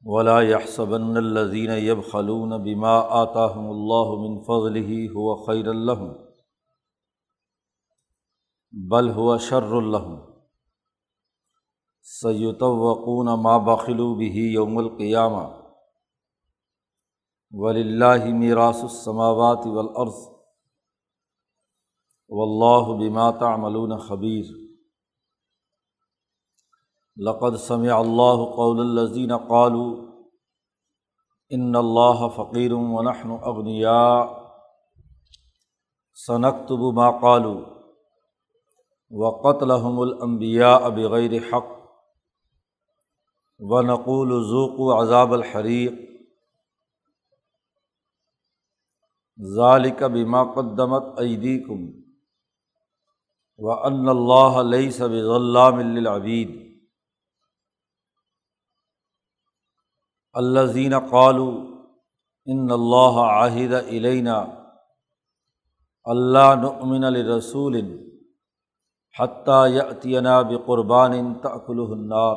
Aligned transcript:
ولا 0.00 0.42
يحسبن 0.42 1.16
الذين 1.16 1.70
يبخلون 1.70 2.62
بما 2.62 2.98
آتاهم 2.98 3.70
الله 3.70 4.20
من 4.20 4.42
فضله 4.42 5.12
هو 5.14 5.44
خير 5.44 5.72
لهم، 5.72 6.12
بل 8.70 9.08
هو 9.08 9.38
شر 9.38 9.80
لهم۔ 9.80 10.20
سيطوقون 12.02 13.42
ما 13.42 13.58
بخلوا 13.58 14.14
به 14.14 14.40
يوم 14.52 14.78
القيامة 14.78 15.50
وللہ 17.50 18.24
میراث 18.24 18.82
السماوات 18.82 19.66
والارض۔ 19.66 20.35
واللہ 22.28 23.04
بما 23.04 23.30
تعملون 23.30 23.98
خبیر۔ 23.98 24.44
لقد 27.16 27.56
سمع 27.56 27.92
اللہ 27.92 28.56
قول 28.56 28.80
الذین 28.80 29.36
قالوا 29.36 30.06
ان 31.50 31.76
اللہ 31.76 32.28
فقیر 32.36 32.72
ونحن 32.72 33.30
اغنیاء۔ 33.30 34.24
سنکتب 36.26 36.78
ما 36.94 37.10
قالوا 37.10 37.60
وقتلهم 39.10 40.00
الانبیاء 40.00 40.88
بغیر 40.88 41.30
حق۔ 41.30 41.66
ونقول 43.58 44.28
ذوقوا 44.28 45.02
عذاب 45.02 45.32
الحریق۔ 45.32 45.92
ذالک 49.56 50.02
بما 50.02 50.44
قدمت 50.44 51.02
ایدیکم۔ 51.18 52.05
و 53.58 53.70
ان 53.70 54.08
اللہ 54.08 54.58
علیہ 54.60 54.90
سب 54.90 55.10
غلام 55.10 55.78
العبید 55.78 56.50
اللہ 60.32 60.66
زین 60.66 60.98
قالو 61.10 61.48
ان 62.46 62.70
اللہ 62.70 63.20
عاہد 63.20 63.72
علینہ 63.72 64.36
اللہ 66.04 66.54
نؤمن 66.62 67.04
الرسول 67.04 67.76
حتیٰ 69.20 69.68
یتینہ 69.68 70.42
بقربان 70.50 71.34
تأکل 71.34 71.78
النار. 71.78 72.36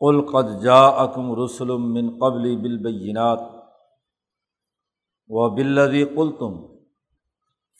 قل 0.00 0.20
قد 0.32 0.62
جاءکم 0.62 1.44
رسل 1.44 1.66
من 1.66 2.18
قبل 2.18 2.56
بالبینات 2.56 3.38
و 5.28 5.48
بلدی 5.50 6.04
کل 6.04 6.30
تم 6.38 6.77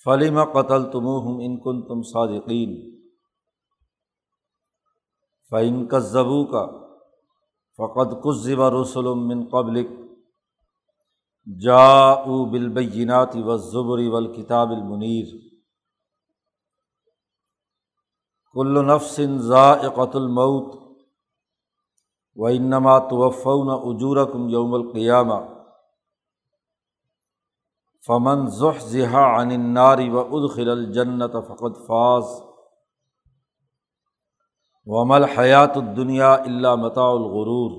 فلم 0.08 0.38
قتل 0.44 0.84
تم 0.90 1.06
ہم 1.06 1.38
ان 1.38 1.56
کن 1.58 1.82
تم 1.82 2.02
صادقین 2.02 2.70
فعن 5.50 5.86
کا 5.86 5.98
ضبو 5.98 6.44
کا 6.44 6.64
فقط 7.78 8.14
کذب 8.24 8.62
رسول 8.62 9.04
من 9.18 9.46
قبلک 9.46 9.90
جا 11.46 12.10
او 12.10 12.44
بالبینات 12.44 13.36
و 13.36 13.56
ضبری 13.56 14.08
والکتاب 14.08 14.70
المنیر 14.70 15.36
کل 18.52 18.86
نفسن 18.86 19.38
ذائقۃ 19.38 20.14
المعت 20.14 20.74
و 22.36 22.46
انما 22.46 22.98
توفون 22.98 23.70
اجورکم 23.70 24.48
یوم 24.48 24.74
القیامہ 24.74 25.57
فمن 28.08 28.46
ذح 28.46 28.78
ذہا 28.88 29.24
عن 29.40 29.74
ناری 29.74 30.10
و 30.10 30.18
ادخل 30.18 30.70
الجنت 30.70 31.32
فقط 31.48 31.86
فاز 31.86 32.24
ومل 34.86 35.24
حیات 35.24 35.76
الدنیا 35.76 36.32
اللہ 36.34 36.74
مطاء 36.74 37.10
الغرور 37.10 37.70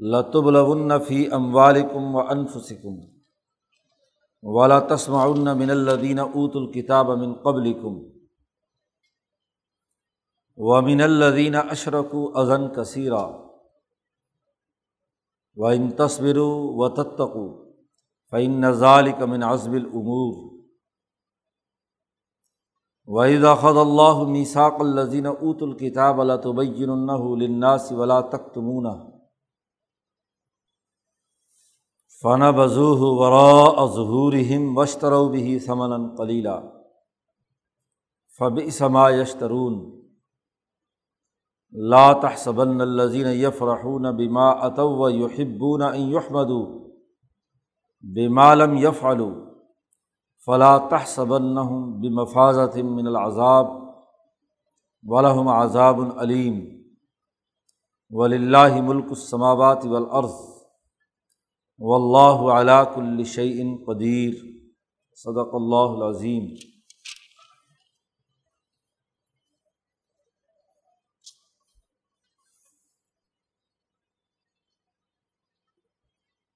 لطب 0.00 0.46
النفی 0.46 1.26
ام 1.32 1.54
والکم 1.54 2.14
و 2.14 2.20
انفسکم 2.20 2.96
ولا 4.42 4.80
تسمع 4.80 5.26
من 5.54 5.70
الدین 5.70 6.18
اوت 6.18 6.56
الکتاب 6.56 7.10
من 7.10 7.32
قبلکم 7.32 7.98
و 10.56 10.80
من 10.80 11.00
الدین 11.00 11.56
اشرک 11.56 12.14
ازن 12.34 12.68
کثیرہ 12.68 13.49
و 15.60 15.64
ان 15.64 15.90
تصور 15.90 16.38
و 16.76 16.88
تتقو 16.88 17.48
فعن 18.32 18.60
نظال 18.60 19.10
کمن 19.12 19.42
عزب 19.42 19.72
العمور 19.72 20.34
وحید 23.08 23.44
خد 23.60 23.76
اللہ 23.76 24.22
میساک 24.28 24.80
الزین 24.80 25.26
اوت 25.26 25.62
الکتاب 25.62 26.20
اللہ 26.20 26.36
تبین 26.42 26.90
الناس 26.90 27.92
ولا 27.92 28.20
تختمون 28.20 28.86
فن 32.22 32.50
بضو 32.50 33.16
ورا 33.16 33.86
ظہور 33.86 34.32
وشتر 34.76 35.12
بھی 35.30 35.58
سمن 35.58 36.08
قلیلہ 36.16 36.58
فب 38.40 38.60
اسما 38.64 39.10
یشترون 39.10 39.99
لا 41.72 42.12
تحسبن 42.12 42.80
الذين 42.82 43.26
يفرحون 43.26 44.16
بما 44.16 44.66
اتوا 44.66 45.02
ويحبون 45.02 45.82
ان 45.82 46.00
يحمدوا 46.00 46.80
بما 48.02 48.54
لم 48.54 48.76
يفعلوا 48.76 49.46
فلا 50.46 50.78
تحسبنهم 50.78 52.00
بمفازة 52.00 52.82
من 52.82 53.06
العذاب 53.06 53.94
ولهم 55.08 55.48
عذاب 55.48 56.00
علیم 56.18 56.80
وللہ 58.10 58.80
ملک 58.80 59.10
السماوات 59.10 59.84
والارض 59.84 60.38
واللہ 61.78 62.52
على 62.52 62.82
كل 62.94 63.24
شيء 63.24 63.64
قدیر 63.86 64.32
صدق 65.14 65.54
اللہ 65.54 65.96
العظیم 65.96 66.46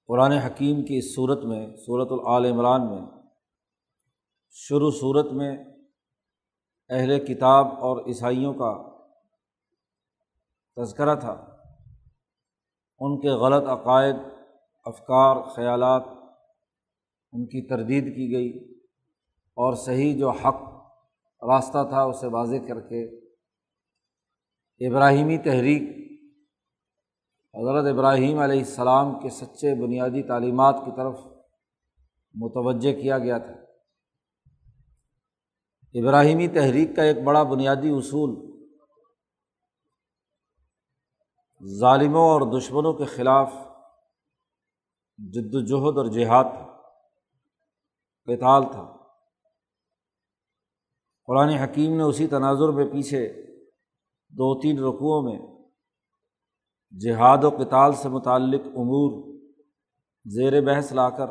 قرآن 0.09 0.33
حکیم 0.33 0.85
کی 0.85 0.99
اس 0.99 1.15
صورت 1.15 1.45
میں، 1.45 1.77
صورت 1.77 2.09
العال 2.11 2.45
عمران 2.45 2.91
میں، 2.91 3.23
شروع 4.51 4.91
صورت 4.91 5.33
میں 5.33 5.65
اہل 6.91 7.25
کتاب 7.25 7.67
اور 7.67 8.07
عیسائیوں 8.07 8.55
کا 8.55 8.95
تذکرہ 10.77 11.15
تھا۔ 11.15 11.33
ان 13.01 13.21
کے 13.21 13.29
غلط 13.29 13.69
عقائد، 13.69 14.15
افکار، 14.85 15.43
خیالات 15.43 16.03
ان 17.33 17.47
کی 17.47 17.69
تردید 17.69 18.05
کی 18.05 18.33
گئی 18.33 18.75
اور 19.57 19.75
صحیح 19.75 20.19
جو 20.19 20.31
حق 20.31 20.63
راستہ 21.43 21.83
تھا، 21.89 22.03
اسے 22.03 22.27
واضح 22.27 22.67
کر 22.69 22.81
کے 22.81 23.05
ابراہیمی 24.89 25.39
تحریک 25.39 26.04
حضرت 27.61 27.93
ابراہیم 27.93 28.39
علیہ 28.39 28.59
السلام 28.59 29.21
کے 29.21 29.31
سچے 29.31 29.83
بنیادی 29.83 30.23
تعلیمات 30.23 30.75
کی 30.85 30.91
طرف 30.97 31.21
متوجہ 32.35 33.01
کیا 33.01 33.19
گیا 33.19 33.39
تھا۔ 33.39 33.53
ابراہیمی 35.95 36.49
تحریک 36.49 36.97
کا 36.97 37.03
ایک 37.03 37.23
بڑا 37.25 37.43
بنیادی 37.43 37.89
اصول 37.91 38.55
ظالموں 41.81 42.31
اور 42.31 42.61
دشمنوں 42.61 42.93
کے 42.93 43.05
خلاف 43.05 43.53
جد 45.19 45.55
وجہد 45.55 45.99
اور 45.99 46.07
جہاد 46.07 46.45
تھا 46.45 46.77
کتال 48.25 48.63
تھا۔ 48.73 48.97
قرآن 51.27 51.49
حکیم 51.49 51.97
نے 51.97 52.03
اسی 52.03 52.27
تناظر 52.27 52.69
میں 52.69 52.85
پیچھے 52.85 53.43
دو 54.29 54.61
تین 54.61 54.79
رقوؤں 54.79 55.23
میں 55.23 55.54
جہاد 57.01 57.45
و 57.45 57.51
کتال 57.51 57.93
سے 57.93 58.09
متعلق 58.09 58.61
امور 58.67 59.39
زیر 60.25 60.61
بحث 60.61 60.93
لا 60.93 61.11
کر 61.11 61.27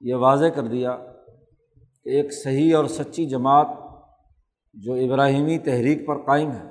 یہ 0.00 0.14
واضح 0.14 0.44
کر 0.44 0.62
دیا 0.62 0.96
کہ 2.04 2.08
ایک 2.08 2.32
صحیح 2.44 2.76
اور 2.76 2.84
سچی 2.84 3.26
جماعت 3.26 3.66
جو 4.74 4.94
ابراہیمی 4.94 5.58
تحریک 5.58 6.06
پر 6.06 6.26
قائم 6.26 6.50
ہے، 6.50 6.70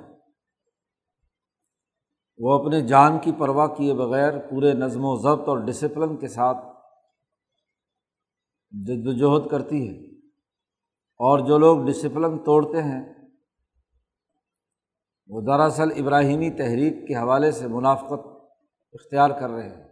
وہ 2.38 2.60
اپنے 2.60 2.80
جان 2.80 3.18
کی 3.18 3.32
پرواہ 3.32 3.66
کیے 3.66 3.94
بغیر 3.94 4.38
پورے 4.38 4.72
نظم 4.72 5.00
و 5.04 5.16
ضبط 5.16 5.48
اور 5.48 5.58
ڈسپلن 5.58 6.16
کے 6.16 6.28
ساتھ 6.28 6.58
جد 8.70 9.06
وجہد 9.06 9.50
کرتی 9.50 9.88
ہے۔ 9.88 10.16
اور 11.20 11.38
جو 11.38 11.58
لوگ 11.58 11.86
ڈسپلن 11.86 12.38
توڑتے 12.38 12.82
ہیں 12.82 13.15
وہ 15.26 15.40
دراصل 15.40 15.88
ابراہیمی 15.96 16.50
تحریک 16.50 17.08
کے 17.08 17.14
حوالے 17.14 17.50
سے 17.50 17.66
منافقت 17.66 18.26
اختیار 18.92 19.30
کر 19.30 19.50
رہے 19.50 19.68
ہیں۔ 19.68 19.88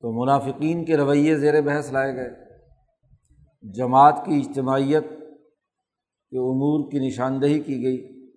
تو 0.00 0.22
منافقین 0.22 0.84
کے 0.84 0.96
رویے 0.96 1.38
زیر 1.38 1.62
بحث 1.62 1.92
لائے 1.92 2.14
گئے۔ 2.14 2.30
جماعت 3.62 4.22
کی 4.24 4.44
اجتماعیت 4.46 5.04
کے 6.30 6.38
امور 6.38 6.90
کی 6.90 6.98
نشاندہی 6.98 7.60
کی 7.60 7.84
گئی۔ 7.84 8.30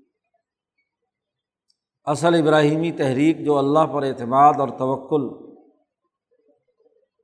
اصل 2.05 2.35
ابراہیمی 2.35 2.91
تحریک 2.91 3.45
جو 3.45 3.57
اللہ 3.57 3.85
پر 3.85 4.03
اعتماد 4.03 4.53
اور 4.59 4.69
توکل 4.69 5.53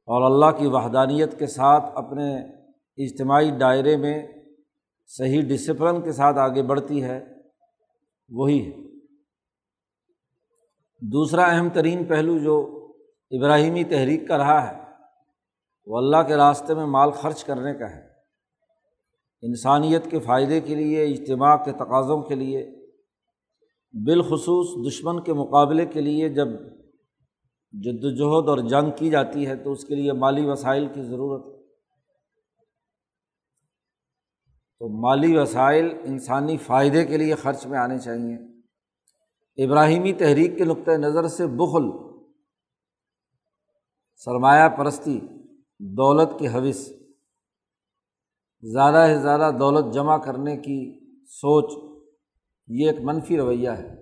اور 0.05 0.21
اللہ 0.31 0.59
کی 0.59 0.67
وحدانیت 0.67 1.39
کے 1.39 1.47
ساتھ 1.47 1.83
اپنے 1.95 2.37
اجتماعی 2.97 3.51
دائرے 3.51 3.97
میں 3.97 4.27
صحیح 5.07 5.41
ڈسپلن 5.41 6.01
کے 6.01 6.11
ساتھ 6.11 6.37
آگے 6.37 6.63
بڑھتی 6.63 7.03
ہے 7.03 7.32
وہی 8.29 8.65
ہے 8.65 8.71
دوسرا 11.01 11.43
اہم 11.43 11.69
ترین 11.69 12.05
پہلو 12.05 12.37
جو 12.39 12.55
ابراہیمی 13.31 13.83
تحریک 13.83 14.27
کا 14.27 14.37
رہا 14.37 14.67
ہے، 14.67 14.83
وہ 15.85 15.97
اللہ 15.97 16.17
کے 16.27 16.35
راستے 16.35 16.73
میں 16.73 16.85
مال 16.85 17.11
خرچ 17.11 17.43
کرنے 17.43 17.73
کا 17.73 17.89
ہے۔ 17.89 18.01
انسانیت 19.41 20.11
کے 20.11 20.19
فائدے 20.19 20.61
کے 20.61 20.75
لیے، 20.75 21.03
اجتماع 21.03 21.55
کے 21.57 21.71
تقاضوں 21.71 22.21
کے 22.21 22.35
لیے، 22.35 22.83
بالخصوص 24.05 24.87
دشمن 24.87 25.23
کے 25.23 25.33
مقابلے 25.33 25.85
کے 25.85 26.01
لیے 26.01 26.29
جب 26.29 26.47
جد 27.73 28.03
وجہد 28.03 28.49
اور 28.49 28.57
جنگ 28.57 28.91
کی 28.95 29.09
جاتی 29.09 29.47
ہے 29.47 29.55
تو 29.55 29.71
اس 29.71 29.85
کے 29.85 29.95
لیے 29.95 30.11
مالی 30.11 30.45
وسائل 30.45 30.87
کی 30.87 31.01
ضرورت 31.01 31.52
تو 34.79 35.01
مالی 35.01 35.37
وسائل 35.37 35.85
انسانی 36.03 36.57
فائدے 36.57 37.05
کے 37.05 37.17
لیے 37.17 37.35
خرچ 37.35 37.65
میں 37.65 37.79
آنے 37.79 37.99
چاہئیں۔ 37.99 38.37
ابراہیمی 39.57 40.13
تحریک 40.13 40.57
کے 40.57 40.63
نقطۂ 40.63 40.91
نظر 40.91 41.27
سے 41.27 41.47
بخل، 41.47 42.13
سرمایہ 44.15 44.69
پرستی، 44.69 45.19
دولت 45.79 46.39
کی 46.39 46.47
حوث، 46.47 46.89
زیادہ 48.61 49.05
سے 49.07 49.21
زیادہ 49.21 49.51
دولت 49.59 49.93
جمع 49.93 50.17
کرنے 50.17 50.57
کی 50.57 50.99
سوچ، 51.27 51.71
یہ 52.67 52.89
ایک 52.89 52.99
منفی 53.03 53.37
رویہ 53.37 53.69
ہے، 53.69 53.95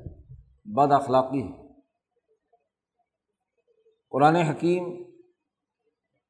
بد 0.66 0.92
اخلاقی 0.92 1.42
ہے۔ 1.44 1.62
قرآن 4.10 4.36
حکیم 4.36 5.11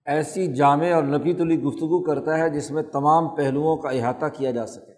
ایسی 0.05 0.55
جامع 0.55 0.93
اور 0.93 1.03
نپی 1.03 1.33
تلی 1.33 1.61
گفتگو 1.61 2.03
کرتا 2.03 2.37
ہے 2.37 2.49
جس 2.49 2.71
میں 2.71 2.83
تمام 2.83 3.35
پہلوؤں 3.35 3.77
کا 3.77 3.89
احاطہ 3.89 4.25
کیا 4.25 4.51
جا 4.51 4.65
سکے۔ 4.65 4.93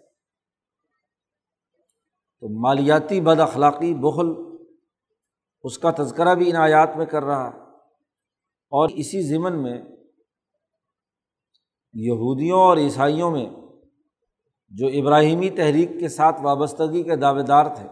تو 2.40 2.60
مالیاتی 2.60 3.20
بد 3.20 3.40
اخلاقی 3.40 3.94
بخل 3.94 4.58
اس 5.62 5.78
کا 5.78 5.90
تذکرہ 5.98 6.34
بھی 6.34 6.50
ان 6.50 6.56
آیات 6.56 6.96
میں 6.96 7.06
کر 7.06 7.24
رہا۔ 7.24 7.48
اور 8.70 8.88
اسی 8.88 9.22
ضمن 9.22 9.62
میں 9.62 9.82
یہودیوں 11.94 12.60
اور 12.60 12.76
عیسائیوں 12.76 13.30
میں 13.30 13.46
جو 14.68 14.86
ابراہیمی 14.86 15.50
تحریک 15.50 15.90
کے 16.00 16.08
ساتھ 16.08 16.40
وابستگی 16.42 17.02
کے 17.02 17.16
دعوے 17.16 17.42
دار 17.42 17.64
تھے، 17.76 17.88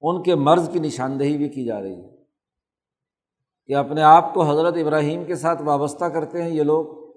ان 0.00 0.22
کے 0.22 0.34
مرض 0.34 0.70
کی 0.72 0.78
نشاندہی 0.78 1.36
بھی 1.36 1.48
کی 1.48 1.64
جا 1.64 1.82
رہی۔ 1.82 1.94
ہے 1.94 2.15
کہ 3.66 3.76
اپنے 3.76 4.02
آپ 4.02 4.34
کو 4.34 4.42
حضرت 4.42 4.74
ابراہیم 4.76 5.24
کے 5.24 5.34
ساتھ 5.34 5.62
وابستہ 5.62 6.04
کرتے 6.04 6.42
ہیں 6.42 6.50
یہ 6.50 6.62
لوگ، 6.62 7.16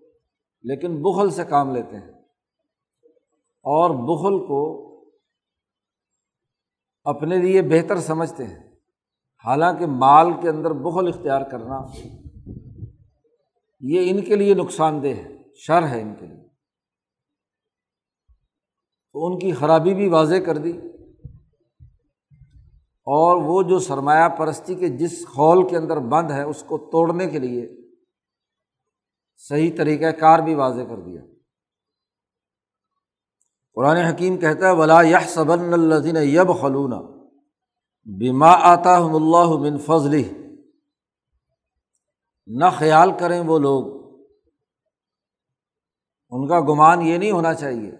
لیکن 0.62 1.02
بخل 1.02 1.30
سے 1.30 1.44
کام 1.46 1.76
لیتے 1.76 1.96
ہیں۔ 1.96 2.12
اور 3.64 3.90
بخل 3.90 4.48
کو 4.48 4.90
اپنے 7.04 7.38
لیے 7.38 7.62
بہتر 7.62 8.00
سمجھتے 8.00 8.44
ہیں۔ 8.44 8.70
حالانکہ 9.46 9.86
مال 9.86 10.42
کے 10.42 10.50
اندر 10.50 10.72
بخل 10.72 11.08
اختیار 11.08 11.42
کرنا 11.42 11.82
یہ 13.80 14.12
ان 14.12 14.22
کے 14.22 14.36
لیے 14.36 14.54
نقصان 14.54 15.04
دہ 15.04 15.08
ہے، 15.08 15.28
شر 15.56 15.88
ہے 15.88 16.02
ان 16.02 16.16
کے 16.20 16.26
لیے۔ 16.26 16.48
تو 19.14 19.26
ان 19.26 19.40
کی 19.40 19.52
خرابی 19.52 19.94
بھی 19.94 20.10
واضح 20.10 20.36
کر 20.46 20.58
دی۔ 20.58 20.74
اور 23.04 23.38
وہ 23.44 23.70
جو 23.70 23.80
سرمایہ 23.80 24.30
پرستی 24.30 24.76
کے 24.76 24.90
جس 24.90 25.28
خول 25.28 25.70
کے 25.70 25.78
اندر 25.78 26.00
بند 26.00 26.32
ہے، 26.32 26.44
اس 26.44 26.64
کو 26.64 26.78
توڑنے 26.78 27.28
کے 27.28 27.40
لیے 27.40 27.90
صحیح 29.38 29.72
طریقۂ 29.78 30.20
کار 30.20 30.40
بھی 30.40 30.56
واضح 30.56 30.82
کر 30.90 31.00
دیا۔ 31.00 31.22
قرآن 33.74 33.98
حکیم 33.98 34.38
کہتا 34.38 34.68
ہے، 34.68 34.76
ولا 34.76 35.02
یہ 35.02 35.18
صبن 35.28 35.74
الدین 35.74 36.16
یب 36.16 36.62
خلون 36.62 37.20
بیما 38.06 38.52
آتا 38.52 38.98
اللہ 38.98 39.58
من 39.60 39.78
فضل 39.78 40.22
نہ 42.48 42.66
خیال 42.74 43.12
کریں 43.20 43.40
وہ 43.40 43.60
لوگ۔ 43.60 44.00
ان 46.30 46.48
کا 46.48 46.60
گمان 46.60 47.02
یہ 47.02 47.18
نہیں 47.18 47.32
ہونا 47.32 47.54
چاہیے۔ 47.54 47.92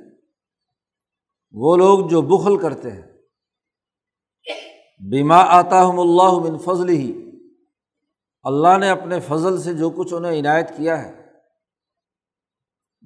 وہ 1.52 1.76
لوگ 1.76 2.10
جو 2.10 2.22
بخل 2.22 2.58
کرتے 2.58 2.92
ہیں۔ 2.92 3.09
بیما 5.00 5.38
آتا 5.38 5.90
ہم 5.90 6.00
اللہ 6.00 6.40
من 6.40 6.58
فضل 6.58 6.90
ہی 6.90 7.32
اللہ 8.44 8.78
نے 8.78 8.90
اپنے 8.90 9.20
فضل 9.20 9.62
سے 9.62 9.74
جو 9.74 9.90
کچھ 9.90 10.14
انہیں 10.14 10.40
عنایت 10.40 10.78
کیا 10.78 11.04
ہے۔ 11.04 11.26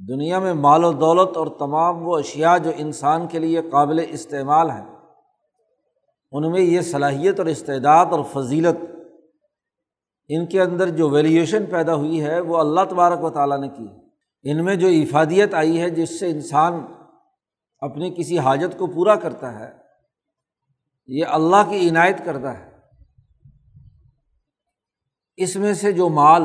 دنیا 0.08 0.40
میں 0.40 0.54
مال 0.54 0.84
و 0.84 0.92
دولت 0.92 1.38
اور 1.38 1.48
تمام 1.48 2.08
وہ 2.08 2.18
اشیا 2.18 2.58
جو 2.58 2.72
انسان 2.76 3.28
کے 3.28 3.40
لیے 3.40 3.62
قابل 3.62 4.06
استعمال 4.10 4.70
ہیں، 4.70 4.86
ان 6.32 6.52
میں 6.52 6.62
یہ 6.62 6.82
صلاحیت 6.82 7.40
اور 7.40 7.48
استعداد 7.48 8.06
اور 8.06 8.24
فضیلت، 8.34 8.78
ان 10.28 10.46
کے 10.46 10.62
اندر 10.62 10.90
جو 10.90 11.10
ویلیوشن 11.10 11.66
پیدا 11.66 11.96
ہوئی 11.96 12.24
ہے، 12.24 12.40
وہ 12.40 12.58
اللہ 12.58 12.82
تبارک 12.90 13.24
و 13.24 13.30
تعالیٰ 13.30 13.60
نے 13.60 13.68
کی۔ 13.68 13.88
ان 14.44 14.66
میں 14.66 14.76
جو 14.76 14.88
افادیت 14.88 15.54
آئی 15.54 15.82
ہے، 15.82 15.90
جس 15.90 16.20
سے 16.20 16.30
انسان 16.30 16.86
اپنی 17.80 18.14
کسی 18.18 18.40
حاجت 18.40 18.78
کو 18.78 18.88
پورا 18.88 19.16
کرتا 19.16 19.60
ہے 19.60 19.83
یہ 21.08 21.26
اللہ 21.26 21.70
کی 21.70 21.90
عنایت 21.90 22.26
کرتا 22.26 22.60
ہے۔ 22.60 22.74
اس 25.36 25.56
میں 25.56 25.74
سے 25.74 25.92
جو 25.92 26.10
مال 26.10 26.42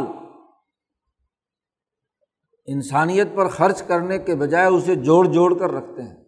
انسانیت 2.66 3.28
پر 3.36 3.48
خرچ 3.48 3.82
کرنے 3.82 4.18
کے 4.18 4.34
بجائے 4.34 4.66
اسے 4.66 4.94
جوڑ 4.94 5.26
جوڑ 5.26 5.58
کر 5.58 5.70
رکھتے 5.70 6.02
ہیں۔ 6.02 6.24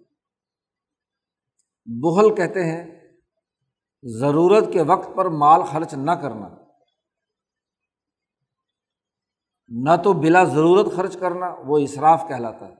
بغل 1.86 2.34
کہتے 2.34 2.64
ہیں، 2.64 3.00
ضرورت 4.02 4.64
کے 4.72 4.82
وقت 4.82 5.08
پر 5.16 5.24
مال 5.24 5.62
خرچ 5.62 5.94
نہ 5.94 6.10
کرنا۔ 6.10 6.48
نہ 9.68 10.02
تو 10.04 10.12
بلا 10.12 10.44
ضرورت 10.44 10.96
خرچ 10.96 11.16
کرنا، 11.20 11.54
وہ 11.66 11.78
اصراف 11.78 12.24
کہلاتا 12.28 12.68
ہے۔ 12.68 12.79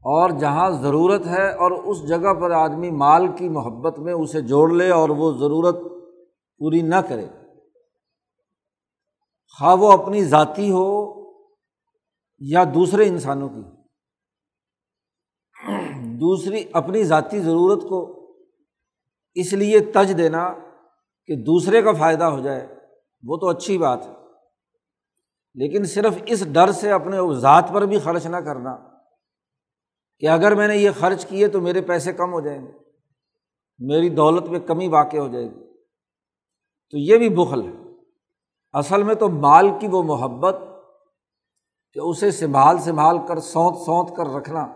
اور 0.00 0.30
جہاں 0.30 0.70
ضرورت 0.70 1.26
ہے 1.26 1.54
اور 1.54 1.70
اس 1.70 2.08
جگہ 2.08 2.34
پر 2.34 2.50
آدمی 2.50 2.90
مال 2.90 3.26
کی 3.36 3.48
محبت 3.48 3.98
میں 3.98 4.12
اسے 4.12 4.40
جوڑ 4.40 4.70
لے 4.70 4.90
اور 4.90 5.08
وہ 5.08 5.32
ضرورت 5.32 5.76
پوری 6.58 6.82
نہ 6.82 6.94
کرے۔ 6.94 7.26
خواہ 9.58 9.76
وہ 9.76 9.92
اپنی 9.92 10.24
ذاتی 10.24 10.70
ہو 10.70 11.14
یا 12.38 12.64
دوسرے 12.74 13.08
انسانوں 13.08 13.48
کی۔ 13.48 13.62
دوسری 16.18 16.64
اپنی 16.72 17.04
ذاتی 17.04 17.40
ضرورت 17.40 17.82
کو 17.82 18.30
اس 19.34 19.52
لیے 19.52 19.80
تج 19.80 20.18
دینا 20.18 20.54
کہ 21.26 21.36
دوسرے 21.36 21.82
کا 21.82 21.92
فائدہ 21.92 22.24
ہو 22.24 22.40
جائے، 22.40 22.66
وہ 23.22 23.36
تو 23.36 23.48
اچھی 23.48 23.78
بات 23.78 24.06
ہے۔ 24.06 24.12
لیکن 25.54 25.84
صرف 25.84 26.18
اس 26.26 26.52
ڈر 26.52 26.72
سے 26.72 26.90
اپنے 26.90 27.16
ذات 27.34 27.70
پر 27.72 27.82
بھی 27.82 27.98
خرچ 27.98 28.26
نہ 28.26 28.36
کرنا۔ 28.36 28.87
کہ 30.20 30.28
اگر 30.28 30.54
میں 30.54 30.68
نے 30.68 30.76
یہ 30.76 30.90
خرچ 31.00 31.26
کیے 31.26 31.48
تو 31.48 31.60
میرے 31.60 31.80
پیسے 31.80 32.12
کم 32.12 32.32
ہو 32.32 32.40
جائیں 32.40 32.66
گے، 32.66 32.72
میری 33.78 34.08
دولت 34.08 34.48
میں 34.48 34.60
کمی 34.60 34.88
واقع 34.88 35.16
ہو 35.16 35.28
جائے 35.28 35.44
گی۔ 35.44 35.68
تو 36.90 36.98
یہ 36.98 37.18
بھی 37.18 37.28
بخل 37.28 37.62
ہے۔ 37.62 37.88
اصل 38.72 39.02
میں 39.02 39.14
تو 39.14 39.28
مال 39.28 39.70
کی 39.80 39.88
وہ 39.90 40.02
محبت 40.02 40.56
کہ 41.92 42.00
اسے 42.02 42.30
سنبھال 42.30 42.78
سنبھال 42.78 43.18
کر، 43.28 43.40
سونت 43.40 43.76
سونت 43.76 44.16
کر 44.16 44.26
رکھنا، 44.26 44.66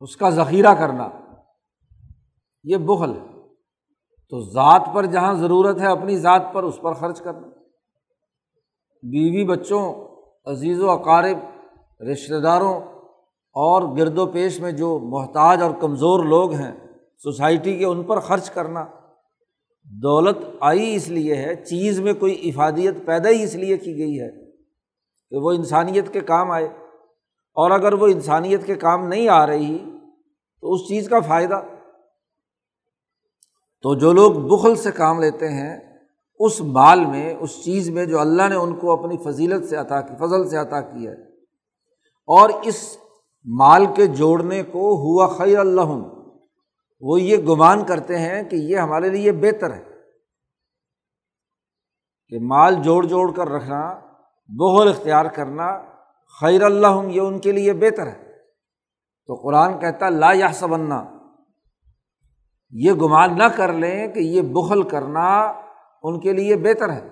اس 0.00 0.16
کا 0.16 0.30
ذخیرہ 0.30 0.74
کرنا، 0.74 1.08
یہ 2.64 2.76
بخل 2.76 3.12
ہے۔ 3.12 3.26
تو 4.28 4.40
ذات 4.40 4.88
پر 4.94 5.06
جہاں 5.06 5.34
ضرورت 5.34 5.80
ہے، 5.80 5.86
اپنی 5.86 6.18
ذات 6.18 6.42
پر 6.52 6.62
اس 6.62 6.78
پر 6.82 6.92
خرچ 6.92 7.22
کرنا۔ 7.22 7.46
بیوی 9.02 9.44
بچوں، 9.44 9.94
عزیز 10.44 10.80
و 10.80 10.90
اقارب 10.90 11.57
رشتہ 12.00 12.34
داروں 12.34 12.80
اور 13.52 13.96
گرد 13.96 14.18
و 14.18 14.26
پیش 14.26 14.60
میں 14.60 14.72
جو 14.72 14.98
محتاج 14.98 15.62
اور 15.62 15.70
کمزور 15.80 16.24
لوگ 16.24 16.52
ہیں، 16.52 16.72
سوسائٹی 17.22 17.78
کے 17.78 17.84
ان 17.84 18.02
پر 18.02 18.20
خرچ 18.20 18.50
کرنا۔ 18.50 18.86
دولت 19.84 20.36
آئی 20.60 20.94
اس 20.94 21.08
لیے 21.08 21.36
ہے، 21.36 21.54
چیز 21.54 22.00
میں 22.00 22.12
کوئی 22.12 22.48
افادیت 22.48 22.94
پیدا 23.06 23.28
ہی 23.28 23.42
اس 23.42 23.54
لیے 23.54 23.76
کی 23.76 23.98
گئی 23.98 24.20
ہے 24.20 24.50
کہ 25.30 25.36
وہ 25.36 25.52
انسانیت 25.52 26.12
کے 26.12 26.20
کام 26.20 26.50
آئے۔ 26.50 26.64
اور 27.54 27.70
اگر 27.70 27.92
وہ 27.92 28.06
انسانیت 28.06 28.66
کے 28.66 28.74
کام 28.74 29.08
نہیں 29.08 29.28
آ 29.28 29.46
رہی، 29.46 29.78
تو 30.60 30.72
اس 30.72 30.80
چیز 30.88 31.08
کا 31.08 31.20
فائدہ۔ 31.20 31.60
تو 33.82 33.94
جو 33.94 34.12
لوگ 34.12 34.32
بخل 34.32 34.74
سے 34.74 34.90
کام 34.90 35.20
لیتے 35.20 35.48
ہیں، 35.48 35.98
اس 36.38 36.60
مال 36.60 37.04
میں، 37.04 37.34
اس 37.40 37.64
چیز 37.64 37.90
میں 37.90 38.04
جو 38.04 38.20
اللہ 38.20 38.48
نے 38.48 38.54
ان 38.54 38.76
کو 38.76 38.92
اپنی 38.92 39.16
فضیلت 39.24 39.68
سے 39.68 39.76
عطا 39.76 40.00
کی، 40.00 40.14
فضل 40.18 40.48
سے 40.48 40.56
عطا 40.56 40.80
کی 40.80 41.08
ہے 41.08 41.27
اور 42.28 42.50
اس 42.62 42.98
مال 43.44 43.86
کے 43.94 44.06
جوڑنے 44.06 44.62
کو 44.62 44.94
ہوا 44.96 45.36
خیر 45.36 45.58
اللہ 45.58 45.90
وہ 47.00 47.20
یہ 47.20 47.36
گمان 47.36 47.84
کرتے 47.84 48.18
ہیں 48.18 48.42
کہ 48.42 48.56
یہ 48.56 48.76
ہمارے 48.76 49.08
لیے 49.08 49.32
بہتر 49.32 49.74
ہے 49.74 49.84
کہ 52.28 52.38
مال 52.40 52.74
جوڑ 52.82 53.06
جوڑ 53.06 53.32
کر 53.32 53.48
رکھنا 53.48 54.00
بغل 54.48 54.88
اختیار 54.88 55.24
کرنا 55.24 55.82
خیر 56.40 56.62
اللہ 56.62 57.02
یہ 57.08 57.20
ان 57.20 57.38
کے 57.38 57.52
لیے 57.52 57.72
بہتر 57.72 58.06
ہے۔ 58.06 58.28
تو 59.26 59.34
قرآن 59.34 59.78
کہتا 59.78 60.08
لا 60.08 60.32
یا 60.32 60.52
سبنا 60.52 61.04
یہ 62.70 62.92
گمان 62.92 63.38
نہ 63.38 63.44
کر 63.44 63.72
لیں 63.72 64.08
کہ 64.08 64.20
یہ 64.20 64.42
بخل 64.42 64.82
کرنا 64.82 65.52
ان 66.02 66.20
کے 66.20 66.32
لیے 66.32 66.56
بہتر 66.56 66.92
ہے۔ 66.92 67.08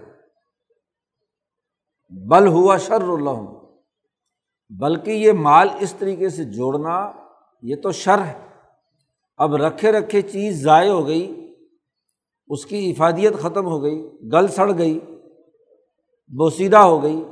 بل 2.28 2.46
ہوا 2.46 2.76
شر 2.76 3.02
اللہ 3.02 3.55
بلکہ 4.70 5.11
یہ 5.11 5.32
مال 5.32 5.68
اس 5.80 5.94
طریقے 5.94 6.28
سے 6.28 6.44
جوڑنا 6.44 7.12
یہ 7.62 7.76
تو 7.82 7.92
شر 7.92 8.25
ہے۔ 8.25 8.35
اب 9.37 9.54
رکھے 9.54 9.92
رکھے 9.92 10.23
چیز 10.23 10.62
ضائع 10.62 10.90
ہو 10.90 11.06
گئی، 11.06 11.54
اس 12.49 12.66
کی 12.66 12.90
افادیت 12.90 13.35
ختم 13.38 13.66
ہو 13.66 13.82
گئی، 13.82 14.11
گل 14.32 14.49
سڑ 14.49 14.78
گئی، 14.78 15.00
بوسیدہ 16.28 16.76
ہو 16.76 17.02
گئی۔ 17.02 17.25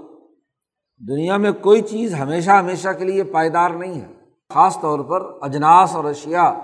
دنیا 1.08 1.36
میں 1.36 1.52
کوئی 1.52 1.82
چیز 1.82 2.14
ہمیشہ 2.14 2.50
ہمیشہ 2.50 2.88
کے 2.88 3.04
لیے 3.04 3.24
پائیدار 3.24 3.70
نہیں 3.70 4.00
ہے۔ 4.00 4.06
خاص 4.48 4.80
طور 4.80 5.00
پر 5.00 5.38
اجناس 5.42 5.96
اور 5.96 6.04
اشیا 6.04 6.54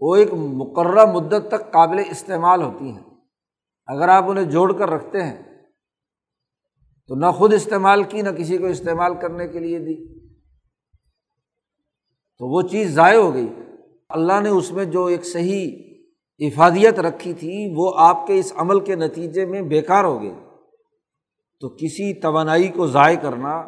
وہ 0.00 0.16
ایک 0.16 0.34
مقررہ 0.34 1.12
مدت 1.12 1.48
تک 1.48 1.72
قابل 1.72 2.02
استعمال 2.10 2.62
ہوتی 2.62 2.92
ہیں۔ 2.92 3.02
اگر 3.86 4.08
آپ 4.08 4.24
انہیں 4.26 4.44
جوڑ 4.44 4.72
کر 4.72 4.90
رکھتے 4.90 5.22
ہیں 5.22 5.47
تو 7.08 7.14
نہ 7.14 7.30
خود 7.30 7.54
استعمال 7.54 8.02
کی، 8.02 8.22
نہ 8.22 8.28
کسی 8.28 8.58
کو 8.58 8.66
استعمال 8.66 9.14
کرنے 9.14 9.48
کے 9.48 9.58
لیے 9.58 9.78
دی۔ 9.78 10.18
تو 12.38 12.46
وہ 12.54 12.62
چیز 12.62 12.94
ضائع 12.94 13.18
ہو 13.18 13.34
گئی۔ 13.34 13.48
اللہ 14.08 14.40
نے 14.40 14.48
اس 14.48 14.72
میں 14.72 14.84
جو 14.84 15.04
ایک 15.04 15.26
صحیح 15.26 15.94
افادیت 16.38 17.00
رکھی 17.00 17.34
تھی، 17.34 17.72
وہ 17.76 17.92
آپ 17.96 18.26
کے 18.26 18.38
اس 18.38 18.52
عمل 18.56 18.80
کے 18.80 18.94
نتیجے 18.94 19.46
میں 19.46 19.62
بیکار 19.62 20.04
ہو 20.04 20.22
گئی۔ 20.22 20.34
تو 21.60 21.68
کسی 21.68 22.20
توانائی 22.20 22.68
کو 22.68 22.86
ضائع 22.86 23.18
کرنا، 23.18 23.62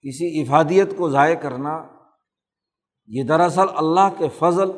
کسی 0.00 0.40
افادیت 0.40 0.96
کو 0.96 1.10
ضائع 1.10 1.34
کرنا، 1.34 1.86
یہ 3.06 3.22
دراصل 3.22 3.66
اللہ 3.76 4.08
کے 4.18 4.28
فضل 4.38 4.70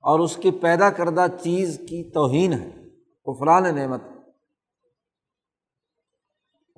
اور 0.00 0.20
اس 0.20 0.36
کی 0.36 0.50
پیدا 0.50 0.90
کردہ 0.90 1.26
چیز 1.42 1.78
کی 1.78 2.10
توہین 2.10 2.52
ہے۔ 2.52 2.70
قفران 3.24 3.74
نعمت۔ 3.74 4.11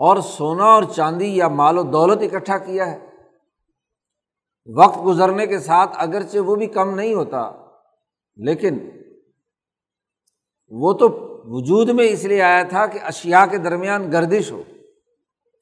اور 0.00 0.16
سونا 0.16 0.64
اور 0.64 0.82
چاندی 0.82 1.36
یا 1.36 1.48
مال 1.48 1.78
و 1.78 1.82
دولت 1.82 2.22
اکٹھا 2.22 2.58
کیا 2.58 2.90
ہے۔ 2.92 2.98
وقت 4.76 4.98
گزرنے 5.06 5.46
کے 5.46 5.58
ساتھ 5.58 5.90
اگرچہ 5.94 6.38
وہ 6.38 6.56
بھی 6.56 6.66
کم 6.66 6.94
نہیں 6.94 7.14
ہوتا، 7.14 7.50
لیکن 8.36 8.78
وہ 10.70 10.92
تو 10.92 11.08
وجود 11.46 11.88
میں 11.88 12.04
اس 12.04 12.24
لیے 12.24 12.42
آیا 12.42 12.62
تھا 12.62 12.86
کہ 12.86 12.98
اشیا 13.02 13.44
کے 13.46 13.58
درمیان 13.58 14.12
گردش 14.12 14.52
ہو۔ 14.52 14.62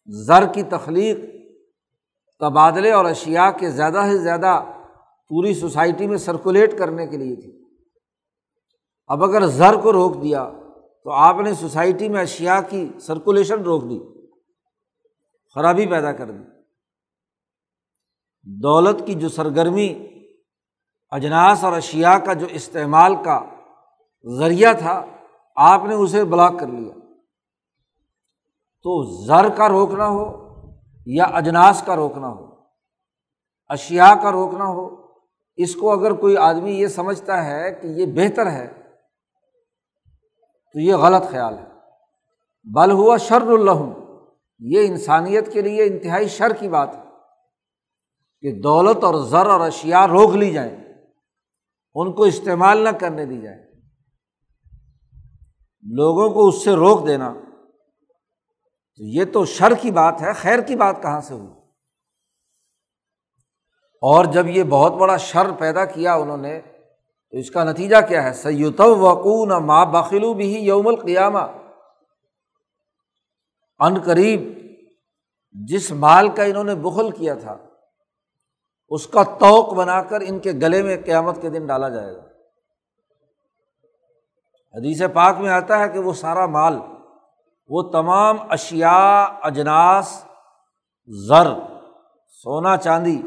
زر 0.07 0.47
کی 0.55 0.63
تخلیق، 0.63 1.19
تبادلے 2.41 2.91
اور 2.93 3.05
اشیا 3.05 3.51
کے 3.51 3.71
زیادہ 3.71 4.03
سے 4.11 4.19
زیادہ 4.19 4.63
پوری 5.31 5.55
سوسائٹی 5.55 6.07
میں 6.07 6.19
سرکولیٹ 6.19 6.79
کرنے 6.79 7.07
کے 7.07 7.17
لیے 7.17 7.37
تھی۔ 7.37 7.53
اب 9.07 9.25
اگر 9.25 9.47
زر 9.47 9.75
کو 9.83 9.93
روک 9.93 10.23
دیا 10.23 10.51
تو 11.05 11.11
آپ 11.11 11.37
نے 11.41 11.55
سوسائٹی 11.55 12.09
میں 12.09 12.21
اشیا 12.21 12.61
کی 12.61 12.89
سرکولیشن 13.01 13.63
روک 13.63 13.83
دی۔ 13.91 13.99
خرابی 15.55 15.87
پیدا 15.87 16.13
کر 16.13 16.31
دی۔ 16.31 16.45
دولت 18.63 19.07
کی 19.07 19.15
جو 19.15 19.29
سرگرمی، 19.29 20.09
اجناس 21.11 21.65
اور 21.65 21.73
اشیا 21.73 22.19
کا 22.19 22.33
جو 22.33 22.47
استعمال 22.51 23.15
کا 23.25 23.45
ذریعہ 24.39 24.73
تھا، 24.73 25.07
آپ 25.57 25.85
نے 25.85 25.95
اسے 25.95 26.25
بلاک 26.25 26.53
کر 26.61 26.67
لیا۔ 26.67 26.95
تو 28.85 29.25
زر 29.27 29.49
کا 29.57 29.69
روکنا 29.69 30.09
ہو 30.09 30.43
یا 31.07 31.25
اجناس 31.25 31.83
کا 31.87 31.97
روکنا 31.97 32.29
ہو 32.29 32.55
اشیا 33.69 34.15
کا 34.23 34.33
روکنا 34.33 34.65
ہو، 34.65 35.07
اس 35.57 35.77
کو 35.77 35.93
اگر 35.93 36.13
کوئی 36.13 36.37
آدمی 36.37 36.73
یہ 36.73 36.87
سمجھتا 36.87 37.45
ہے 37.45 37.73
کہ 37.73 37.87
یہ 37.87 38.07
بہتر 38.07 38.51
ہے، 38.51 38.69
تو 40.73 40.81
یہ 40.81 40.95
غلط 40.95 41.31
خیال 41.31 41.59
ہے۔ 41.59 41.67
بل 42.65 42.91
ہوا 42.91 43.17
شر 43.17 43.47
الحم 43.47 44.02
یہ 44.63 44.87
انسانیت 44.87 45.53
کے 45.53 45.61
لیے 45.63 45.85
انتہائی 45.85 46.29
شر 46.29 46.53
کی 46.53 46.69
بات 46.69 46.95
ہے 46.95 47.01
کہ 48.43 48.53
دولت 48.61 49.05
اور 49.05 49.15
زر 49.29 49.47
اور 49.47 49.61
اشیا 49.61 50.07
روک 50.07 50.35
لی 50.35 50.51
جائیں، 50.53 50.77
ان 51.97 52.13
کو 52.13 52.23
استعمال 52.25 52.79
نہ 52.79 52.89
کرنے 53.01 53.25
دی 53.27 53.41
جائے 53.41 53.57
لوگوں 55.85 56.29
کو 56.31 56.47
اس 56.49 56.65
سے 56.65 56.73
روک 56.73 57.07
دینا، 57.07 57.33
تو 59.01 59.05
یہ 59.05 59.25
تو 59.33 59.45
شر 59.45 59.75
کی 59.81 59.91
بات 59.91 60.23
ہے، 60.23 60.33
خیر 60.33 60.61
کی 60.61 60.77
بات 60.77 61.03
کہاں 61.03 61.21
سے 61.21 61.35
ہوئی؟ 61.35 61.51
اور 64.03 64.25
جب 64.25 64.47
یہ 64.49 64.63
بہت 64.65 64.93
بڑا 64.93 65.17
شر 65.17 65.51
پیدا 65.59 65.85
کیا 65.85 66.15
انہوں 66.15 66.37
نے، 66.37 66.61
تو 66.61 67.39
اس 67.39 67.51
کا 67.51 67.65
نتیجہ 67.65 67.97
کیا 68.09 68.23
ہے؟ 68.23 68.33
سید 68.33 68.81
وقون 68.81 69.53
ماں 69.67 69.85
بخلو 69.87 70.33
بھی 70.35 70.49
یوم 70.59 70.87
القیامہ 70.87 71.45
ان 73.83 74.01
قریب 74.01 74.41
جس 75.51 75.91
مال 75.93 76.29
کا 76.29 76.43
انہوں 76.43 76.65
نے 76.65 76.75
بخل 76.75 77.11
کیا 77.11 77.35
تھا، 77.35 77.57
اس 78.89 79.07
کا 79.07 79.23
توق 79.23 79.73
بنا 79.75 80.03
کر 80.03 80.21
ان 80.21 80.39
کے 80.41 80.53
گلے 80.53 80.83
میں 80.83 80.97
قیامت 81.05 81.43
کے 81.43 81.51
دن 81.51 81.67
ڈالا 81.67 81.89
جائے 81.89 82.15
گا۔ 82.15 82.23
حدیث 84.75 85.03
پاک 85.15 85.37
میں 85.37 85.51
آتا 85.51 85.79
ہے 85.79 85.89
کہ 85.89 85.99
وہ 85.99 86.13
سارا 86.13 86.47
مال، 86.47 86.79
وہ 87.69 87.83
تمام 87.91 88.37
اشیا 88.51 89.23
اجناس، 89.43 90.25
زر، 91.29 91.53
سونا، 92.43 92.77
چاندی، 92.77 93.23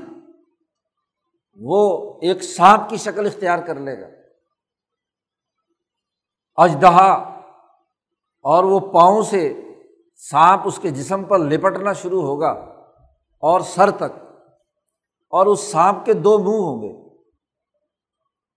وہ 1.59 2.13
ایک 2.21 2.43
سانپ 2.43 2.89
کی 2.89 2.97
شکل 2.97 3.25
اختیار 3.25 3.59
کر 3.59 3.79
لے 3.79 4.01
گا۔ 4.01 4.07
اجدہا 6.55 7.11
اور 8.45 8.63
وہ 8.63 8.79
پاؤں 8.79 9.21
سے 9.21 9.64
سانپ 10.21 10.61
اس 10.65 10.77
کے 10.79 10.89
جسم 10.89 11.23
پر 11.23 11.39
لپٹنا 11.39 11.93
شروع 11.93 12.21
ہوگا 12.21 12.49
اور 13.43 13.61
سر 13.67 13.91
تک، 13.91 14.13
اور 15.33 15.45
اس 15.45 15.59
سانپ 15.61 16.05
کے 16.05 16.13
دو 16.13 16.37
منہ 16.39 16.59
ہوں 16.59 16.81
گے۔ 16.81 16.91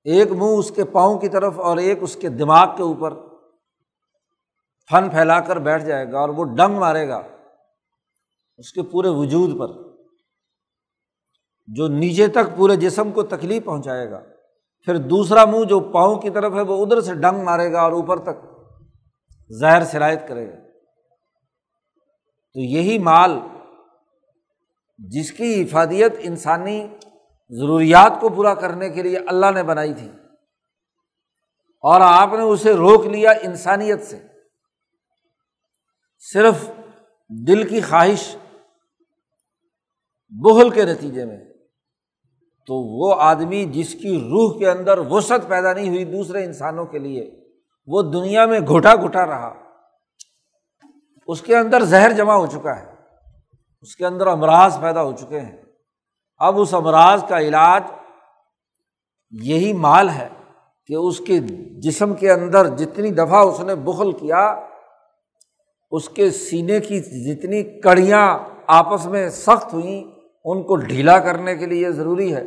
ایک 0.07 0.33
منہ 0.33 0.59
اس 0.59 0.71
کے 0.71 0.85
پاؤں 0.85 1.19
کی 1.19 1.29
طرف 1.29 1.59
اور 1.61 1.77
ایک 1.77 2.03
اس 2.03 2.15
کے 2.17 2.29
دماغ 2.29 2.77
کے 2.77 2.83
اوپر۔ 2.83 3.15
پھن 4.91 5.09
پھیلا 5.11 5.39
کر 5.41 5.59
بیٹھ 5.59 5.85
جائے 5.85 6.11
گا 6.13 6.19
اور 6.21 6.29
وہ 6.29 6.45
ڈنگ 6.57 6.79
مارے 6.79 7.09
گا 7.09 7.21
اس 8.59 8.73
کے 8.73 8.83
پورے 8.83 9.09
وجود 9.09 9.59
پر، 9.59 9.73
جو 11.69 11.89
نیچے 11.89 12.29
تک 12.29 12.57
پورے 12.57 12.77
جسم 12.77 13.11
کو 13.13 13.23
تکلیف 13.25 13.65
پہنچائے 13.65 14.11
گا۔ 14.11 14.21
پھر 14.89 14.97
دوسرا 15.09 15.45
منہ 15.45 15.65
جو 15.65 15.81
پاؤں 15.93 16.17
کی 16.17 16.31
طرف 16.31 16.53
ہے، 16.53 16.61
وہ 16.61 16.83
ادھر 16.85 17.01
سے 17.01 17.15
ڈنگ 17.15 17.43
مارے 17.45 17.73
گا 17.73 17.83
اور 17.83 17.93
اوپر 17.93 18.23
تک 18.23 18.47
زہر 19.51 19.85
سرایت 19.85 20.27
کرے 20.29 20.49
گا۔ 20.49 20.57
تو 22.59 22.63
یہی 22.63 22.99
مال 22.99 23.39
جس 24.99 25.33
کی 25.33 25.61
افادیت 25.61 26.15
انسانی 26.19 26.89
ضروریات 27.49 28.21
کو 28.21 28.29
پورا 28.29 28.55
کرنے 28.55 28.89
کے 28.89 29.03
لیے 29.03 29.19
اللہ 29.19 29.51
نے 29.55 29.63
بنائی 29.63 29.95
تھی 29.95 30.09
اور 31.81 32.01
آپ 32.01 32.29
نے 32.33 32.43
اسے 32.43 32.73
روک 32.73 33.07
لیا 33.07 33.31
انسانیت 33.31 34.03
سے۔ 34.03 34.27
صرف 36.19 36.71
دل 37.47 37.69
کی 37.69 37.81
خواہش 37.81 38.37
بہل 40.31 40.71
کے 40.71 40.85
نتیجے 40.85 41.25
میں۔ 41.25 41.45
تو 42.67 42.75
وہ 42.75 43.15
آدمی 43.21 43.65
جس 43.65 43.93
کی 43.93 44.19
روح 44.21 44.59
کے 44.59 44.71
اندر 44.71 44.99
وسعت 44.99 45.49
پیدا 45.49 45.73
نہیں 45.73 45.89
ہوئی 45.89 46.05
دوسرے 46.05 46.45
انسانوں 46.45 46.87
کے 46.87 46.99
لیے، 46.99 47.45
وہ 47.87 48.03
دنیا 48.03 48.47
میں 48.47 48.61
گھٹا 48.61 48.95
گھٹا 48.95 49.27
رہا۔ 49.27 49.68
اس 51.29 51.43
کے 51.43 51.57
اندر 51.57 51.85
زہر 51.85 52.13
جمع 52.13 52.35
ہو 52.35 52.47
چکا 52.47 52.81
ہے۔ 52.81 52.87
اس 53.81 53.97
کے 53.97 54.07
اندر 54.07 54.27
امراض 54.27 54.81
پیدا 54.81 55.03
ہو 55.03 55.13
چکے 55.13 55.41
ہیں۔ 55.41 55.57
اب 56.39 56.61
اس 56.61 56.75
امراض 56.75 57.25
کا 57.29 57.41
علاج 57.41 57.83
یہی 59.31 59.73
مال 59.73 60.09
ہے 60.09 60.29
کہ 60.87 60.95
اس 60.95 61.19
کے 61.19 61.39
جسم 61.81 62.15
کے 62.15 62.33
اندر 62.33 62.77
جتنی 62.77 63.11
دفعہ 63.11 63.41
اس 63.41 63.61
نے 63.61 63.75
بخل 63.75 64.13
کیا، 64.13 64.61
اس 65.91 66.09
کے 66.09 66.31
سینے 66.31 66.81
کی 66.81 67.01
جتنی 67.01 67.81
کڑیاں 67.81 68.39
آپس 68.67 69.07
میں 69.07 69.29
سخت 69.29 69.73
ہوئیں، 69.73 70.05
ان 70.45 70.63
کو 70.63 70.77
ڈھیلا 70.77 71.19
کرنے 71.19 71.57
کے 71.57 71.67
لیے 71.67 71.93
ضروری 71.93 72.35
ہے۔ 72.35 72.43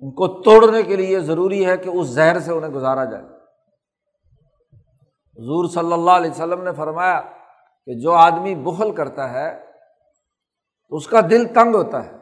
ان 0.00 0.10
کو 0.10 0.42
توڑنے 0.42 0.82
کے 0.82 0.96
لیے 0.96 1.20
ضروری 1.20 1.66
ہے 1.66 1.76
کہ 1.76 1.88
اس 1.88 2.06
زہر 2.06 2.38
سے 2.38 2.52
انہیں 2.52 2.70
گزارا 2.70 3.04
جائے۔ 3.04 3.24
حضور 5.36 5.68
صلی 5.68 5.92
اللہ 5.92 6.10
علیہ 6.10 6.30
وسلم 6.30 6.62
نے 6.62 6.70
فرمایا 6.72 7.20
کہ 7.86 7.94
جو 7.94 8.12
آدمی 8.12 8.54
بخل 8.54 8.94
کرتا 8.94 9.30
ہے، 9.30 9.60
اس 10.90 11.06
کا 11.06 11.20
دل 11.30 11.44
تنگ 11.54 11.74
ہوتا 11.74 12.06
ہے۔ 12.06 12.12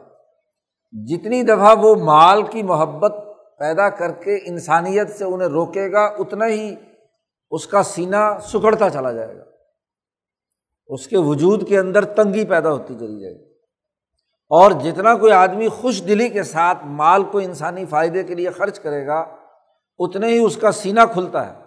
جتنی 0.91 1.43
دفعہ 1.43 1.75
وہ 1.77 1.95
مال 1.95 2.43
کی 2.43 2.63
محبت 2.63 3.13
پیدا 3.59 3.89
کر 3.89 4.11
کے 4.11 4.39
انسانیت 4.45 5.09
سے 5.09 5.25
انہیں 5.25 5.49
روکے 5.49 5.91
گا، 5.91 6.05
اتنا 6.05 6.47
ہی 6.47 6.75
اس 7.51 7.67
کا 7.67 7.83
سینہ 7.83 8.37
سکڑتا 8.41 8.89
چلا 8.89 9.11
جائے 9.11 9.37
گا۔ 9.37 9.43
اس 10.87 11.07
کے 11.07 11.17
وجود 11.17 11.67
کے 11.67 11.79
اندر 11.79 12.05
تنگی 12.05 12.45
پیدا 12.45 12.71
ہوتی 12.71 12.95
چلی 12.95 13.21
جائے 13.21 13.35
گی۔ 13.35 13.53
اور 14.49 14.71
جتنا 14.71 15.17
کوئی 15.17 15.31
آدمی 15.31 15.67
خوش 15.67 16.03
دلی 16.03 16.29
کے 16.29 16.43
ساتھ 16.43 16.77
مال 16.83 17.23
کو 17.23 17.37
انسانی 17.37 17.85
فائدے 17.85 18.23
کے 18.23 18.35
لیے 18.35 18.49
خرچ 18.49 18.79
کرے 18.79 19.07
گا 19.07 19.35
اتنے 19.99 20.27
ہی 20.27 20.37
اس 20.37 20.57
کا 20.57 20.71
سینہ 20.71 20.99
کھلتا 21.13 21.53
ہے۔ 21.53 21.63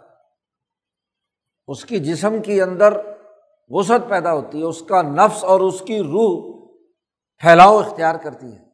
اس 1.69 1.85
کی 1.85 1.99
جسم 1.99 2.43
کے 2.43 2.63
اندر 2.63 3.16
وسعت 3.69 4.09
پیدا 4.09 4.33
ہوتی 4.33 4.59
ہے، 4.59 4.65
اس 4.65 4.83
کا 4.83 5.03
نفس 5.03 5.45
اور 5.45 5.61
اس 5.61 5.81
کی 5.81 6.01
روح 6.01 6.67
پھیلاؤ 7.39 7.79
اختیار 7.79 8.15
کرتی 8.15 8.53
ہے۔ 8.53 8.67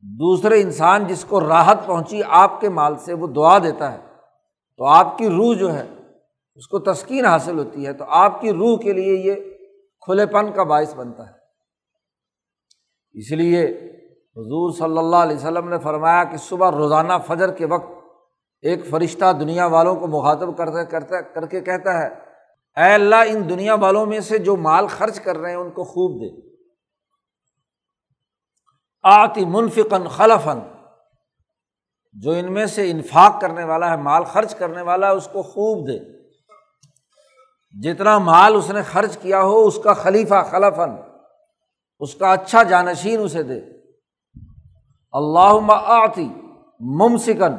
دوسرے 0.00 0.60
انسان 0.60 1.06
جس 1.06 1.24
کو 1.24 1.40
راحت 1.40 1.86
پہنچی 1.86 2.20
آپ 2.28 2.60
کے 2.60 2.68
مال 2.68 2.96
سے، 2.96 3.12
وہ 3.12 3.26
دعا 3.26 3.58
دیتا 3.58 3.92
ہے۔ 3.92 3.98
تو 4.76 4.84
آپ 4.84 5.18
کی 5.18 5.28
روح 5.28 5.54
جو 5.54 5.74
ہے، 5.74 5.86
اس 6.54 6.68
کو 6.68 6.78
تسکین 6.78 7.26
حاصل 7.26 7.58
ہوتی 7.58 7.86
ہے۔ 7.86 7.92
تو 7.92 8.04
آپ 8.08 8.40
کی 8.40 8.52
روح 8.52 8.78
کے 8.78 8.92
لیے 8.92 9.14
یہ 9.14 9.34
کھلے 10.00 10.26
پن 10.26 10.52
کا 10.52 10.62
باعث 10.62 10.94
بنتا 10.94 11.26
ہے۔ 11.26 11.38
اس 13.12 13.32
لیے 13.32 13.64
حضور 14.36 14.72
صلی 14.72 14.98
اللہ 14.98 15.16
علیہ 15.16 15.36
وسلم 15.36 15.68
نے 15.68 15.78
فرمایا 15.78 16.24
کہ 16.24 16.36
صبح 16.36 16.70
روزانہ 16.70 17.12
فجر 17.26 17.52
کے 17.52 17.66
وقت 17.66 17.90
ایک 18.62 18.86
فرشتہ 18.86 19.32
دنیا 19.40 19.66
والوں 19.66 19.96
کو 19.96 20.06
مخاطب 20.06 20.58
کرتے 20.58 20.86
کرتا 20.86 21.20
کر 21.20 21.46
کے 21.46 21.60
کہتا 21.60 21.98
ہے 21.98 22.27
اے 22.78 22.94
اللہ، 22.94 23.16
ان 23.26 23.48
دنیا 23.48 23.74
والوں 23.74 24.06
میں 24.06 24.20
سے 24.20 24.38
جو 24.38 24.56
مال 24.56 24.86
خرچ 24.86 25.20
کر 25.20 25.38
رہے 25.38 25.50
ہیں، 25.50 25.56
ان 25.56 25.70
کو 25.70 25.84
خوب 25.84 26.20
دے۔ 26.20 26.48
آتی 29.02 29.44
منفقن 29.44 30.08
خلفن 30.08 30.58
جو 32.12 32.30
ان 32.30 32.52
میں 32.52 32.66
سے 32.66 32.90
انفاق 32.90 33.40
کرنے 33.40 33.64
والا 33.64 33.90
ہے، 33.90 33.96
مال 33.96 34.24
خرچ 34.24 34.54
کرنے 34.54 34.82
والا 34.82 35.06
ہے، 35.06 35.12
اس 35.12 35.28
کو 35.32 35.42
خوب 35.42 35.88
دے۔ 35.88 35.98
جتنا 37.82 38.18
مال 38.18 38.54
اس 38.56 38.70
نے 38.70 38.82
خرچ 38.82 39.18
کیا 39.18 39.40
ہو، 39.42 39.66
اس 39.66 39.78
کا 39.84 39.92
خلیفہ 39.92 40.42
خلفن 40.50 40.90
اس 42.00 42.14
کا 42.14 42.32
اچھا 42.32 42.62
جانشین 42.62 43.20
اسے 43.20 43.42
دے۔ 43.42 43.60
اللہ 45.12 45.72
آتی 45.72 46.28
ممسکن 46.80 47.56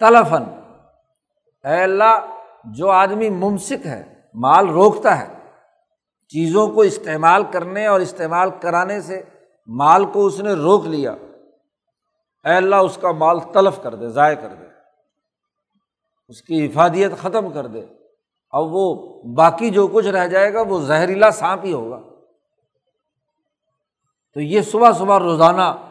تلفن 0.00 0.44
اے 1.64 1.82
اللہ 1.82 2.41
جو 2.64 2.90
آدمی 2.90 3.30
ممسک 3.30 3.86
ہے، 3.86 4.20
مال 4.34 4.68
روکتا 4.68 5.18
ہے، 5.18 5.26
چیزوں 6.28 6.68
کو 6.68 6.80
استعمال 6.80 7.44
کرنے 7.50 7.86
اور 7.86 8.00
استعمال 8.00 8.50
کرانے 8.60 9.00
سے 9.00 9.22
مال 9.66 10.04
کو 10.04 10.26
اس 10.26 10.40
نے 10.40 10.52
روک 10.52 10.86
لیا۔ 10.86 11.12
اے 12.44 12.54
اللہ، 12.54 12.76
اس 12.76 12.98
کا 13.00 13.12
مال 13.12 13.40
تلف 13.40 13.82
کر 13.82 13.94
دے، 13.94 14.08
ضائع 14.08 14.34
کر 14.34 14.48
دے۔ 14.48 14.64
اس 16.28 16.42
کی 16.42 16.66
حفاظت 16.66 17.22
ختم 17.22 17.50
کر 17.50 17.66
دے۔ 17.66 17.82
اب 18.50 18.64
وہ 18.72 19.22
باقی 19.22 19.70
جو 19.70 19.86
کچھ 19.86 20.06
رہ 20.06 20.26
جائے 20.26 20.54
گا، 20.54 20.62
وہ 20.62 20.80
زہریلا 20.80 21.30
سانپ 21.30 21.64
ہی 21.64 21.72
ہوگا۔ 21.72 22.00
تو 24.34 24.40
یہ 24.40 24.60
صبح 24.60 24.92
صبح 24.92 25.18
روزانہ 25.18 25.88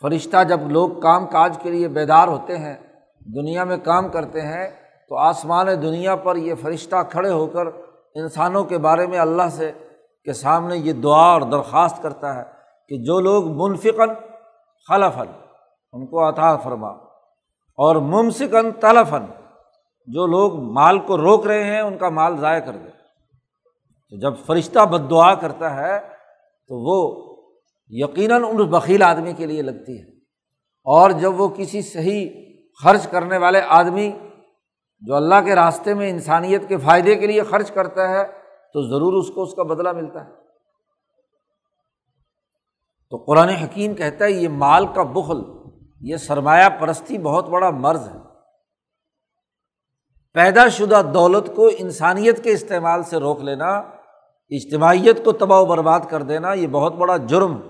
فرشتہ 0.00 0.44
جب 0.44 0.60
لوگ 0.70 1.00
کام 1.00 1.26
کاج 1.26 1.58
کے 1.62 1.70
لیے 1.70 1.88
بیدار 1.88 2.28
ہوتے 2.28 2.58
ہیں، 2.58 2.76
دنیا 3.20 3.64
میں 3.64 3.76
کام 3.76 4.08
کرتے 4.08 4.40
ہیں 4.40 4.87
تو 5.08 5.16
آسمان 5.16 5.66
دنیا 5.66 6.16
پر 6.16 6.36
یہ 6.36 6.54
فرشتہ 6.54 6.96
کھڑے 7.10 7.30
ہو 7.30 7.46
کر 7.46 7.66
انسانوں 8.14 8.64
کے 8.64 8.78
بارے 8.78 9.06
میں 9.06 9.18
اللہ 9.18 9.48
سے 9.52 9.72
کے 10.24 10.32
سامنے 10.32 10.76
یہ 10.76 10.92
دعا 10.92 11.32
اور 11.32 11.40
درخواست 11.40 12.02
کرتا 12.02 12.34
ہے 12.34 12.42
کہ 12.88 12.96
جو 12.96 13.20
لوگ 13.20 13.44
منفقن 13.46 14.14
خلفن 14.88 15.30
ان 15.92 16.06
کو 16.06 16.28
عطا 16.28 16.56
فرما۔ 16.56 16.88
اور 17.76 17.96
ممسکن 17.96 18.72
تلفن 18.72 19.24
جو 20.06 20.26
لوگ 20.26 20.60
مال 20.60 20.98
کو 20.98 21.16
روک 21.16 21.46
رہے 21.46 21.64
ہیں، 21.64 21.80
ان 21.80 21.98
کا 21.98 22.08
مال 22.08 22.36
ضائع 22.36 22.60
کر 22.60 22.72
دے۔ 22.72 22.88
تو 24.10 24.18
جب 24.18 24.34
فرشتہ 24.46 24.78
بد 24.78 25.10
دعا 25.10 25.34
کرتا 25.34 25.76
ہے، 25.76 25.98
تو 26.68 26.76
وہ 26.78 27.26
یقیناً 27.88 28.44
ان 28.44 28.56
بکیل 28.56 29.02
آدمی 29.02 29.32
کے 29.32 29.46
لیے 29.46 29.62
لگتی 29.62 29.98
ہے۔ 29.98 30.08
اور 30.84 31.10
جب 31.10 31.40
وہ 31.40 31.48
کسی 31.48 31.82
صحیح 31.82 32.28
خرچ 32.82 33.06
کرنے 33.06 33.38
والے 33.38 33.60
آدمی 33.68 34.12
جو 35.00 35.14
اللہ 35.14 35.34
کے 35.44 35.54
راستے 35.54 35.94
میں 35.94 36.10
انسانیت 36.10 36.68
کے 36.68 36.76
فائدے 36.76 37.14
کے 37.14 37.26
لیے 37.26 37.42
خرچ 37.42 37.70
کرتا 37.70 38.08
ہے، 38.08 38.26
تو 38.72 38.88
ضرور 38.88 39.12
اس 39.12 39.30
کو 39.30 39.42
اس 39.42 39.54
کا 39.54 39.62
بدلہ 39.62 39.92
ملتا 39.92 40.24
ہے۔ 40.24 40.30
تو 43.10 43.16
قرآن 43.16 43.48
حکیم 43.48 43.94
کہتا 43.94 44.24
ہے، 44.24 44.30
یہ 44.30 44.48
مال 44.48 44.86
کا 44.86 45.02
بخل، 45.02 45.40
یہ 46.00 46.16
سرمایہ 46.16 46.68
پرستی 46.68 47.18
بہت 47.18 47.48
بڑا 47.48 47.70
مرض 47.70 48.08
ہے۔ 48.08 48.18
پیدا 50.32 50.68
شدہ 50.68 51.02
دولت 51.14 51.50
کو 51.56 51.70
انسانیت 51.78 52.44
کے 52.44 52.50
استعمال 52.50 53.02
سے 53.02 53.16
روک 53.16 53.40
لینا، 53.40 53.78
اجتماعیت 54.50 55.24
کو 55.24 55.32
تباہ 55.32 55.60
و 55.60 55.64
برباد 55.64 56.00
کر 56.08 56.22
دینا، 56.22 56.52
یہ 56.52 56.66
بہت 56.66 56.94
بڑا 56.94 57.16
جرم 57.16 57.60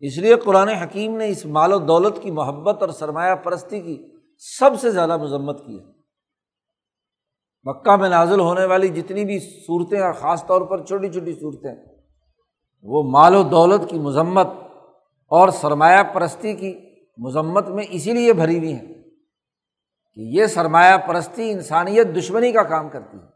اس 0.00 0.18
لیے 0.18 0.34
قرآن 0.34 0.68
حکیم 0.68 1.16
نے 1.16 1.28
اس 1.28 1.46
مال 1.46 1.72
و 1.72 1.78
دولت 1.78 2.22
کی 2.22 2.30
محبت 2.30 2.80
اور 2.80 2.88
سرمایہ 2.88 3.34
پرستی 3.34 3.80
کی 3.80 4.10
سب 4.38 4.70
سے 4.80 4.90
زیادہ 4.90 5.16
مذمت 5.16 5.66
کی 5.66 5.78
ہے۔ 5.80 5.97
مکہ 7.68 7.96
میں 7.96 8.08
نازل 8.08 8.40
ہونے 8.40 8.64
والی 8.64 8.88
جتنی 8.88 9.24
بھی 9.24 9.38
صورتیں 9.38 10.00
اور 10.00 10.12
خاص 10.12 10.46
طور 10.46 10.60
پر 10.60 10.84
چھوٹی 10.84 11.08
چھوٹی 11.12 11.32
صورتیں، 11.32 11.74
وہ 12.82 13.02
مال 13.02 13.34
و 13.34 13.42
دولت 13.42 13.90
کی 13.90 13.98
مذمت 13.98 14.46
اور 15.30 15.48
سرمایہ 15.48 16.02
پرستی 16.02 16.54
کی 16.56 16.78
مذمت 17.18 17.68
میں 17.68 17.84
اسی 17.90 18.12
لیے 18.12 18.32
بھری 18.32 18.58
ہوئی 18.58 18.72
ہیں 18.72 18.94
کہ 20.14 20.20
یہ 20.20 20.46
سرمایہ 20.46 20.96
پرستی 20.96 21.50
انسانیت 21.50 22.06
دشمنی 22.16 22.52
کا 22.52 22.62
کام 22.62 22.88
کرتی 22.88 23.16
ہے۔ 23.16 23.26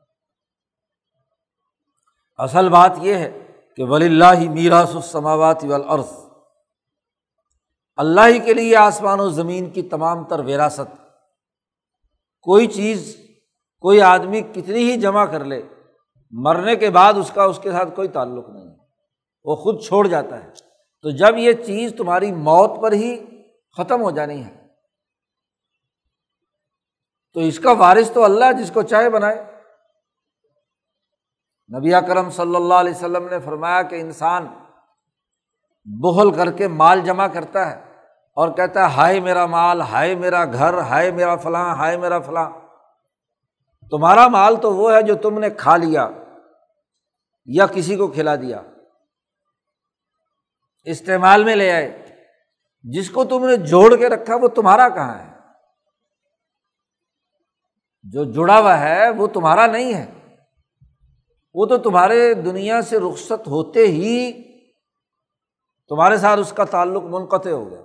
اصل 2.39 2.69
بات 2.69 2.93
یہ 2.99 3.15
ہے 3.15 3.47
کہ 3.77 3.85
ولی 3.85 4.07
اللہ 4.07 4.51
میراث 4.51 4.95
السماوات 4.95 5.65
والارض، 5.65 6.13
اللہ 7.97 8.27
ہی 8.29 8.39
کے 8.39 8.55
لیے 8.55 8.77
آسمان 8.77 9.21
و 9.21 9.29
زمین 9.29 9.71
کی 9.71 9.83
تمام 9.83 10.25
تر 10.25 10.39
وراثت۔ 10.39 10.97
کوئی 12.43 12.67
چیز 12.67 13.17
کوئی 13.83 14.01
آدمی 14.01 14.41
کتنی 14.41 14.93
ہی 14.93 15.01
جمع 15.01 15.25
کر 15.25 15.45
لے، 15.45 15.63
مرنے 16.31 16.77
کے 16.77 16.91
بعد 16.91 17.13
اس 17.13 17.31
کا، 17.35 17.45
اس 17.45 17.59
کے 17.59 17.73
ساتھ 17.73 17.95
کوئی 17.97 18.09
تعلق 18.09 18.49
نہیں۔ 18.49 18.77
وہ 19.45 19.57
خود 19.57 19.83
چھوڑ 19.83 20.07
جاتا 20.07 20.45
ہے۔ 20.45 20.51
تو 21.03 21.11
جب 21.11 21.37
یہ 21.37 21.53
چیز 21.53 21.95
تمہاری 21.99 22.33
موت 22.33 22.71
پر 22.83 22.93
ہی 22.93 23.25
ختم 23.77 24.03
ہو 24.03 24.11
جانی 24.11 24.45
ہے، 24.45 24.67
تو 27.33 27.41
اس 27.41 27.59
کا 27.59 27.73
وارث 27.73 28.11
تو 28.11 28.25
اللہ 28.25 28.53
جس 28.59 28.71
کو 28.71 28.83
چاہے 28.83 29.11
بنائے۔ 29.11 29.45
نبی 31.79 31.91
کرم 32.09 32.31
صلی 32.31 32.57
اللہ 32.57 32.75
علیہ 32.75 32.95
وسلم 32.95 33.29
نے 33.29 33.41
فرمایا 33.41 33.83
کہ 33.83 34.01
انسان 34.01 34.47
بہل 36.01 36.31
کر 36.31 36.53
کے 36.53 36.69
مال 36.69 37.01
جمع 37.01 37.27
کرتا 37.27 37.71
ہے 37.71 37.81
اور 38.35 38.49
کہتا 38.49 38.81
ہے، 38.81 38.95
ہائے 38.95 39.21
میرا 39.21 39.47
مال، 39.47 39.81
ہائے 39.81 40.15
میرا 40.15 40.45
گھر، 40.45 40.79
ہائے 40.79 41.11
میرا 41.11 41.37
فلاں، 41.37 41.75
ہائے 41.75 41.97
میرا 41.97 42.19
فلاں۔ 42.19 42.62
تمہارا 43.93 44.29
مال 44.29 44.57
تو 44.57 44.75
وہ 44.75 44.95
ہے 44.95 45.03
جو 45.03 45.15
تم 45.15 45.39
نے 45.39 45.51
کھا 45.51 45.77
لیا 45.77 46.09
یا 47.45 47.67
کسی 47.67 47.97
کو 47.97 48.07
کھلا 48.09 48.37
دیا۔ 48.37 48.63
استعمال 50.85 51.45
میں 51.45 51.57
لے 51.57 51.73
آئے۔ 51.73 52.07
جس 52.83 53.11
کو 53.11 53.25
تم 53.25 53.47
نے 53.47 53.57
جوڑ 53.57 53.97
کے 53.97 54.09
رکھا 54.09 54.37
وہ 54.37 54.49
تمہارا 54.49 54.89
کہاں 54.89 55.19
ہے؟ 55.19 55.37
جو 58.03 58.25
جڑا 58.25 58.59
ہوا 58.61 58.81
ہے 58.81 59.11
وہ 59.11 59.27
تمہارا 59.27 59.67
نہیں 59.67 59.95
ہے۔ 59.95 60.37
وہ 61.55 61.67
تو 61.67 61.79
تمہارے 61.79 62.35
دنیا 62.35 62.83
سے 62.83 62.99
رخصت 62.99 63.49
ہوتے 63.49 63.87
ہی 63.87 64.33
تمہارے 65.89 66.17
ساتھ 66.17 66.41
اس 66.41 66.53
کا 66.53 66.65
تعلق 66.65 67.03
منقطع 67.03 67.51
ہو 67.51 67.71
گیا۔ 67.71 67.83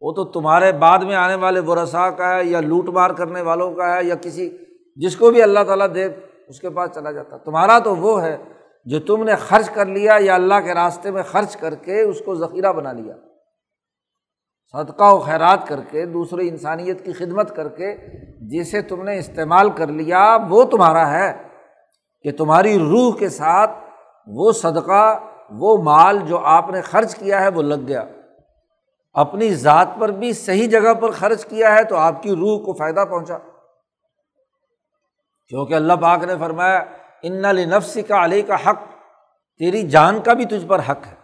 وہ 0.00 0.12
تو 0.12 0.24
تمہارے 0.24 0.72
بعد 0.72 0.98
میں 0.98 1.16
آنے 1.16 1.34
والے 1.34 1.60
ورثا 1.60 2.10
کا 2.10 2.36
ہے 2.36 2.44
یا 2.44 2.60
لوٹ 2.60 2.88
مار 2.88 3.10
کرنے 3.10 3.40
والوں 3.40 3.74
کا 3.74 3.96
ہے 3.96 4.04
یا 4.04 4.14
کسی 4.14 4.56
جس 4.98 5.16
کو 5.16 5.30
بھی 5.30 5.42
اللہ 5.42 5.60
تعالیٰ 5.66 5.94
دے، 5.94 6.04
اس 6.48 6.60
کے 6.60 6.70
پاس 6.70 6.90
چلا 6.94 7.12
جاتا۔ 7.12 7.36
تمہارا 7.36 7.78
تو 7.78 7.96
وہ 7.96 8.22
ہے 8.22 8.36
جو 8.84 9.00
تم 9.00 9.24
نے 9.24 9.36
خرچ 9.36 9.70
کر 9.70 9.86
لیا 9.86 10.16
یا 10.20 10.34
اللہ 10.34 10.60
کے 10.64 10.74
راستے 10.74 11.10
میں 11.10 11.22
خرچ 11.22 11.56
کر 11.56 11.74
کے 11.74 12.00
اس 12.00 12.20
کو 12.24 12.34
ذخیرہ 12.34 12.72
بنا 12.72 12.92
لیا۔ 12.92 13.14
صدقہ 14.72 15.04
و 15.04 15.18
خیرات 15.18 15.68
کر 15.68 15.80
کے، 15.90 16.06
دوسرے 16.06 16.48
انسانیت 16.48 17.04
کی 17.04 17.12
خدمت 17.12 17.56
کر 17.56 17.68
کے 17.68 17.96
جسے 18.40 18.82
تم 18.82 19.02
نے 19.02 19.18
استعمال 19.18 19.70
کر 19.70 19.86
لیا، 19.86 20.38
وہ 20.48 20.64
تمہارا 20.64 21.12
ہے 21.12 21.42
کہ 22.22 22.32
تمہاری 22.32 22.78
روح 22.78 23.16
کے 23.18 23.28
ساتھ 23.28 23.70
وہ 24.26 24.52
صدقہ، 24.52 25.18
وہ 25.50 25.82
مال 25.82 26.18
جو 26.26 26.38
آپ 26.38 26.70
نے 26.70 26.80
خرچ 26.80 27.16
کیا 27.16 27.40
ہے، 27.40 27.48
وہ 27.48 27.62
لگ 27.62 27.86
گیا۔ 27.88 28.04
اپنی 29.12 29.54
ذات 29.54 29.88
پر 29.98 30.08
بھی 30.08 30.32
صحیح 30.32 30.68
جگہ 30.68 30.94
پر 30.94 31.10
خرچ 31.10 31.46
کیا 31.46 31.74
ہے 31.74 31.84
تو 31.84 31.96
آپ 31.96 32.22
کی 32.22 32.30
روح 32.30 32.64
کو 32.64 32.72
فائدہ 32.72 33.04
پہنچا۔ 33.10 33.38
کیونکہ 35.48 35.74
اللہ 35.74 35.92
پاک 35.92 36.24
نے 36.24 36.34
فرمایا 36.40 36.84
ان 37.22 37.42
نفسی 37.42 38.02
کا 38.02 38.24
علی 38.24 38.42
کا 38.42 38.54
حق 38.54 38.76
تیری 39.58 39.82
جان 39.82 40.20
کا 40.20 40.32
بھی 40.32 40.44
تجھ 40.44 40.66
پر 40.66 40.78
حق 40.78 41.06
ہے۔ 41.06 41.14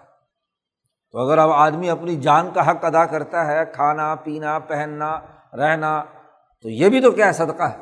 تو 1.10 1.18
اگر 1.18 1.38
اب 1.38 1.50
آدمی 1.50 1.90
اپنی 1.90 2.16
جان 2.16 2.50
کا 2.54 2.70
حق 2.70 2.84
ادا 2.84 3.04
کرتا 3.04 3.46
ہے، 3.46 3.64
کھانا، 3.72 4.14
پینا، 4.14 4.58
پہننا، 4.58 5.20
رہنا، 5.56 6.04
تو 6.62 6.68
یہ 6.68 6.88
بھی 6.88 7.00
تو 7.00 7.10
کیا 7.10 7.32
صدقہ 7.32 7.62
ہے۔ 7.62 7.76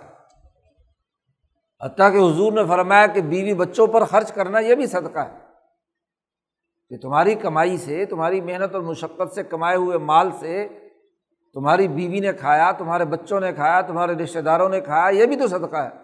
حتیٰ 1.84 2.12
کہ 2.12 2.16
حضور 2.16 2.52
نے 2.52 2.64
فرمایا 2.64 3.06
کہ 3.06 3.20
بیوی 3.20 3.54
بچوں 3.54 3.86
پر 3.86 4.04
خرچ 4.04 4.32
کرنا 4.32 4.58
یہ 4.58 4.74
بھی 4.74 4.86
صدقہ 4.86 5.18
ہے۔ 5.18 5.38
کہ 6.88 6.98
تمہاری 6.98 7.34
کمائی 7.34 7.76
سے، 7.76 8.04
تمہاری 8.04 8.40
محنت 8.40 8.74
اور 8.74 8.82
مشقت 8.82 9.34
سے، 9.34 9.42
کمائے 9.42 9.76
ہوئے 9.76 9.98
مال 9.98 10.30
سے 10.40 10.68
تمہاری 11.54 11.88
بیوی 11.88 12.20
نے 12.20 12.32
کھایا، 12.32 12.72
تمہارے 12.72 13.04
بچوں 13.04 13.40
نے 13.40 13.52
کھایا، 13.52 13.80
تمہارے 13.80 14.12
رشتے 14.12 14.40
داروں 14.40 14.68
نے 14.68 14.80
کھایا، 14.80 15.08
یہ 15.08 15.26
بھی 15.26 15.36
تو 15.36 15.46
صدقہ 15.46 15.76
ہے۔ 15.76 16.01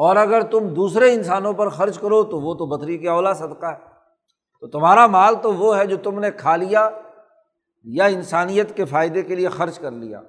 اور 0.00 0.16
اگر 0.16 0.42
تم 0.42 0.68
دوسرے 0.68 1.14
انسانوں 1.14 1.52
پر 1.52 1.68
خرچ 1.68 1.98
کرو 1.98 2.24
تو 2.24 2.40
وہ 2.40 2.54
تو 2.54 2.66
بطری 2.66 2.98
کے 2.98 3.08
اولا 3.08 3.32
صدقہ 3.32 3.66
ہے۔ 3.66 3.78
تو 4.60 4.66
تمہارا 4.66 5.06
مال 5.06 5.34
تو 5.42 5.54
وہ 5.54 5.78
ہے 5.78 5.86
جو 5.86 5.96
تم 5.96 6.18
نے 6.18 6.30
کھا 6.30 6.56
لیا 6.56 6.90
یا 7.84 8.04
انسانیت 8.04 8.76
کے 8.76 8.84
فائدے 8.84 9.22
کے 9.22 9.34
لیے 9.34 9.48
خرچ 9.48 9.78
کر 9.78 9.90
لیا۔ 9.90 10.20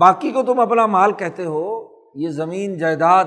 باقی 0.00 0.32
کو 0.32 0.42
تم 0.42 0.60
اپنا 0.60 0.86
مال 0.86 1.12
کہتے 1.12 1.44
ہو، 1.44 1.86
یہ 2.14 2.28
زمین، 2.28 2.78
جائیداد، 2.78 3.24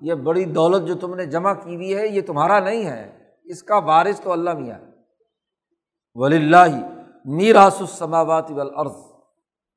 یہ 0.00 0.14
بڑی 0.14 0.44
دولت 0.44 0.88
جو 0.88 0.94
تم 0.94 1.14
نے 1.14 1.26
جمع 1.26 1.54
کی 1.54 1.74
ہوئی 1.74 1.96
ہے، 1.96 2.08
یہ 2.08 2.22
تمہارا 2.26 2.60
نہیں 2.60 2.84
ہے۔ 2.84 3.18
اس 3.44 3.62
کا 3.62 3.78
بارش 3.78 4.20
تو 4.20 4.32
اللہ 4.32 4.50
میاں 4.50 4.78
ہے۔ 4.78 4.84
ولی 6.14 6.36
اللہ 6.36 6.64
میراث 7.24 7.80
السماوات 7.80 8.50
والارض 8.50 8.96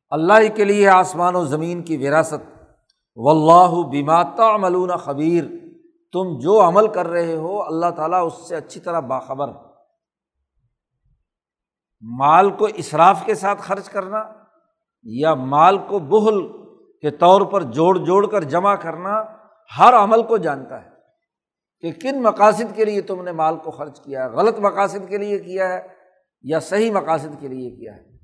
اللہ 0.09 0.55
کے 0.55 0.63
لیے 0.63 0.89
آسمان 0.89 1.35
و 1.35 1.45
زمین 1.45 1.81
کی 1.81 1.97
وراثت۔ 1.97 2.54
و 3.15 3.29
اللہ 3.29 3.87
بیماتا 3.89 4.57
ملون 4.57 4.97
خبیر۔ 4.97 5.43
تم 6.13 6.39
جو 6.39 6.67
عمل 6.67 6.87
کر 6.87 7.07
رہے 7.07 7.35
ہو، 7.35 7.63
اللہ 7.63 7.91
تعالیٰ 7.95 8.25
اس 8.25 8.47
سے 8.47 8.55
اچھی 8.55 8.79
طرح 8.79 8.99
باخبر۔ 8.99 9.47
مال 12.01 12.49
کو 12.49 12.65
اصراف 12.65 13.25
کے 13.25 13.35
ساتھ 13.35 13.61
خرچ 13.61 13.89
کرنا 13.89 14.23
یا 15.03 15.33
مال 15.33 15.77
کو 15.77 15.99
بہل 15.99 16.47
کے 17.01 17.11
طور 17.11 17.41
پر 17.41 17.61
جوڑ 17.61 17.97
جوڑ 17.97 18.27
کر 18.27 18.43
جمع 18.43 18.75
کرنا، 18.75 19.23
ہر 19.79 19.93
عمل 19.93 20.23
کو 20.23 20.37
جانتا 20.37 20.85
ہے 20.85 20.89
کہ 21.79 21.91
کن 21.91 22.23
مقاصد 22.23 22.75
کے 22.75 22.85
لیے 22.85 23.01
تم 23.01 23.23
نے 23.23 23.31
مال 23.31 23.57
کو 23.57 23.71
خرچ 23.71 24.01
کیا 24.01 24.23
ہے، 24.23 24.29
غلط 24.29 24.59
مقاصد 24.59 25.09
کے 25.09 25.17
لیے 25.17 25.39
کیا 25.39 25.73
ہے 25.73 25.87
یا 26.41 26.59
صحیح 26.59 26.91
مقاصد 26.91 27.41
کے 27.41 27.47
لیے 27.47 27.69
کیا 27.69 27.95
ہے۔ 27.95 28.17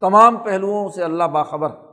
تمام 0.00 0.36
پہلوؤں 0.36 0.88
سے 0.88 1.04
اللہ 1.04 1.24
باخبر۔ 1.24 1.87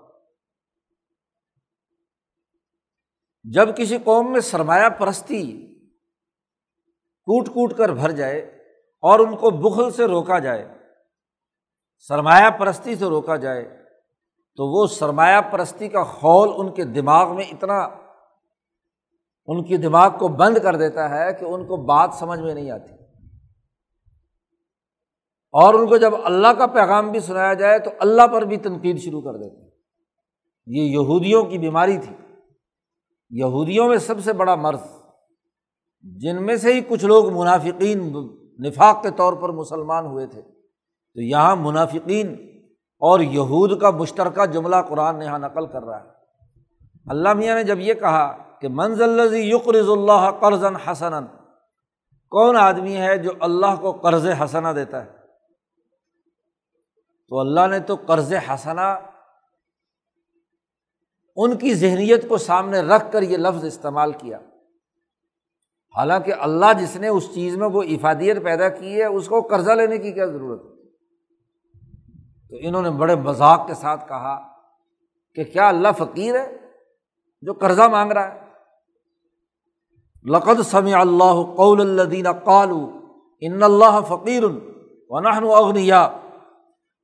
جب 3.53 3.77
کسی 3.77 3.97
قوم 4.03 4.31
میں 4.31 4.39
سرمایہ 4.39 4.89
پرستی 4.89 5.75
کوٹ 7.25 7.47
کوٹ 7.47 7.73
کر 7.73 7.89
بھر 7.89 8.11
جائے 8.11 8.39
اور 9.01 9.19
ان 9.19 9.37
کو 9.37 9.49
بخل 9.49 9.91
سے 9.91 10.05
روکا 10.05 10.39
جائے، 10.39 10.67
سرمایہ 11.97 12.49
پرستی 12.49 12.95
سے 12.95 13.05
روکا 13.05 13.35
جائے، 13.35 13.83
تو 14.55 14.67
وہ 14.67 14.87
سرمایہ 14.87 15.41
پرستی 15.41 15.89
کا 15.89 16.03
خول 16.03 16.49
ان 16.57 16.73
کے 16.73 16.83
دماغ 16.83 17.35
میں 17.35 17.43
اتنا 17.43 17.77
ان 19.45 19.63
کی 19.63 19.77
دماغ 19.77 20.17
کو 20.19 20.27
بند 20.27 20.57
کر 20.63 20.75
دیتا 20.75 21.09
ہے 21.09 21.33
کہ 21.33 21.45
ان 21.45 21.65
کو 21.65 21.77
بات 21.77 22.09
سمجھ 22.13 22.39
میں 22.39 22.53
نہیں 22.53 22.71
آتی۔ 22.71 22.93
اور 25.51 25.73
ان 25.73 25.87
کو 25.87 25.97
جب 25.97 26.11
اللہ 26.23 26.47
کا 26.47 26.65
پیغام 26.65 27.11
بھی 27.11 27.19
سنایا 27.19 27.53
جائے 27.53 27.79
تو 27.79 27.91
اللہ 27.99 28.27
پر 28.27 28.41
بھی 28.41 28.57
تنقید 28.57 28.97
شروع 28.97 29.21
کر 29.21 29.37
دیتے۔ 29.37 29.61
ہیں 29.61 29.69
یہ 30.65 30.81
یہودیوں 30.81 31.43
کی 31.43 31.57
بیماری 31.57 31.97
تھی۔ 31.97 32.24
یہودیوں 33.39 33.89
میں 33.89 33.97
سب 33.97 34.15
سے 34.23 34.33
بڑا 34.33 34.55
مرض، 34.55 34.79
جن 36.01 36.45
میں 36.45 36.55
سے 36.55 36.73
ہی 36.73 36.81
کچھ 36.81 37.05
لوگ 37.05 37.39
منافقین، 37.39 38.13
نفاق 38.59 39.03
کے 39.03 39.11
طور 39.11 39.33
پر 39.33 39.49
مسلمان 39.49 40.05
ہوئے 40.05 40.27
تھے۔ 40.27 40.41
تو 41.13 41.21
یہاں 41.21 41.55
منافقین 41.55 42.35
اور 42.99 43.19
یہود 43.19 43.81
کا 43.81 43.89
مشترکہ 43.89 44.45
جملہ 44.45 44.75
قرآن 44.89 45.21
یہاں 45.21 45.39
نقل 45.39 45.65
کر 45.65 45.83
رہا 45.83 46.03
ہے۔ 46.03 46.09
اللہ 47.05 47.33
میاں 47.33 47.55
نے 47.55 47.63
جب 47.63 47.79
یہ 47.79 47.93
کہا 47.93 48.37
کہ 48.61 48.67
منزل 48.67 49.33
یقرض 49.33 49.89
اللہ 49.89 50.31
قرض 50.39 50.63
حسن 50.87 51.25
کون 52.29 52.57
آدمی 52.57 52.97
ہے 52.97 53.17
جو 53.17 53.31
اللہ 53.39 53.75
کو 53.81 53.91
قرض 53.91 54.27
حسنا 54.43 54.73
دیتا 54.73 55.05
ہے؟ 55.05 55.11
تو 57.29 57.39
اللہ 57.39 57.67
نے 57.67 57.79
تو 57.79 57.95
قرض 57.95 58.33
حسنا 58.33 58.99
ان 61.35 61.57
کی 61.57 61.73
ذہنیت 61.73 62.29
کو 62.29 62.37
سامنے 62.37 62.79
رکھ 62.79 63.11
کر 63.11 63.21
یہ 63.21 63.37
لفظ 63.37 63.65
استعمال 63.65 64.11
کیا۔ 64.11 64.39
حالانکہ 65.97 66.33
اللہ 66.39 66.65
جس 66.79 66.95
نے 66.95 67.07
اس 67.07 67.33
چیز 67.33 67.57
میں 67.57 67.67
وہ 67.67 67.83
افادیت 67.83 68.43
پیدا 68.43 68.69
کی 68.69 68.99
ہے، 68.99 69.05
اس 69.05 69.27
کو 69.27 69.41
قرضہ 69.41 69.71
لینے 69.71 69.97
کی 69.97 70.11
کیا 70.11 70.25
ضرورت 70.25 70.65
ہے؟ 70.65 70.75
تو 72.49 72.55
انہوں 72.59 72.81
نے 72.81 72.89
بڑے 72.89 73.15
مذاق 73.15 73.67
کے 73.67 73.73
ساتھ 73.73 74.07
کہا 74.07 74.47
کہ 75.35 75.43
کیا 75.43 75.67
اللہ 75.67 75.87
فقیر 75.97 76.39
ہے 76.39 76.57
جو 77.41 77.53
قرضہ 77.53 77.81
مانگ 77.81 78.11
رہا 78.11 78.33
ہے؟ 78.33 78.39
لقد 80.25 80.61
سمع 80.63 80.99
اللہ 80.99 81.55
قول 81.55 81.81
الدین 81.81 82.31
قالو 82.31 82.99
ان 83.41 83.63
اللہ 83.63 83.99
فقیر 84.07 84.43
ونحن 85.09 85.43
اغنیا 85.43 86.09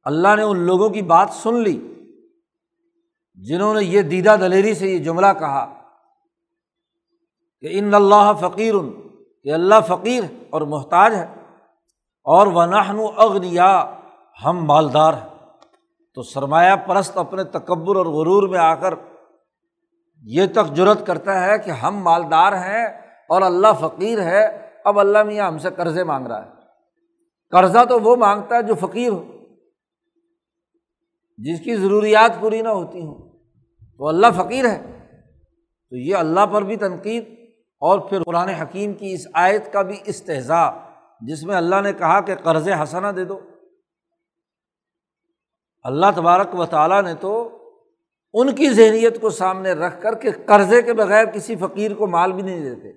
اللہ 0.03 0.35
نے 0.35 0.41
ان 0.41 0.59
لوگوں 0.59 0.89
کی 0.89 1.01
بات 1.01 1.29
سن 1.29 1.55
لی۔ 1.55 2.00
جنہوں 3.35 3.73
نے 3.73 3.83
یہ 3.83 4.01
دیدہ 4.01 4.35
دلیری 4.41 4.73
سے 4.73 4.87
یہ 4.87 4.97
جملہ 4.97 5.27
کہا 5.39 5.73
کہ 7.59 7.67
ان 7.71 7.93
اللہ 7.93 8.31
فقیر، 8.39 8.73
کہ 9.43 9.53
اللہ 9.53 9.75
فقیر 9.87 10.23
اور 10.49 10.61
محتاج 10.61 11.15
ہے، 11.15 11.27
اور 12.23 12.47
ونحن 12.47 12.99
اغنیا، 13.17 13.95
ہم 14.45 14.65
مالدار 14.65 15.13
ہیں۔ 15.13 15.31
تو 16.15 16.23
سرمایہ 16.23 16.75
پرست 16.75 17.17
اپنے 17.17 17.43
تکبر 17.43 17.95
اور 17.95 18.05
غرور 18.05 18.49
میں 18.49 18.59
آ 18.59 18.75
کر 18.75 18.93
یہ 20.23 20.45
تک 20.45 20.75
جرت 20.75 21.07
کرتا 21.07 21.43
ہے 21.43 21.59
کہ 21.59 21.71
ہم 21.71 21.97
مالدار 21.97 22.53
ہیں 22.53 22.85
اور 23.29 23.41
اللہ 23.41 23.67
فقیر 23.79 24.21
ہے۔ 24.21 24.69
اب 24.85 24.99
اللہ 24.99 25.23
میاں 25.23 25.47
ہم 25.47 25.57
سے 25.57 25.69
قرضے 25.69 26.03
مانگ 26.03 26.27
رہا 26.27 26.45
ہے۔ 26.45 26.49
قرضہ 27.51 27.85
تو 27.89 27.99
وہ 27.99 28.15
مانگتا 28.15 28.55
ہے 28.55 28.63
جو 28.63 28.75
فقیر 28.75 29.11
ہو۔ 29.11 29.23
جس 31.41 31.59
کی 31.59 31.75
ضروریات 31.75 32.31
پوری 32.39 32.61
نہ 32.61 32.69
ہوتی 32.69 33.01
ہوں۔ 33.01 33.29
تو 33.97 34.07
اللہ 34.07 34.27
فقیر 34.35 34.65
ہے۔ 34.65 34.97
تو 35.89 35.95
یہ 35.97 36.15
اللہ 36.15 36.45
پر 36.45 36.61
بھی 36.61 36.75
تنقید 36.75 37.23
اور 37.79 37.99
پھر 37.99 38.23
قرآن 38.23 38.49
حکیم 38.49 38.93
کی 38.93 39.13
اس 39.13 39.27
آیت 39.33 39.73
کا 39.73 39.81
بھی 39.81 39.99
استحضاء، 40.05 40.69
جس 41.21 41.43
میں 41.43 41.55
اللہ 41.55 41.81
نے 41.81 41.93
کہا 41.93 42.21
کہ 42.21 42.35
قرض 42.35 42.69
حسنا 42.83 43.11
دے 43.11 43.25
دو۔ 43.25 43.39
اللہ 45.83 46.05
تبارک 46.15 46.59
و 46.59 46.65
تعالیٰ 46.65 47.03
نے 47.03 47.15
تو 47.15 47.57
ان 48.33 48.55
کی 48.55 48.69
ذہنیت 48.69 49.21
کو 49.21 49.29
سامنے 49.29 49.71
رکھ 49.71 50.01
کر 50.01 50.15
کہ 50.15 50.29
قرضے 50.45 50.81
کے 50.81 50.93
بغیر 50.93 51.25
کسی 51.25 51.55
فقیر 51.55 51.93
کو 51.93 52.07
مال 52.07 52.31
بھی 52.31 52.41
نہیں 52.41 52.59
دیتے، 52.59 52.91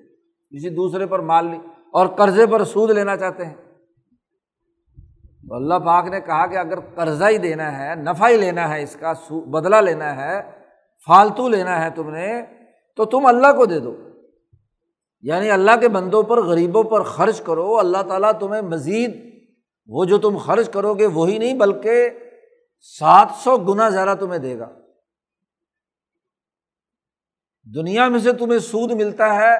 کسی 0.57 0.69
دوسرے 0.69 1.07
پر 1.07 1.19
مال 1.19 1.47
لی 1.47 1.59
اور 1.93 2.07
قرضے 2.07 2.47
پر 2.47 2.65
سود 2.65 2.91
لینا 2.91 3.17
چاہتے 3.17 3.47
ہیں۔ 3.47 3.55
تو 5.49 5.55
اللہ 5.55 5.75
پاک 5.75 6.07
نے 6.07 6.21
کہا 6.21 6.47
کہ 6.47 6.57
اگر 6.57 6.81
قرضہ 6.81 7.25
ہی 7.25 7.39
دینا 7.39 7.79
ہے، 7.79 7.95
نفع 7.95 8.29
ہی 8.29 8.37
لینا 8.37 8.69
ہے 8.69 8.83
اس 8.83 8.97
کا 9.01 9.13
بدلا 9.31 9.81
لینا 9.81 10.17
ہے، 10.17 10.51
فالتو 11.07 11.49
لینا 11.49 11.85
ہے 11.85 11.91
تم 11.91 12.11
نے، 12.11 12.43
تو 12.97 13.05
تم 13.05 13.27
اللہ 13.27 13.53
کو 13.57 13.67
دے 13.67 13.79
دو۔ 13.79 13.97
یعنی 15.23 15.51
اللہ 15.51 15.71
کے 15.81 15.89
بندوں 15.89 16.23
پر، 16.23 16.43
غریبوں 16.43 16.83
پر 16.83 17.03
خرچ 17.03 17.41
کرو، 17.41 17.79
اللہ 17.79 18.03
تعالیٰ 18.03 18.33
تمہیں 18.41 18.63
مزید 18.63 19.35
وہ 19.87 20.05
جو 20.05 20.19
تم 20.19 20.37
خرچ 20.37 20.69
کرو 20.69 20.95
گے 20.95 21.07
وہی 21.07 21.39
نہیں، 21.39 21.55
بلکہ 21.55 22.11
سات 22.99 23.29
سو 23.37 23.57
گنا 23.57 23.89
زیادہ 23.89 24.15
تمہیں 24.21 24.39
دے 24.39 24.59
گا۔ 24.59 24.69
دنیا 27.75 28.09
میں 28.09 28.19
سے 28.19 28.33
تمہیں 28.33 28.59
سود 28.59 28.93
ملتا 28.93 29.35
ہے، 29.35 29.57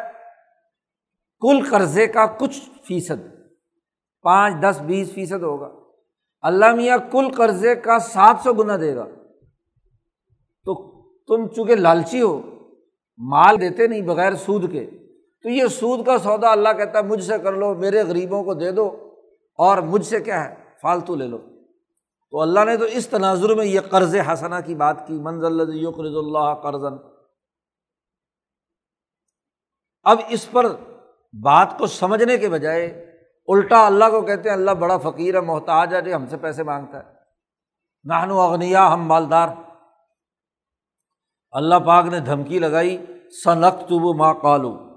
کل 1.41 1.71
قرضے 1.71 2.07
کا 2.07 2.27
کچھ 2.27 2.61
فیصد۔ 2.89 3.34
پانچ، 4.25 4.55
دس، 4.63 4.81
بیس 4.81 5.13
فیصد 5.13 5.43
ہوگا۔ 5.43 5.69
اللہ 6.41 6.75
میاں 6.75 6.99
کل 7.11 7.31
قرضے 7.37 7.75
کا 7.75 7.99
سات 7.99 8.37
سو 8.45 8.53
گنا 8.53 8.77
دے 8.77 8.97
گا۔ 8.97 9.05
تو 10.65 10.75
تم 11.11 11.49
چونکہ 11.49 11.75
لالچی 11.75 12.23
ہو، 12.23 12.41
مال 13.19 13.61
دیتے 13.61 13.87
نہیں 13.87 14.03
بغیر 14.03 14.35
سود 14.35 14.73
کے، 14.73 14.87
تو 15.43 15.49
یہ 15.49 15.67
سود 15.67 16.07
کا 16.07 16.19
سودا 16.19 16.53
اللہ 16.53 16.69
کہتا 16.77 16.99
ہے، 16.99 17.05
مجھ 17.05 17.25
سے 17.25 17.39
کر 17.43 17.53
لو، 17.53 17.75
میرے 17.75 18.03
غریبوں 18.03 18.45
کو 18.45 18.55
دے 18.55 18.71
دو، 18.71 19.11
اور 19.59 19.79
مجھ 19.79 20.07
سے 20.07 20.21
کیا 20.21 20.51
ہے، 20.51 20.55
فالتو 20.83 21.15
لے 21.15 21.27
لو۔ 21.27 21.39
تو 22.31 22.41
اللہ 22.41 22.65
نے 22.65 22.77
تو 22.77 22.85
اس 22.85 23.09
تناظر 23.09 23.55
میں 23.55 23.67
یہ 23.67 23.81
قرض 23.81 24.17
حسنا 24.33 24.61
کی 24.61 24.75
بات 24.75 25.07
کی 25.07 25.15
منزل 25.15 25.61
یقرض 25.75 26.17
اللہ 26.17 26.55
قرضن 26.63 26.97
اب 30.05 30.19
اس 30.29 30.51
پر 30.51 30.67
بات 31.43 31.79
کو 31.79 31.87
سمجھنے 31.87 32.39
کے 32.39 32.49
بجائے 32.49 33.14
الٹا 33.49 33.87
اللہ 33.87 34.05
کو 34.05 34.23
کہتے 34.23 34.49
ہیں، 34.49 34.57
اللہ 34.57 34.71
بڑا 34.71 34.97
فقیر 34.97 35.35
ہے، 35.35 35.41
محتاج 35.41 35.95
ہے 35.95 36.01
جو 36.01 36.15
ہم 36.15 36.27
سے 36.27 36.37
پیسے 36.37 36.63
مانگتا 36.63 36.99
ہے۔ 36.99 37.15
نہن 38.05 38.31
اغنیا، 38.31 38.93
ہم 38.93 39.07
مالدار۔ 39.07 39.49
اللہ 41.51 41.75
پاک 41.75 42.05
نے 42.05 42.21
دھمکی 42.21 42.59
لگائی 42.59 43.07
سنختب 43.45 44.17
ما 44.17 44.33
قالو۔ 44.33 44.95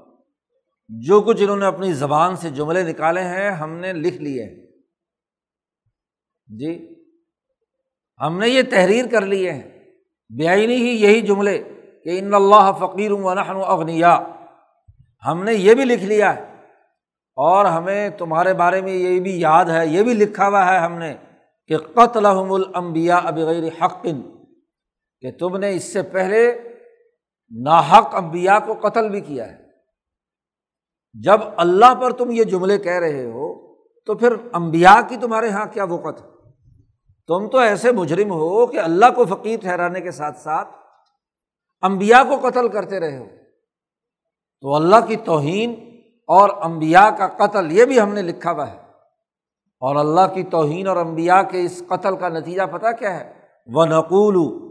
جو 0.89 1.21
کچھ 1.21 1.43
انہوں 1.43 1.57
نے 1.57 1.65
اپنی 1.65 1.93
زبان 1.93 2.35
سے 2.35 2.49
جملے 2.49 2.83
نکالے 2.83 3.23
ہیں، 3.23 3.51
ہم 3.51 3.73
نے 3.73 3.93
لکھ 3.93 4.17
لیے 4.17 4.43
ہیں۔ 4.43 4.67
جی 6.47 7.03
ہم 8.21 8.39
نے 8.39 8.49
یہ 8.49 8.61
تحریر 8.63 9.05
کر 9.11 9.25
لیے 9.25 9.51
ہیں۔ 9.51 9.79
بے 10.29 10.49
ہی 10.49 11.01
یہی 11.01 11.21
جملے 11.21 11.63
کہ 12.03 12.19
ان 12.19 12.33
اللہ 12.33 12.71
فقیر 12.79 13.11
ونحن 13.11 13.55
اغنیا۔ 13.67 14.19
ہم 15.25 15.43
نے 15.43 15.53
یہ 15.53 15.73
بھی 15.73 15.85
لکھ 15.85 16.03
لیا 16.03 16.35
ہے۔ 16.35 16.56
اور 17.37 17.65
ہمیں 17.65 18.09
تمہارے 18.09 18.53
بارے 18.53 18.81
میں 18.81 18.93
یہ 18.93 19.19
بھی 19.19 19.41
یاد 19.41 19.65
ہے، 19.65 19.87
یہ 19.87 20.03
بھی 20.03 20.13
لکھا 20.13 20.47
ہوا 20.47 20.73
ہے 20.73 20.79
ہم 20.79 20.93
نے 20.93 21.15
کہ 21.67 21.77
قتل 21.77 22.25
الانبیاء 22.25 23.31
بغیر 23.31 23.83
حق 23.83 24.05
کہ 25.21 25.31
تم 25.31 25.57
نے 25.57 25.71
اس 25.71 25.93
سے 25.93 26.01
پہلے 26.01 26.61
ناحق 27.63 28.15
انبیاء 28.15 28.59
کو 28.65 28.73
قتل 28.73 29.09
بھی 29.09 29.21
کیا 29.21 29.51
ہے۔ 29.51 29.57
جب 31.13 31.41
اللہ 31.57 31.93
پر 32.01 32.11
تم 32.11 32.31
یہ 32.31 32.43
جملے 32.43 32.77
کہہ 32.77 32.99
رہے 32.99 33.25
ہو 33.25 33.75
تو 34.05 34.15
پھر 34.15 34.33
امبیا 34.51 35.01
کی 35.09 35.17
تمہارے 35.17 35.47
یہاں 35.47 35.65
کیا 35.65 35.83
وقت 35.83 36.21
ہے؟ 36.21 36.27
تم 37.27 37.47
تو 37.47 37.57
ایسے 37.57 37.91
مجرم 37.91 38.31
ہو 38.31 38.67
کہ 38.67 38.77
اللہ 38.77 39.05
کو 39.15 39.25
فقیر 39.25 39.59
ٹھہرانے 39.59 40.01
کے 40.01 40.11
ساتھ 40.11 40.39
ساتھ 40.39 40.67
امبیا 41.81 42.23
کو 42.23 42.49
قتل 42.49 42.67
کرتے 42.67 42.99
رہے 42.99 43.17
ہو۔ 43.17 43.25
تو 44.61 44.75
اللہ 44.75 45.05
کی 45.07 45.15
توہین 45.15 45.86
اور 46.27 46.49
امبیا 46.61 47.09
کا 47.17 47.27
قتل 47.27 47.71
یہ 47.71 47.85
بھی 47.85 48.01
ہم 48.01 48.13
نے 48.13 48.21
لکھا 48.21 48.51
ہوا 48.51 48.71
ہے۔ 48.71 48.87
اور 49.79 49.95
اللہ 49.95 50.33
کی 50.33 50.43
توہین 50.43 50.87
اور 50.87 50.97
امبیا 50.97 51.43
کے 51.43 51.61
اس 51.61 51.83
قتل 51.87 52.15
کا 52.15 52.29
نتیجہ 52.29 52.61
پتہ 52.71 52.85
کیا 52.99 53.19
ہے؟ 53.19 53.33
وہ 53.67 53.85
نقول 53.85 54.67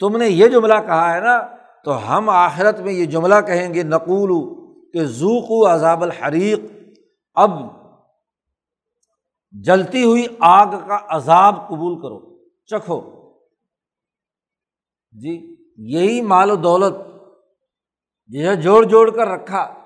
تم 0.00 0.16
نے 0.16 0.28
یہ 0.28 0.48
جملہ 0.48 0.74
کہا 0.86 1.14
ہے 1.14 1.20
نا، 1.20 1.42
تو 1.84 2.16
ہم 2.16 2.28
آخرت 2.28 2.80
میں 2.80 2.92
یہ 2.92 3.04
جملہ 3.04 3.34
کہیں 3.46 3.74
گے، 3.74 3.82
نقول، 3.82 4.54
کہ 4.92 5.04
ذوق 5.04 5.44
و 5.48 5.66
عذاب 5.66 6.02
الحریق۔ 6.02 6.60
اب 7.34 7.50
جلتی 9.52 10.04
ہوئی 10.04 10.26
آگ 10.40 10.66
کا 10.66 10.98
عذاب 11.08 11.68
قبول 11.68 12.02
کرو، 12.02 12.38
چکھو۔ 12.66 13.00
جی 15.12 15.56
یہی 15.76 16.20
مال 16.20 16.50
و 16.50 16.56
دولت 16.56 16.94
جسے 18.26 18.56
جوڑ 18.56 18.84
جوڑ 18.84 19.10
کر 19.10 19.28
رکھا۔ 19.28 19.85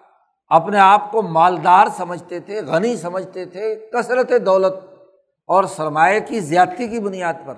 اپنے 0.51 0.79
آپ 0.79 1.13
کو 1.13 1.23
مالدار 1.23 1.87
سمجھتے 1.97 2.41
تھے، 2.41 2.61
غنی 2.63 2.97
سمجھتے 2.97 3.45
تھے، 3.45 3.91
کثرت 3.93 4.33
دولت 4.47 4.73
اور 5.47 5.65
سرمایہ 5.65 6.21
کی 6.21 6.41
زیادتی 6.41 6.89
کی 6.89 6.99
بنیاد 6.99 7.35
پر۔ 7.47 7.55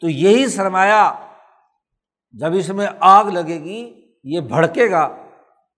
تو 0.00 0.08
یہی 0.08 0.46
سرمایہ 0.46 1.26
جب 2.32 2.54
اس 2.54 2.68
میں 2.68 2.86
آگ 3.00 3.24
لگے 3.24 3.64
گی، 3.64 4.06
یہ 4.24 4.40
بھڑکے 4.40 4.90
گا، 4.90 5.16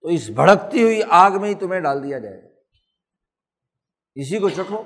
تو 0.03 0.09
اس 0.09 0.31
بھڑکتی 0.31 0.83
ہوئی 0.83 1.01
آگ 1.09 1.31
میں 1.31 1.49
ہی 1.49 1.55
تمہیں 1.55 1.81
ڈال 1.81 2.05
دیا 2.05 2.19
جائے 2.19 2.43
گا۔ 2.43 2.49
اسی 4.15 4.39
کو 4.39 4.49
چکھو۔ 4.49 4.83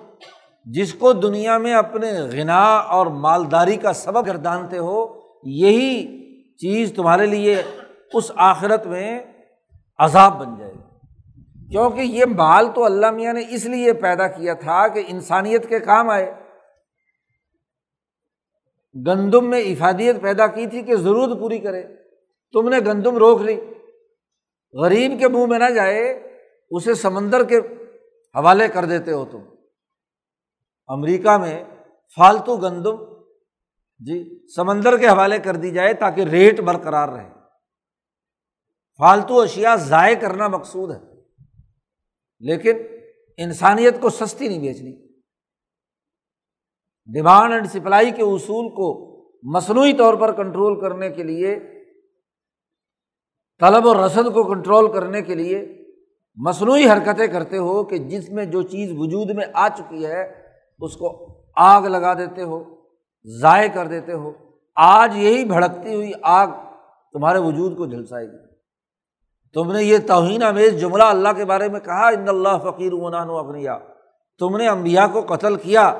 جس 0.64 0.94
کو 0.94 1.12
دنیا 1.12 1.59
میں 1.59 1.75
اپنے 1.75 2.12
غنا 2.12 2.77
اور 2.77 3.07
مالداری 3.07 3.77
کا 3.77 3.92
سبب 3.92 4.27
گردانتے 4.27 4.79
ہو، 4.79 5.20
یہی 5.44 6.05
چیز 6.57 6.92
تمہارے 6.96 7.27
لیے 7.27 7.62
اس 8.14 8.33
آخرت 8.37 8.87
میں 8.87 9.20
عذاب 9.99 10.38
بن 10.38 10.57
جائے 10.59 10.73
گی۔ 10.73 10.89
کیونکہ 11.70 12.00
یہ 12.00 12.24
مال 12.24 12.68
تو 12.74 12.85
اللہ 12.85 13.11
میاں 13.11 13.33
نے 13.33 13.42
اس 13.48 13.66
لیے 13.66 13.92
پیدا 13.92 14.26
کیا 14.26 14.54
تھا 14.54 14.88
کہ 14.88 15.02
انسانیت 15.09 15.68
کے 15.68 15.80
کام 15.80 16.11
آئے۔ 16.11 16.35
گندم 19.06 19.50
میں 19.50 19.61
افادیت 19.61 20.22
پیدا 20.22 20.46
کی 20.46 20.66
تھی 20.66 20.83
کہ 20.83 20.96
ضرورت 20.96 21.40
پوری 21.40 21.59
کرے۔ 21.59 21.83
تم 22.52 22.68
نے 22.68 22.78
گندم 22.87 23.16
روک 23.16 23.40
لی۔ 23.40 23.61
غریب 24.72 25.20
کے 25.20 25.28
منہ 25.28 25.46
میں 25.46 25.59
نہ 25.59 25.70
جائے، 25.70 26.11
اسے 26.70 26.94
سمندر 26.94 27.44
کے 27.44 27.59
حوالے 28.35 28.68
کر 28.68 28.85
دیتے 28.85 29.12
ہو 29.12 29.24
تم۔ 29.24 29.40
امریکہ 30.88 31.38
میں 31.38 31.64
فالتو 32.16 32.56
گندم 32.56 32.96
جی 33.98 34.46
سمندر 34.56 34.96
کے 34.96 35.09
حوالے 35.09 35.38
کر 35.38 35.56
دی 35.56 35.70
جائے 35.70 35.94
تاکہ 35.94 36.20
ریٹ 36.20 36.61
برقرار 36.61 37.09
رہے۔ 37.09 37.30
فالتو 38.98 39.40
اشیا 39.40 39.76
ضائع 39.76 40.14
کرنا 40.20 40.48
مقصود 40.48 40.90
ہے۔ 40.90 41.10
لیکن 42.40 42.76
انسانیت 43.37 44.00
کو 44.00 44.11
سستی 44.11 44.48
نہیں 44.48 44.59
بیچنی۔ 44.59 45.09
ڈیمانڈ 47.12 47.53
اینڈ 47.53 47.66
سپلائی 47.66 48.11
کے 48.11 48.22
اصول 48.22 48.68
کو 48.68 49.11
مصنوعی 49.42 49.92
طور 49.92 50.14
پر 50.14 50.33
کنٹرول 50.33 50.81
کرنے 50.81 51.11
کے 51.11 51.22
لیے، 51.22 51.59
طلب 53.61 53.87
و 53.87 54.07
رسد 54.07 54.35
کو 54.35 54.55
کنٹرول 54.55 54.92
کرنے 54.92 55.22
کے 55.22 55.35
لیے 55.35 55.85
مصنوعی 56.37 56.88
حرکتیں 56.88 57.26
کرتے 57.26 57.59
ہو 57.59 57.85
کہ 57.85 57.98
جس 57.98 58.31
میں 58.31 58.44
جو 58.44 58.62
چیز 58.62 58.92
وجود 58.96 59.31
میں 59.31 59.46
آ 59.55 59.68
چکی 59.68 60.07
ہے، 60.07 60.44
اس 60.81 60.96
کو 60.96 61.26
آگ 61.57 61.83
لگا 61.83 62.14
دیتے 62.14 62.42
ہو، 62.42 62.64
ضائع 63.24 63.68
کر 63.68 63.87
دیتے 63.87 64.12
ہو۔ 64.12 64.33
آج 64.74 65.16
یہی 65.16 65.44
بھڑکتی 65.44 65.94
ہوئی 65.94 66.12
آگ 66.22 66.48
تمہارے 67.12 67.38
وجود 67.38 67.76
کو 67.76 67.87
جھلسائے 67.87 68.26
گی۔ 68.26 68.50
تم 69.55 69.73
نے 69.73 69.85
یہ 69.85 69.99
توہین 69.99 70.43
امیز 70.43 70.81
جملہ 70.81 71.03
اللہ 71.03 71.29
کے 71.37 71.45
بارے 71.45 71.69
میں 71.69 71.81
کہا، 71.81 72.09
ان 72.09 72.29
اللہ 72.29 72.59
فقیر 72.63 72.93
عنان 72.93 73.31
و 73.31 73.37
اپنیا 73.37 73.79
تم 74.39 74.57
نے 74.57 74.69
امبیا 74.69 75.07
کو 75.07 75.21
قتل 75.21 75.57
کیا۔ 75.57 75.99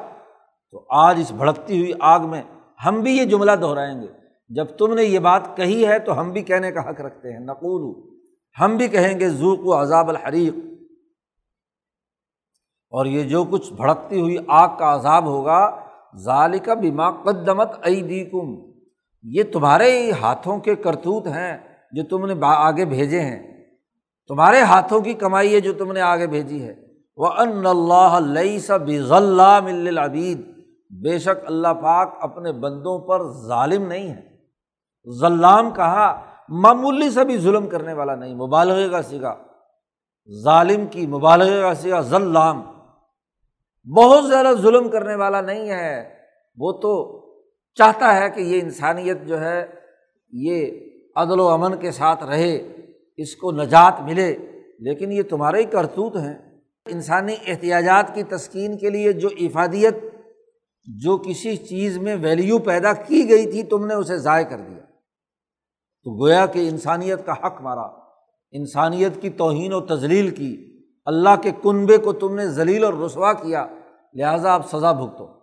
تو 0.71 0.87
آج 0.91 1.21
اس 1.21 1.33
بھڑکتی 1.33 1.81
ہوئی 1.81 1.93
آگ 2.01 2.21
میں 2.21 2.43
ہم 2.87 3.01
بھی 3.01 3.17
یہ 3.17 3.25
جملہ 3.25 3.53
دہرائیں 3.53 4.03
گے۔ 4.03 4.07
جب 4.49 4.65
تم 4.65 4.95
نے 4.95 5.05
یہ 5.05 5.19
بات 5.19 5.57
کہی 5.57 5.87
ہے 5.87 5.99
تو 5.99 6.21
ہم 6.21 6.31
بھی 6.31 6.43
کہنے 6.43 6.73
کا 6.73 6.91
حق 6.91 7.01
رکھتے 7.01 7.33
ہیں۔ 7.33 7.41
نقول، 7.41 8.11
ہم 8.61 8.77
بھی 8.77 8.89
کہیں 8.89 9.21
گے 9.21 9.29
ذوق 9.29 9.59
و 9.63 9.83
عذاب 9.83 10.09
الحریق 10.09 10.55
اور 12.91 13.07
یہ 13.07 13.23
جو 13.23 13.45
کچھ 13.45 13.73
بھڑکتی 13.73 14.21
ہوئی 14.21 14.37
آگ 14.49 14.69
کا 14.79 14.95
عذاب 14.95 15.27
ہوگا 15.27 15.81
ظالقہ 16.17 16.71
بیما 16.71 17.11
قدمت 17.11 17.87
عیدی 17.87 18.25
کم 18.25 18.73
یہ 19.23 19.43
تمہارے 19.53 20.03
ہی 20.03 20.11
ہاتھوں 20.11 20.59
کے 20.59 20.75
کرتوت 20.75 21.27
ہیں۔ 21.27 21.70
جو 21.93 22.03
تم 22.05 22.27
نے 22.27 22.35
آگے 22.43 22.85
بھیجے 22.85 23.21
ہیں، 23.21 23.65
تمہارے 24.29 24.61
ہاتھوں 24.61 25.01
کی 25.01 25.15
کمائی 25.15 25.55
ہے 25.55 25.61
جو 25.61 25.73
تم 25.73 25.93
نے 25.93 26.01
آگے 26.01 26.27
بھیجی 26.27 26.69
ہے۔ 26.69 26.75
وہ 27.17 27.27
ان 27.27 27.67
اللہ 27.67 28.19
ضلع 29.01 29.61
ملعبید 29.61 30.41
بے 30.91 31.19
شک 31.19 31.47
اللہ 31.47 31.69
پاک 31.69 32.15
اپنے 32.21 32.53
بندوں 32.53 32.99
پر 32.99 33.33
ظالم 33.47 33.87
نہیں 33.87 34.11
ہے۔ 34.11 34.31
ظلام 35.21 35.71
کہا، 35.71 36.25
معمولی 36.49 37.11
سا 37.11 37.23
بھی 37.23 37.39
ظلم 37.39 37.69
کرنے 37.69 37.93
والا 37.93 38.15
نہیں، 38.15 38.35
مبالغے 38.35 38.89
کا 38.89 39.03
سگا 39.03 39.35
ظالم 40.45 40.87
کی، 40.87 41.07
مبالغے 41.07 41.61
کا 41.61 41.75
سگا 41.75 42.01
ظلام۔ 42.01 42.63
بہت 43.97 44.25
زیادہ 44.29 44.53
ظلم 44.59 44.89
کرنے 44.89 45.15
والا 45.15 45.41
نہیں 45.41 45.71
ہے۔ 45.71 46.15
وہ 46.57 46.73
تو 46.73 47.21
چاہتا 47.75 48.17
ہے 48.17 48.31
کہ 48.31 48.41
یہ 48.41 48.61
انسانیت 48.61 49.23
جو 49.23 49.41
ہے، 49.41 49.67
یہ 50.33 50.90
عدل 51.17 51.41
و 51.41 51.49
امن 51.49 51.77
کے 51.77 51.91
ساتھ 51.91 52.25
رہے، 52.25 52.77
اس 53.17 53.37
کو 53.37 53.53
نجات 53.53 54.01
ملے، 54.01 54.37
لیکن 54.79 55.13
یہ 55.13 55.23
تمہارے 55.23 55.59
ہی 55.59 55.65
کرتوت 55.65 56.17
ہیں۔ 56.17 56.61
انسانی 56.87 57.35
احتیاجات 57.47 58.15
کی 58.15 58.23
تسکین 58.23 58.79
کے 58.79 58.91
لیے 58.91 59.13
جو 59.13 59.29
افادیت، 59.41 59.95
جو 60.85 61.19
کسی 61.19 61.57
چیز 61.57 61.99
میں 61.99 62.17
ویلیو 62.17 62.59
پیدا 62.59 62.93
کی 62.93 63.31
گئی 63.31 63.51
تھی، 63.51 63.63
تم 63.63 63.87
نے 63.87 63.95
اسے 63.95 64.19
ضائع 64.19 64.45
کر 64.45 64.57
دیا۔ 64.57 64.79
تو 66.05 66.23
گویا 66.23 66.47
کہ 66.47 66.69
انسانیت 66.69 67.27
کا 67.27 67.33
حق 67.33 67.61
مارا، 67.61 67.87
انسانیت 68.53 69.23
کی 69.23 69.31
توہین 69.31 69.73
و 69.73 69.81
تزلیل 69.81 70.31
کی، 70.31 70.81
اللہ 71.05 71.37
کے 71.43 71.51
کنبے 71.63 71.97
کو 71.97 72.13
تم 72.13 72.35
نے 72.35 72.49
ذلیل 72.49 72.85
اور 72.85 72.95
رسوا 72.95 73.33
کیا، 73.33 73.67
لہٰذا 74.15 74.53
آپ 74.53 74.77
سزا 74.77 74.93
بھگتو۔ 74.93 75.40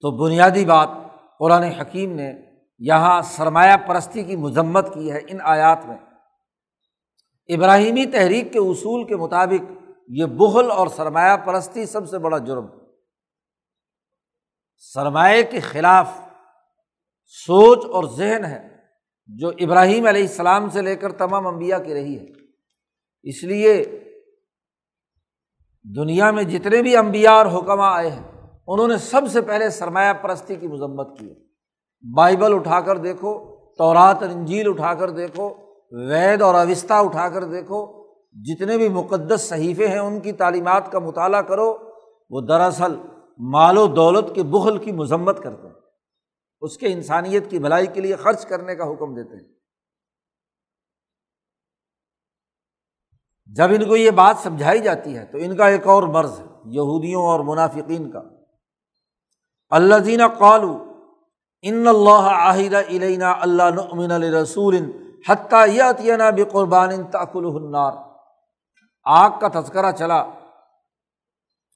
تو 0.00 0.10
بنیادی 0.10 0.64
بات 0.64 0.88
قرآن 1.38 1.62
حکیم 1.62 2.12
نے 2.12 2.32
یہاں 2.78 3.22
سرمایہ 3.22 3.76
پرستی 3.76 4.24
کی 4.24 4.36
مذمت 4.36 4.94
کی 4.94 5.12
ہے 5.12 5.20
ان 5.28 5.38
آیات 5.42 5.86
میں۔ 5.86 5.96
ابراہیمی 7.48 8.06
تحریک 8.06 8.52
کے 8.52 8.58
اصول 8.58 9.06
کے 9.06 9.16
مطابق 9.16 9.72
یہ 10.08 10.24
بغل 10.24 10.70
اور 10.70 10.86
سرمایہ 10.86 11.36
پرستی 11.36 11.86
سب 11.86 12.08
سے 12.08 12.18
بڑا 12.18 12.38
جرم۔ 12.38 12.66
سرمایہ 14.76 15.42
کے 15.42 15.60
خلاف 15.60 16.10
سوچ 17.26 17.84
اور 17.84 18.04
ذہن 18.04 18.44
ہے 18.44 18.76
جو 19.26 19.48
ابراہیم 19.48 20.06
علیہ 20.06 20.22
السلام 20.22 20.70
سے 20.70 20.82
لے 20.82 20.96
کر 20.96 21.12
تمام 21.12 21.46
انبیاء 21.46 21.78
کی 21.78 21.94
رہی 21.94 22.18
ہے۔ 22.18 22.26
اس 23.22 23.44
لیے 23.44 23.84
دنیا 25.96 26.30
میں 26.30 26.42
جتنے 26.42 26.82
بھی 26.82 26.96
انبیاء 26.96 27.32
اور 27.32 27.46
حکمہ 27.46 27.82
آئے 27.82 28.10
ہیں 28.10 28.35
انہوں 28.66 28.88
نے 28.88 28.96
سب 28.96 29.22
سے 29.32 29.40
پہلے 29.40 29.70
سرمایہ 29.70 30.12
پرستی 30.12 30.56
کی 30.56 30.68
مذمت 30.68 31.18
کی 31.18 31.34
بائبل 32.16 32.54
اٹھا 32.54 32.80
کر 32.80 32.98
دیکھو، 32.98 33.56
تورات، 33.78 34.22
انجیل 34.22 34.68
اٹھا 34.68 34.94
کر 34.94 35.10
دیکھو، 35.10 35.54
وید 35.92 36.42
اور 36.42 36.54
اوستا 36.54 36.98
اٹھا 36.98 37.28
کر 37.28 37.44
دیکھو، 37.44 38.06
جتنے 38.32 38.76
بھی 38.76 38.88
مقدس 38.88 39.40
صحیفے 39.40 39.88
ہیں، 39.88 39.98
ان 39.98 40.20
کی 40.20 40.32
تعلیمات 40.32 40.92
کا 40.92 40.98
مطالعہ 40.98 41.42
کرو، 41.42 41.76
وہ 42.30 42.40
دراصل 42.40 42.96
مال 43.38 43.78
و 43.78 43.86
دولت 43.86 44.34
کے 44.34 44.42
بغل 44.42 44.78
کی 44.78 44.92
مذمت 44.92 45.42
کرتے 45.42 45.66
ہیں۔ 45.66 45.74
اس 46.60 46.78
کے 46.78 46.86
انسانیت 46.86 47.50
کی 47.50 47.58
بھلائی 47.58 47.86
کے 47.86 48.00
لیے 48.00 48.16
خرچ 48.16 48.46
کرنے 48.46 48.74
کا 48.74 48.84
حکم 48.84 49.14
دیتے 49.14 49.36
ہیں۔ 49.36 49.52
جب 53.46 53.68
ان 53.70 53.88
کو 53.88 53.96
یہ 53.96 54.10
بات 54.10 54.36
سمجھائی 54.42 54.80
جاتی 54.80 55.16
ہے 55.16 55.24
تو 55.24 55.38
ان 55.38 55.56
کا 55.56 55.68
ایک 55.68 55.86
اور 55.86 56.02
مرض 56.02 56.40
ہے، 56.40 56.44
یہودیوں 56.64 57.22
اور 57.22 57.40
منافقین 57.40 58.10
کا۔ 58.10 58.22
اللہ 59.70 59.98
زینہ 59.98 60.26
قالو 60.38 60.72
ان 61.62 61.86
اللہ 61.88 62.26
عاہد 62.30 62.74
علینا 62.74 63.30
اللہ 63.40 63.70
نمن 63.74 64.10
رسول 64.34 64.76
حتیٰ 65.28 65.68
یتینہ 65.68 66.30
بے 66.36 66.44
قربان 66.44 67.10
تاکل 67.10 67.44
النار. 67.44 67.92
آگ 69.04 69.30
کا 69.40 69.48
تذکرہ 69.60 69.92
چلا 69.92 70.22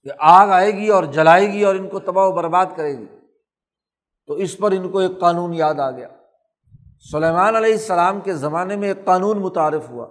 کہ 0.02 0.10
آگ 0.18 0.48
آئے 0.48 0.70
گی 0.70 0.88
اور 0.88 1.04
جلائے 1.04 1.52
گی 1.52 1.62
اور 1.64 1.74
ان 1.74 1.88
کو 1.88 2.00
تباہ 2.00 2.26
و 2.26 2.32
برباد 2.32 2.66
کرے 2.76 2.98
گی. 2.98 3.06
تو 4.26 4.34
اس 4.34 4.58
پر 4.58 4.72
ان 4.72 4.90
کو 4.90 4.98
ایک 4.98 5.20
قانون 5.20 5.54
یاد 5.54 5.80
آ 5.80 5.90
گیا. 5.90 6.08
سلیمان 7.10 7.56
علیہ 7.56 7.72
السلام 7.72 8.20
کے 8.20 8.34
زمانے 8.34 8.76
میں 8.76 8.88
ایک 8.88 9.04
قانون 9.04 9.38
متعارف 9.38 9.88
ہوا 9.90 10.06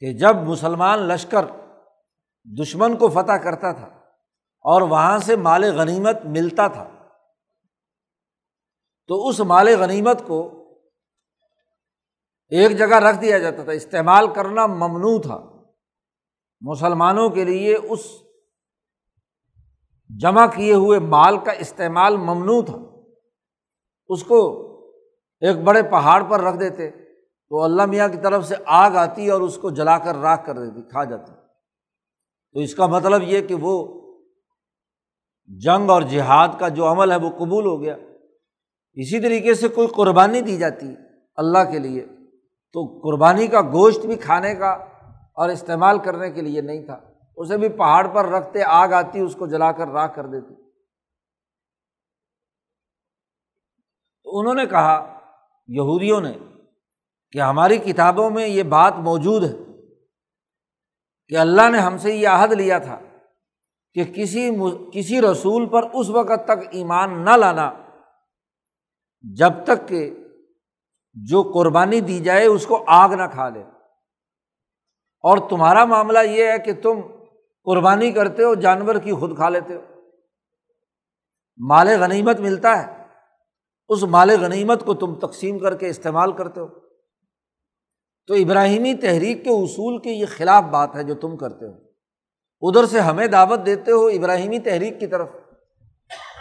کہ 0.00 0.12
جب 0.12 0.36
مسلمان 0.36 0.98
لشکر 0.98 1.44
دشمن 2.44 2.96
کو 2.96 3.08
فتح 3.08 3.36
کرتا 3.44 3.72
تھا 3.72 3.88
اور 4.60 4.82
وہاں 4.82 5.18
سے 5.18 5.36
مال 5.36 5.64
غنیمت 5.64 6.16
ملتا 6.24 6.68
تھا۔ 6.68 6.90
تو 9.08 9.28
اس 9.28 9.40
مال 9.40 9.68
غنیمت 9.80 10.26
کو 10.26 10.56
ایک 12.48 12.78
جگہ 12.78 12.96
رکھ 12.96 13.20
دیا 13.20 13.38
جاتا 13.38 13.64
تھا۔ 13.64 13.72
استعمال 13.72 14.32
کرنا 14.34 14.66
ممنوع 14.66 15.20
تھا۔ 15.20 15.40
مسلمانوں 16.60 17.30
کے 17.30 17.44
لیے 17.44 17.76
اس 17.76 18.06
جمع 20.18 20.46
کیے 20.46 20.74
ہوئے 20.74 20.98
مال 20.98 21.38
کا 21.38 21.52
استعمال 21.52 22.16
ممنوع 22.16 22.62
تھا۔ 22.62 22.78
اس 24.08 24.24
کو 24.24 24.66
ایک 25.40 25.56
بڑے 25.56 25.82
پہاڑ 25.82 26.22
پر 26.22 26.40
رکھ 26.40 26.58
دیتے 26.60 26.90
تو 27.48 27.62
اللہ 27.62 27.86
میاں 27.86 28.08
کی 28.08 28.16
طرف 28.22 28.46
سے 28.46 28.54
آگ 28.66 28.90
آتی 28.90 29.30
اور 29.30 29.40
اس 29.40 29.58
کو 29.62 29.70
جلا 29.70 29.98
کر 29.98 30.16
راکھ 30.16 30.46
کر 30.46 30.54
دیتی، 30.54 30.82
کھا 30.82 31.04
جاتی۔ 31.04 31.32
تو 32.52 32.60
اس 32.60 32.74
کا 32.74 32.86
مطلب 32.86 33.22
یہ 33.22 33.40
کہ 33.40 33.54
وہ 33.54 33.99
جنگ 35.58 35.90
اور 35.90 36.02
جہاد 36.02 36.48
کا 36.58 36.68
جو 36.68 36.92
عمل 36.92 37.12
ہے 37.12 37.16
وہ 37.16 37.30
قبول 37.30 37.66
ہو 37.66 37.82
گیا۔ 37.82 37.96
اسی 38.92 39.22
طریقے 39.22 39.54
سے 39.54 39.68
کوئی 39.68 39.88
قربانی 39.88 40.40
دی 40.40 40.56
جاتی 40.56 40.94
اللہ 41.36 41.72
کے 41.72 41.78
لیے، 41.78 42.06
تو 42.72 43.00
قربانی 43.02 43.46
کا 43.46 43.60
گوشت 43.60 44.06
بھی 44.06 44.16
کھانے 44.16 44.54
کا 44.54 44.70
اور 45.34 45.48
استعمال 45.48 45.98
کرنے 45.98 46.30
کے 46.30 46.40
لیے 46.40 46.60
نہیں 46.60 46.86
تھا۔ 46.86 47.00
اسے 47.36 47.56
بھی 47.56 47.68
پہاڑ 47.68 48.08
پر 48.08 48.26
رکھتے 48.26 48.62
آگ 48.62 48.88
آتی، 48.88 49.20
اس 49.20 49.36
کو 49.36 49.46
جلا 49.46 49.72
کر 49.72 49.88
راکھ 49.88 50.16
کر 50.16 50.26
دیتی۔ 50.26 50.54
تو 54.24 54.38
انہوں 54.38 54.54
نے 54.54 54.66
کہا، 54.66 55.18
یہودیوں 55.68 56.20
نے، 56.20 56.32
کہ 57.32 57.38
ہماری 57.38 57.78
کتابوں 57.78 58.30
میں 58.30 58.48
یہ 58.48 58.62
بات 58.62 58.94
موجود 58.96 59.44
ہے 59.44 59.56
کہ 61.28 61.36
اللہ 61.36 61.70
نے 61.70 61.78
ہم 61.78 61.98
سے 61.98 62.14
یہ 62.14 62.28
عہد 62.28 62.52
لیا 62.52 62.78
تھا۔ 62.78 63.00
کہ 63.94 64.04
کسی 64.04 64.50
کسی 64.92 65.22
رسول 65.22 65.68
پر 65.68 65.82
اس 65.92 66.08
وقت 66.08 66.44
تک 66.44 66.68
ایمان 66.70 67.24
نہ 67.24 67.30
لانا، 67.30 67.72
جب 69.36 69.52
تک 69.64 69.88
کہ 69.88 70.14
جو 71.14 71.42
قربانی 71.54 72.00
دی 72.00 72.20
جائے 72.20 72.46
اس 72.46 72.66
کو 72.66 72.84
آگ 72.86 73.08
نہ 73.08 73.22
کھا 73.32 73.48
لے۔ 73.48 73.60
اور 75.22 75.38
تمہارا 75.50 75.84
معاملہ 75.84 76.18
یہ 76.18 76.44
ہے 76.44 76.58
کہ 76.58 76.72
تم 76.82 77.00
قربانی 77.64 78.12
کرتے 78.12 78.44
ہو، 78.44 78.54
جانور 78.54 78.94
کی 78.94 79.12
خود 79.12 79.36
کھا 79.36 79.48
لیتے 79.48 79.74
ہو۔ 79.74 79.80
مال 81.58 81.88
غنیمت 81.88 82.40
ملتا 82.40 82.86
ہے۔ 82.86 83.06
اس 83.88 84.02
مال 84.02 84.30
غنیمت 84.40 84.84
کو 84.84 84.94
تم 84.94 85.14
تقسیم 85.14 85.58
کر 85.58 85.76
کے 85.76 85.88
استعمال 85.88 86.32
کرتے 86.32 86.60
ہو۔ 86.60 86.66
تو 88.26 88.34
ابراہیمی 88.34 88.94
تحریک 88.94 89.44
کے 89.44 89.50
اصول 89.50 90.02
کے 90.02 90.10
یہ 90.10 90.26
خلاف 90.26 90.64
بات 90.64 90.96
ہے 90.96 91.02
جو 91.02 91.14
تم 91.14 91.36
کرتے 91.36 91.66
ہو۔ 91.66 91.89
ادھر 92.60 92.86
سے 92.86 93.00
ہمیں 93.00 93.26
دعوت 93.26 93.66
دیتے 93.66 93.92
ہو 93.92 94.06
ابراہیمی 94.06 94.58
تحریک 94.58 95.00
کی 95.00 95.06
طرف، 95.06 95.28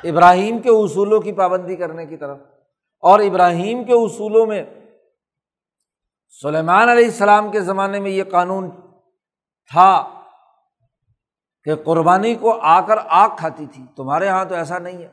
ابراہیم 0.03 0.59
کے 0.59 0.69
اصولوں 0.69 1.21
کی 1.21 1.31
پابندی 1.31 1.75
کرنے 1.75 2.05
کی 2.05 2.17
طرف۔ 2.17 2.37
اور 2.99 3.19
ابراہیم 3.19 3.83
کے 3.83 3.93
اصولوں 3.93 4.45
میں 4.45 4.63
سلیمان 6.41 6.89
علیہ 6.89 7.05
السلام 7.05 7.51
کے 7.51 7.61
زمانے 7.61 7.99
میں 7.99 8.11
یہ 8.11 8.23
قانون 8.23 8.69
تھا 9.71 10.09
کہ 11.63 11.75
قربانی 11.75 12.35
کو 12.35 12.59
آ 12.61 12.81
کر 12.81 12.95
آگ 13.07 13.29
کھاتی 13.37 13.65
تھی۔ 13.65 13.83
تمہارے 13.95 14.25
یہاں 14.25 14.45
تو 14.45 14.55
ایسا 14.55 14.77
نہیں 14.77 14.97
ہے۔ 14.97 15.07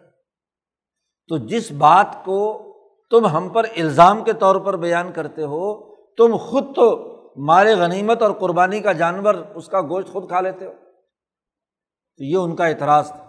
تو 1.28 1.38
جس 1.38 1.72
بات 1.72 2.24
کو 2.24 2.62
تم 3.10 3.26
ہم 3.26 3.48
پر 3.48 3.64
الزام 3.76 4.24
کے 4.24 4.32
طور 4.32 4.56
پر 4.56 4.76
بیان 4.76 5.12
کرتے 5.12 5.42
ہو، 5.42 5.94
تم 5.94 6.36
خود 6.36 6.74
تو 6.74 7.12
مال 7.36 7.80
غنیمت 7.80 8.22
اور 8.22 8.30
قربانی 8.30 8.80
کا 8.80 8.92
جانور 8.92 9.34
اس 9.34 9.66
کا 9.66 9.80
گوشت 9.80 10.12
خود 10.12 10.28
کھا 10.28 10.40
لیتے 10.40 10.66
ہو۔ 10.66 10.72
تو 12.18 12.24
یہ 12.24 12.36
ان 12.36 12.54
کا 12.56 12.66
اعتراض 12.66 13.10
تھا۔ 13.10 13.24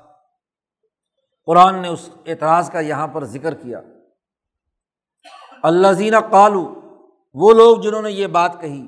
قرآن 1.48 1.82
نے 1.82 1.88
اس 1.88 2.10
اعتراض 2.26 2.70
کا 2.72 2.80
یہاں 2.80 3.08
پر 3.08 3.24
ذکر 3.26 3.54
کیا۔ 3.54 3.82
اللہ 5.64 5.92
زینہ 5.94 6.20
کالو 6.32 6.64
وہ 7.36 7.52
لوگ 7.54 7.78
جنہوں 7.82 8.02
نے 8.02 8.12
یہ 8.12 8.28
بات 8.28 8.60
کہی 8.62 8.88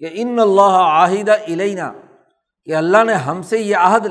کہ 0.00 0.08
ان 0.12 0.38
اللہ 0.38 0.76
عاہدہ 0.80 1.36
علینا 1.48 1.90
کہ 2.66 2.74
اللہ 2.74 3.04
نے 3.04 3.14
ہم 3.26 3.42
سے 3.42 3.58
یہ 3.58 3.76
عہد 3.76 4.06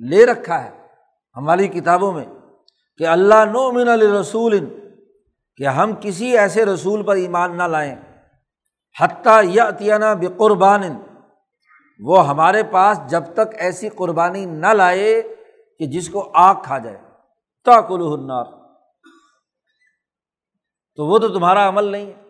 لے 0.00 0.26
رکھا 0.26 0.62
ہے 0.64 0.70
ہماری 1.36 1.68
کتابوں 1.68 2.12
میں، 2.12 2.24
کہ 3.00 3.06
اللہ 3.06 3.44
نو 3.52 3.70
من 3.72 3.88
الرسول 3.88 4.58
کہ 5.56 5.66
ہم 5.66 5.92
کسی 6.00 6.36
ایسے 6.38 6.64
رسول 6.64 7.02
پر 7.02 7.16
ایمان 7.16 7.56
نہ 7.56 7.62
لائیں۔ 7.62 7.94
حتیٰ 8.96 9.40
یا 9.44 10.14
بے 10.20 10.26
قربان 10.36 10.82
وہ 12.04 12.28
ہمارے 12.28 12.62
پاس 12.62 13.00
جب 13.06 13.22
تک 13.34 13.54
ایسی 13.54 13.88
قربانی 13.88 14.44
نہ 14.44 14.66
لائے 14.66 15.22
کہ 15.78 15.86
جس 15.86 16.08
کو 16.08 16.30
آگ 16.34 16.54
کھا 16.62 16.78
جائے۔ 16.78 16.98
تا 17.64 17.80
کل 17.80 18.02
ہنار 18.02 18.44
تو 20.96 21.06
وہ 21.06 21.18
تو 21.18 21.28
تمہارا 21.28 21.68
عمل 21.68 21.84
نہیں 21.84 22.06
ہے۔ 22.06 22.22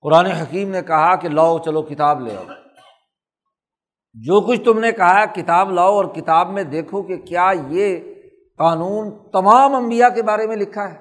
قرآن 0.00 0.26
حکیم 0.26 0.70
نے 0.70 0.82
کہا 0.82 1.16
کہ 1.16 1.28
لاؤ، 1.28 1.58
چلو 1.58 1.82
کتاب 1.82 2.20
لے 2.20 2.36
آؤ۔ 2.36 2.44
جو 4.14 4.40
کچھ 4.40 4.60
تم 4.64 4.78
نے 4.78 4.92
کہا 4.92 5.24
کتاب 5.24 5.70
لاؤ 5.70 5.94
اور 5.94 6.04
کتاب 6.04 6.48
میں 6.48 6.62
دیکھو 6.62 7.02
کہ 7.02 7.16
کیا 7.16 7.52
یہ 7.68 8.14
قانون 8.58 9.30
تمام 9.32 9.74
امبیا 9.74 10.08
کے 10.08 10.22
بارے 10.22 10.46
میں 10.46 10.56
لکھا 10.56 10.92
ہے۔ 10.92 10.98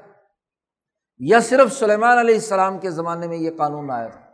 یا 1.17 1.39
صرف 1.39 1.73
سلیمان 1.73 2.17
علیہ 2.17 2.36
السلام 2.36 2.80
کے 2.80 2.89
زمانے 2.89 3.28
میں 3.28 3.38
یہ 3.38 3.52
قانون 3.58 3.91
آیا 3.91 4.08
تھا۔ 4.08 4.27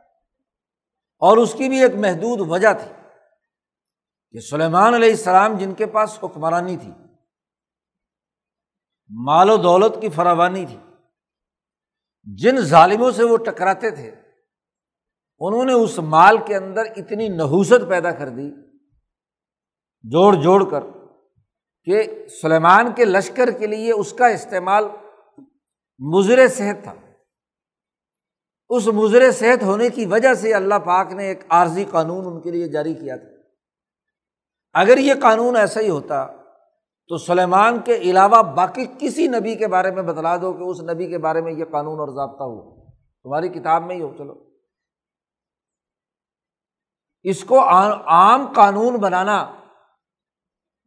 اور 1.24 1.38
اس 1.38 1.54
کی 1.54 1.68
بھی 1.70 1.82
ایک 1.84 1.96
محدود 1.96 2.40
وجہ 2.50 2.74
تھی 2.74 2.92
کہ 4.36 4.40
سلیمان 4.40 4.94
علیہ 4.94 5.10
السلام 5.10 5.58
جن 5.58 5.74
کے 5.74 5.86
پاس 5.86 6.18
حکمرانی 6.24 6.78
تھی، 6.78 6.92
مال 9.12 9.50
و 9.50 9.58
دولت 9.58 10.02
کی 10.02 10.10
فراوانی 10.10 10.66
تھی، 10.66 10.78
جن 12.28 12.60
ظالموں 12.66 13.12
سے 13.12 13.24
وہ 13.24 13.38
ٹکراتے 13.38 13.92
تھے، 13.92 14.10
انہوں 15.42 15.66
نے 15.66 15.74
اس 15.74 15.98
مال 16.00 16.38
کے 16.48 16.56
اندر 16.56 16.86
اتنی 16.96 17.28
نحوست 17.28 17.88
پیدا 17.90 18.12
کر 18.12 18.30
دی، 18.30 18.50
جوڑ 20.06 20.34
جوڑ 20.36 20.64
کر 20.70 20.84
کہ 21.88 22.04
سلیمان 22.42 22.94
کے 22.94 23.06
لشکر 23.06 23.52
کے 23.52 23.68
لیے 23.68 23.92
اس 23.92 24.14
کا 24.14 24.28
استعمال 24.28 24.84
مضر 26.00 26.48
صحت 26.48 26.84
تھا۔ 26.84 26.94
اس 28.70 28.88
مضر 28.88 29.32
صحت 29.32 29.64
ہونے 29.64 29.90
کی 29.90 30.06
وجہ 30.06 30.34
سے 30.34 30.54
اللہ 30.54 30.76
پاک 30.76 31.12
نے 31.12 31.28
ایک 31.28 31.40
عارضی 31.50 31.86
قانون 31.92 32.26
ان 32.26 32.42
کے 32.42 32.52
لیے 32.52 32.68
جاری 32.68 32.94
کیا 32.94 33.16
تھا۔ 33.16 33.28
اگر 34.74 34.98
یہ 34.98 35.14
قانون 35.22 35.56
ایسا 35.56 35.80
ہی 35.80 35.90
ہوتا 35.90 36.28
تو 37.08 37.18
سلیمان 37.18 37.80
کے 37.80 37.96
علاوہ 37.96 38.42
باقی 38.42 38.86
کسی 39.00 39.28
نبی 39.28 39.56
کے 39.56 39.68
بارے 39.68 39.92
میں 39.92 40.04
بتلا 40.04 40.38
دو 40.38 40.54
کہ 40.54 40.64
اس 40.64 40.82
نبی 40.82 41.08
کے 41.08 41.18
بارے 41.18 41.42
میں 41.42 41.52
یہ 41.52 41.66
قانون 41.66 42.00
اور 42.00 42.08
ضابطہ 42.08 42.44
ہو۔ 42.44 42.86
تمہاری 43.24 43.50
کتاب 43.50 43.84
میں 43.84 43.96
ہی 43.96 44.02
ہو، 44.02 44.14
چلو۔ 44.18 44.50
اس 47.24 47.44
کو 47.44 47.60
عام 48.06 48.54
قانون 48.56 48.96
بنانا 48.96 49.56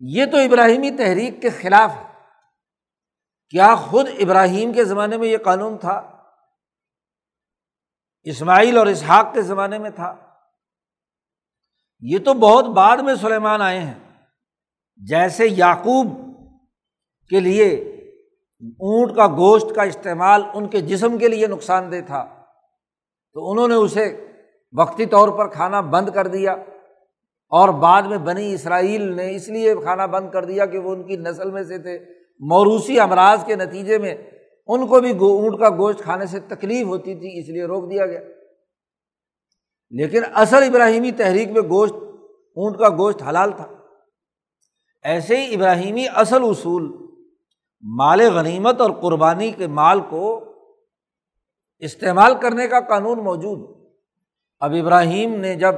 یہ 0.01 0.24
تو 0.27 0.37
ابراہیمی 0.37 0.91
تحریک 0.91 1.43
کے 1.43 1.51
خلاف 1.51 1.91
ہے۔ 1.91 2.07
کیا 3.51 3.74
خود 3.74 4.09
ابراہیم 4.18 4.72
کے 4.72 4.85
زمانے 4.85 5.16
میں 5.16 5.29
یہ 5.29 5.39
قانون 5.39 5.79
تھا؟ 5.79 6.16
اسماعیل 8.27 8.79
اور 8.79 8.87
اسحاق 8.87 9.35
کے 9.35 9.43
زمانے 9.43 9.79
میں 9.79 9.91
تھا۔ 9.91 10.16
یہ 12.01 12.18
تو 12.18 12.35
بہت 12.35 12.64
بعد 12.64 12.97
میں 12.97 13.14
سلیمان 13.14 13.62
آئے 13.62 13.81
ہیں۔ 13.81 13.95
جیسے 14.97 15.49
یعقوب 15.49 16.07
کے 17.31 17.41
لیے 17.41 17.68
اونٹ 18.61 19.16
کا 19.16 19.27
گوشت 19.27 19.74
کا 19.74 19.83
استعمال 19.83 20.43
ان 20.55 20.68
کے 20.68 20.81
جسم 20.81 21.18
کے 21.18 21.29
لیے 21.29 21.47
نقصان 21.47 21.93
دہ 21.93 21.97
تھا، 22.07 22.24
تو 23.33 23.51
انہوں 23.51 23.68
نے 23.68 23.74
اسے 23.74 24.27
وقتی 24.79 25.07
طور 25.07 25.29
پر 25.29 25.49
کھانا 25.49 25.81
بند 25.81 26.09
کر 26.09 26.27
دیا۔ 26.27 26.53
اور 27.49 27.68
بعد 27.68 28.03
میں 28.03 28.18
بنی 28.18 28.55
اسرائیل 28.55 29.03
نے 29.03 29.37
اس 29.37 29.49
لیے 29.49 29.74
کھانا 29.74 30.07
بند 30.07 30.31
کر 30.31 30.45
دیا 30.45 30.66
کہ 30.66 30.79
وہ 30.79 30.93
ان 30.93 31.03
کی 31.03 31.16
نسل 31.16 31.51
میں 31.51 31.62
سے 31.62 31.79
تھے۔ 31.79 31.99
موروثی 32.39 33.01
امراض 33.01 33.45
کے 33.45 33.57
نتیجے 33.57 33.99
میں 33.99 34.14
ان 34.67 34.87
کو 34.87 35.01
بھی 35.01 35.11
اونٹ 35.11 35.59
کا 35.59 35.71
گوشت 35.71 35.99
کھانے 35.99 36.27
سے 36.27 36.41
تکلیف 36.41 36.87
ہوتی 36.87 37.14
تھی، 37.14 37.39
اس 37.39 37.49
لیے 37.49 37.64
روک 37.64 37.91
دیا 37.91 38.07
گیا۔ 38.07 38.21
لیکن 39.91 40.23
اصل 40.35 40.62
ابراہیمی 40.62 41.12
تحریک 41.12 41.49
میں 41.49 41.62
گوشت، 41.62 41.93
اونٹ 42.57 42.79
کا 42.79 42.89
گوشت 42.89 43.23
حلال 43.23 43.53
تھا۔ 43.53 43.67
ایسے 45.03 45.37
ہی 45.37 45.55
ابراہیمی 45.55 46.07
اصل 46.14 46.43
اصول، 46.43 47.07
مال 47.81 48.21
غنیمت 48.21 48.81
اور 48.81 48.91
قربانی 48.91 49.51
کے 49.51 49.67
مال 49.67 50.01
کو 50.01 50.45
استعمال 51.79 52.35
کرنے 52.41 52.69
کا 52.69 52.81
قانون 52.81 53.25
موجود۔ 53.25 53.91
اب 54.61 54.75
ابراہیم 54.81 55.35
نے 55.35 55.55
جب 55.55 55.75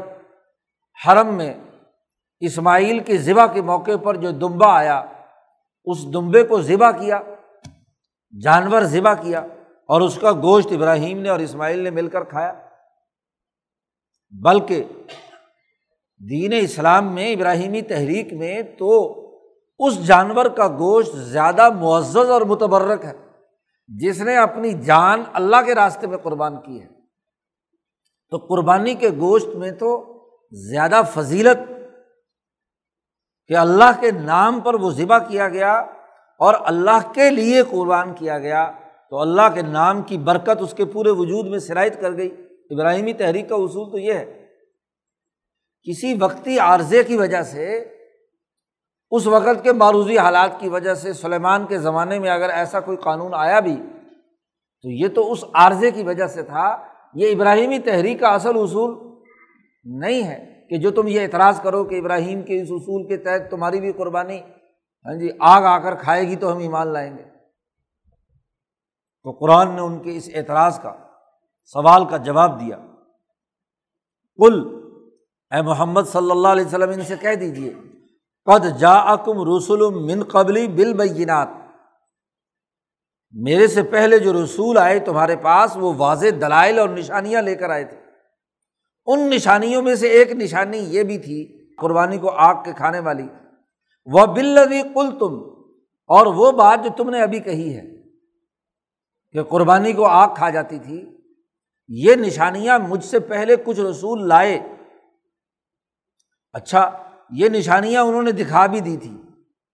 حرم 1.06 1.34
میں 1.34 1.54
اسماعیل 2.40 3.00
کے 3.00 3.16
ذبح 3.16 3.46
کے 3.46 3.62
موقع 3.62 3.96
پر 4.04 4.16
جو 4.16 4.30
دمبا 4.30 4.78
آیا، 4.78 5.04
اس 5.84 6.12
دمبے 6.12 6.42
کو 6.42 6.62
ذبح 6.62 6.90
کیا۔ 6.90 7.20
جانور 8.42 8.82
ذبح 8.82 9.14
کیا 9.14 9.40
اور 9.88 10.00
اس 10.00 10.18
کا 10.18 10.32
گوشت 10.32 10.72
ابراہیم 10.72 11.20
نے 11.20 11.28
اور 11.28 11.38
اسماعیل 11.38 11.78
نے 11.78 11.90
مل 11.90 12.08
کر 12.08 12.24
کھایا۔ 12.24 12.52
بلکہ 14.30 14.84
دین 16.30 16.52
اسلام 16.52 17.14
میں، 17.14 17.32
ابراہیمی 17.32 17.82
تحریک 17.82 18.32
میں 18.32 18.62
تو 18.62 18.90
اس 19.78 20.06
جانور 20.06 20.46
کا 20.46 20.68
گوشت 20.68 21.16
زیادہ 21.16 21.70
معزز 21.70 22.30
اور 22.30 22.42
متبرک 22.42 23.04
ہے، 23.04 23.12
جس 23.88 24.20
نے 24.20 24.36
اپنی 24.36 24.72
جان 24.72 25.22
اللہ 25.32 25.56
کے 25.66 25.74
راستے 25.74 26.06
میں 26.06 26.18
قربان 26.18 26.60
کی 26.60 26.82
ہے۔ 26.82 26.86
تو 28.30 28.36
قربانی 28.36 28.94
کے 28.94 29.10
گوشت 29.10 29.56
میں 29.56 29.70
تو 29.70 29.90
زیادہ 30.52 31.02
فضیلت 31.14 31.58
کہ 33.46 33.56
اللہ 33.56 34.00
کے 34.00 34.10
نام 34.10 34.60
پر 34.60 34.74
وہ 34.74 34.90
ذبح 34.90 35.18
کیا 35.18 35.48
گیا 35.48 35.84
اور 36.38 36.54
اللہ 36.60 37.12
کے 37.14 37.30
لیے 37.30 37.62
قربان 37.62 38.14
کیا 38.14 38.38
گیا 38.38 38.72
تو 39.10 39.20
اللہ 39.20 39.54
کے 39.54 39.62
نام 39.62 40.02
کی 40.02 40.18
برکت 40.18 40.60
اس 40.60 40.74
کے 40.74 40.84
پورے 40.84 41.10
وجود 41.10 41.46
میں 41.46 41.58
شرائط 41.58 42.00
کر 42.00 42.16
گئی۔ 42.16 42.30
ابراہیمی 42.70 43.12
تحریک 43.12 43.48
کا 43.48 43.54
اصول 43.54 43.90
تو 43.90 43.98
یہ 43.98 44.12
ہے۔ 44.12 44.46
کسی 45.82 46.14
وقتی 46.20 46.58
عارضے 46.58 47.04
کی 47.04 47.16
وجہ 47.16 47.42
سے، 47.42 47.84
اس 49.10 49.26
وقت 49.26 49.64
کے 49.64 49.72
معروضی 49.72 50.18
حالات 50.18 50.60
کی 50.60 50.68
وجہ 50.68 50.94
سے، 50.94 51.12
سلیمان 51.12 51.66
کے 51.66 51.78
زمانے 51.78 52.18
میں 52.18 52.30
اگر 52.30 52.48
ایسا 52.48 52.80
کوئی 52.80 52.96
قانون 52.96 53.34
آیا 53.34 53.60
بھی، 53.60 53.76
تو 54.82 54.90
یہ 54.90 55.08
تو 55.08 55.32
اس 55.32 55.44
عارضے 55.54 55.90
کی 55.90 56.02
وجہ 56.02 56.26
سے 56.26 56.42
تھا۔ 56.42 56.76
یہ 57.14 57.30
ابراہیمی 57.34 57.78
تحریک 57.78 58.20
کا 58.20 58.28
اصل 58.28 58.52
اصول 58.54 59.18
نہیں 59.84 60.22
ہے 60.22 60.66
کہ 60.70 60.76
جو 60.76 60.90
تم 60.90 61.08
یہ 61.08 61.20
اعتراض 61.20 61.60
کرو 61.60 61.84
کہ 61.84 61.94
ابراہیم 61.94 62.42
کے 62.42 62.62
اس 62.62 62.68
اصول 62.70 63.06
کے 63.06 63.16
تحت 63.16 63.50
تمہاری 63.50 63.80
بھی 63.80 63.92
قربانی 63.92 64.40
ہاں 65.08 65.14
جی 65.14 65.30
آگ 65.40 65.62
آ 65.62 65.78
کر 65.78 65.94
کھائے 65.94 66.28
گی 66.28 66.36
تو 66.36 66.52
ہم 66.52 66.58
ایمان 66.58 66.88
لائیں 66.88 67.18
گے۔ 67.18 67.22
تو 69.22 69.30
قرآن 69.30 69.70
نے 69.70 69.80
ان 69.80 70.02
کے 70.02 70.16
اس 70.16 70.30
اعتراض 70.34 70.80
کا، 70.80 70.94
سوال 71.64 72.04
کا 72.04 72.16
جواب 72.16 72.60
دیا۔ 72.60 72.76
کل 74.36 74.78
اے 75.50 75.62
محمد 75.62 76.02
صلی 76.12 76.30
اللہ 76.30 76.48
علیہ 76.48 76.64
وسلم، 76.64 76.90
ان 76.90 77.04
سے 77.04 77.16
کہہ 77.20 77.34
دیجیے 77.34 77.74
قد 78.44 78.78
جا 78.78 78.92
اکم 78.92 79.56
رسول 79.56 79.94
من 79.94 80.24
قبلی 80.24 80.68
بل 80.68 80.92
بینات 80.92 81.48
میرے 83.32 83.66
سے 83.66 83.82
پہلے 83.82 84.18
جو 84.18 84.44
رسول 84.44 84.78
آئے 84.78 84.98
تمہارے 84.98 85.36
پاس، 85.36 85.76
وہ 85.76 85.94
واضح 85.96 86.26
دلائل 86.40 86.78
اور 86.78 86.88
نشانیاں 86.88 87.42
لے 87.42 87.54
کر 87.54 87.70
آئے 87.70 87.84
تھے۔ 87.84 88.00
ان 89.06 89.20
نشانیوں 89.20 89.82
میں 89.82 89.94
سے 89.94 90.08
ایک 90.08 90.32
نشانی 90.32 90.78
یہ 90.78 91.02
بھی 91.02 91.18
تھی، 91.18 91.68
قربانی 91.76 92.18
کو 92.18 92.30
آگ 92.30 92.54
کے 92.64 92.72
کھانے 92.72 92.98
والی۔ 92.98 93.28
وہ 94.12 94.26
بلدی 94.26 94.82
کل 94.82 95.18
تم 95.18 95.34
اور 96.06 96.26
وہ 96.26 96.52
بات 96.52 96.84
جو 96.84 96.90
تم 96.96 97.10
نے 97.10 97.20
ابھی 97.20 97.40
کہی 97.40 97.76
ہے 97.76 97.82
کہ 99.32 99.42
قربانی 99.42 99.92
کو 99.92 100.06
آگ 100.06 100.28
کھا 100.34 100.50
جاتی 100.50 100.78
تھی، 100.78 101.16
یہ 101.88 102.14
نشانیاں 102.14 102.78
مجھ 102.78 103.04
سے 103.04 103.18
پہلے 103.18 103.56
کچھ 103.64 103.80
رسول 103.80 104.28
لائے۔ 104.28 104.58
اچھا 106.52 106.90
یہ 107.30 107.48
نشانیاں 107.48 108.02
انہوں 108.02 108.22
نے 108.22 108.32
دکھا 108.32 108.66
بھی 108.66 108.80
دی 108.80 108.96
تھی 108.96 109.22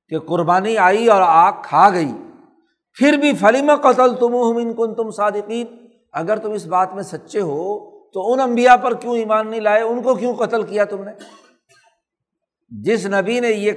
کہ 0.08 0.18
قربانی 0.18 0.78
آئی 0.78 1.08
اور 1.08 1.22
آگ 1.24 1.52
کھا 1.62 1.90
گئی۔ 1.90 2.12
پھر 2.92 3.16
بھی 3.16 3.34
فلیم 3.34 3.70
قتل 3.82 4.14
تم 4.14 4.36
ان 4.36 4.74
کن 4.74 4.94
تم 4.94 5.10
صادقین، 5.10 5.66
اگر 6.12 6.38
تم 6.38 6.52
اس 6.52 6.66
بات 6.66 6.94
میں 6.94 7.02
سچے 7.02 7.40
ہو 7.40 7.90
تو 8.10 8.32
ان 8.32 8.40
امبیا 8.40 8.76
پر 8.76 8.94
کیوں 8.94 9.16
ایمان 9.16 9.50
نہیں 9.50 9.60
لائے؟ 9.60 9.82
ان 9.82 10.02
کو 10.02 10.14
کیوں 10.14 10.34
قتل 10.34 10.62
کیا 10.62 10.84
تم 10.84 11.04
نے؟ 11.04 11.12
جس 12.68 13.06
نبی 13.06 13.40
نے 13.40 13.48
یہ 13.48 13.72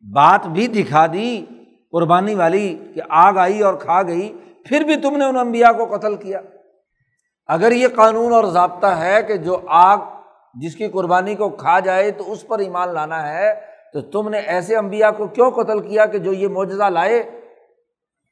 بات 0.00 0.46
بھی 0.46 0.66
دکھا 0.66 1.06
دی 1.06 1.46
قربانی 1.92 2.34
والی 2.34 2.78
کہ 2.94 3.00
آگ 3.08 3.36
آئی 3.36 3.62
اور 3.62 3.74
کھا 3.74 4.02
گئی، 4.02 4.38
پھر 4.64 4.80
بھی 4.80 4.96
تم 4.96 5.16
نے 5.16 5.24
ان 5.24 5.36
امبیا 5.36 5.72
کو 5.72 5.96
قتل 5.96 6.16
کیا۔ 6.16 6.40
اگر 7.46 7.72
یہ 7.72 7.88
قانون 7.96 8.32
اور 8.32 8.44
ضابطہ 8.44 8.86
ہے 8.86 9.22
کہ 9.22 9.36
جو 9.36 9.60
آگ 9.68 9.98
جس 10.54 10.76
کی 10.76 10.88
قربانی 10.88 11.34
کو 11.34 11.48
کھا 11.48 11.80
جائے 11.80 12.10
تو 12.10 12.32
اس 12.32 12.46
پر 12.46 12.58
ایمان 12.58 12.94
لانا 12.94 13.32
ہے، 13.32 13.54
تو 13.92 14.00
تم 14.00 14.28
نے 14.28 14.38
ایسے 14.38 14.76
امبیا 14.76 15.10
کو 15.10 15.26
کیوں 15.26 15.50
قتل 15.50 15.88
کیا 15.88 16.06
کہ 16.06 16.18
جو 16.18 16.32
یہ 16.32 16.48
معجزہ 16.48 16.82
لائے؟ 16.82 17.40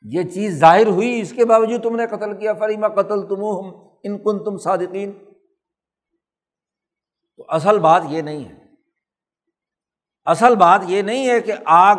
یہ 0.02 0.22
چیز 0.22 0.58
ظاہر 0.58 0.86
ہوئی، 0.86 1.20
اس 1.20 1.32
کے 1.32 1.44
باوجود 1.44 1.82
تم 1.82 1.96
نے 1.96 2.06
قتل 2.06 2.36
کیا۔ 2.36 2.54
فریمہ 2.54 2.86
قتل 2.86 3.26
تم 3.28 3.44
ان 4.04 4.18
کن 4.18 4.44
تم 4.44 4.56
صادقین 4.56 5.12
تو 7.36 7.44
اصل 7.48 7.78
بات 7.78 8.02
یہ 8.08 8.22
نہیں 8.22 8.44
ہے۔ 8.44 8.67
اصل 10.28 10.56
بات 10.56 10.80
یہ 10.86 11.02
نہیں 11.02 11.28
ہے 11.28 11.40
کہ 11.40 11.52
آگ 11.64 11.96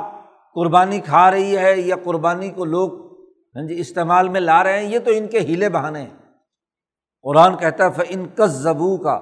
قربانی 0.54 1.00
کھا 1.00 1.32
رہی 1.32 1.58
ہے 1.58 1.78
یا 1.78 1.96
قربانی 2.04 2.50
کو 2.50 2.66
لوگ 2.66 2.90
ہاں 3.56 3.68
جی 3.68 3.80
استعمال 3.80 4.30
میں 4.30 4.42
لا 4.42 4.64
رہے 4.64 4.80
ہیں، 4.80 4.92
یہ 4.92 5.00
تو 5.00 5.12
ان 5.14 5.28
کے 5.28 5.40
ہیلے 5.40 5.70
بہانے 5.70 6.02
ہیں۔ 6.02 6.18
قرآن 7.22 7.58
کہتا 7.58 7.88
ہے 7.88 8.04
ان 8.10 8.28
کس 8.38 8.52
زبو 8.52 8.98
کا 8.98 9.14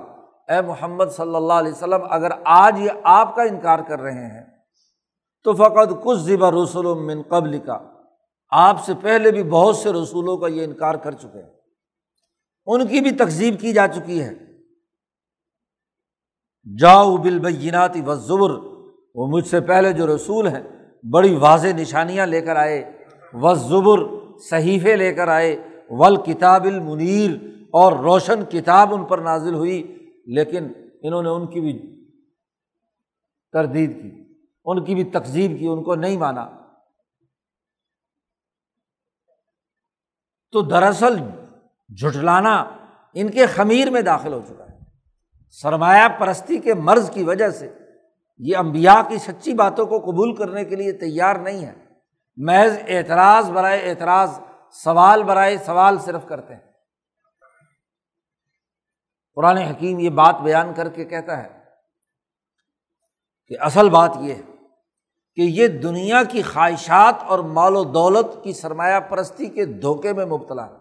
اے 0.50 0.62
محمد 0.62 1.06
صلی 1.12 1.36
اللہ 1.36 1.54
علیہ 1.54 1.72
وسلم، 1.72 2.02
اگر 2.10 2.32
آج 2.46 2.80
یہ 2.80 2.92
آپ 3.04 3.36
کا 3.36 3.42
انکار 3.42 3.80
کر 3.80 4.00
رہے 4.00 4.26
ہیں، 4.26 4.46
تو 5.44 5.54
فقط 5.54 6.04
کچھ 6.04 6.20
ذبح 6.20 6.50
رسول 6.64 6.98
من 6.98 7.22
قبل 7.22 7.60
کا 7.60 7.80
آپ 8.52 8.86
سے 8.86 8.94
پہلے 9.02 9.32
بھی 9.32 9.44
بہت 9.44 9.76
سے 9.76 9.94
رسولوں 9.94 10.38
کا 10.38 10.48
یہ 10.48 10.64
انکار 10.64 10.96
کر 10.96 11.12
چکے 11.12 11.44
ہیں۔ 11.44 11.50
ان 12.66 12.88
کی 12.88 13.00
بھی 13.00 13.12
تقزیب 13.12 13.60
کی 13.60 13.74
جا 13.74 13.88
چکی 13.88 14.24
ہے۔ 14.24 14.34
جاؤ 16.80 17.18
بالبیناتی 17.18 18.02
و 18.02 18.16
وہ 19.18 19.28
مجھ 19.28 19.48
سے 19.48 19.62
پہلے 19.62 19.94
جو 19.94 20.16
رسول 20.16 20.48
ہیں، 20.48 20.64
بڑی 21.12 21.36
واضح 21.36 21.68
نشانیاں 21.68 22.26
لے 22.26 22.42
کر 22.42 22.56
آئے 22.56 22.92
و 23.34 23.54
زبر 23.54 24.00
صحیفے 24.40 24.96
لے 24.96 25.14
کر 25.14 25.28
آئے 25.28 25.56
ول 25.90 26.16
کتاب 26.16 26.64
المنیر 26.64 27.32
اور 27.74 27.94
روشن 27.94 28.46
کتاب 28.46 28.94
ان 28.94 29.06
پر 29.06 29.18
نازل 29.18 29.54
ہوئی، 29.54 29.98
لیکن 30.26 30.72
انہوں 31.02 31.24
نے 31.24 31.30
ان 31.30 31.48
کی 31.48 31.60
بھی 31.60 31.74
تردید 33.52 34.02
کی، 34.02 34.34
ان 34.66 34.84
کی 34.84 34.96
بھی 34.96 35.04
تقزیب 35.04 35.60
کی، 35.60 35.68
ان 35.68 35.84
کو 35.84 35.96
نہیں 35.96 36.18
مانا۔ 36.18 36.50
تو 40.52 40.62
دراصل 40.62 41.18
جھٹلانا 41.98 42.56
ان 43.14 43.32
کے 43.32 43.46
خمیر 43.46 43.90
میں 43.90 44.02
داخل 44.02 44.34
ہو 44.34 44.42
چکا 44.48 44.64
ہے۔ 44.64 44.78
سرمایہ 45.50 46.08
پرستی 46.20 46.58
کے 46.58 46.74
مرض 46.74 47.10
کی 47.10 47.24
وجہ 47.24 47.50
سے 47.50 47.77
یہ 48.38 48.58
امبیا 48.58 49.02
کی 49.08 49.18
سچی 49.18 49.54
باتوں 49.54 49.86
کو 49.86 50.00
قبول 50.00 50.36
کرنے 50.36 50.66
کے 50.66 50.76
لیے 50.76 50.92
تیار 50.92 51.36
نہیں 51.36 51.66
ہے 51.66 51.74
محض 52.38 52.78
اعتراض 52.88 53.52
برائے 53.52 53.90
اعتراض، 53.90 54.40
سوال 54.72 55.24
برائے 55.24 55.58
سوال 55.58 56.00
صرف 56.00 56.26
کرتے 56.28 56.56
ہیں۔ 56.56 56.62
قرآن 59.36 59.58
حکیم 59.58 60.00
یہ 60.00 60.10
بات 60.10 60.36
بیان 60.42 60.74
کر 60.74 60.90
کے 60.90 61.06
کہتا 61.06 61.44
ہے 61.44 61.48
کہ 63.48 63.56
اصل 63.60 63.90
بات 63.90 64.18
یہ 64.22 64.36
ہے 64.36 64.42
کہ 65.36 65.42
یہ 65.42 65.68
دنیا 65.68 66.24
کی 66.24 66.42
خواہشات 66.42 67.16
اور 67.24 67.40
مال 67.40 67.76
و 67.76 67.84
دولت 67.84 68.44
کی 68.44 68.54
سرمایہ 68.54 69.00
پرستی 69.00 69.46
کے 69.46 69.66
دھوکے 69.66 70.14
میں 70.14 70.26
مبتلا 70.26 70.66
ہے۔ 70.66 70.72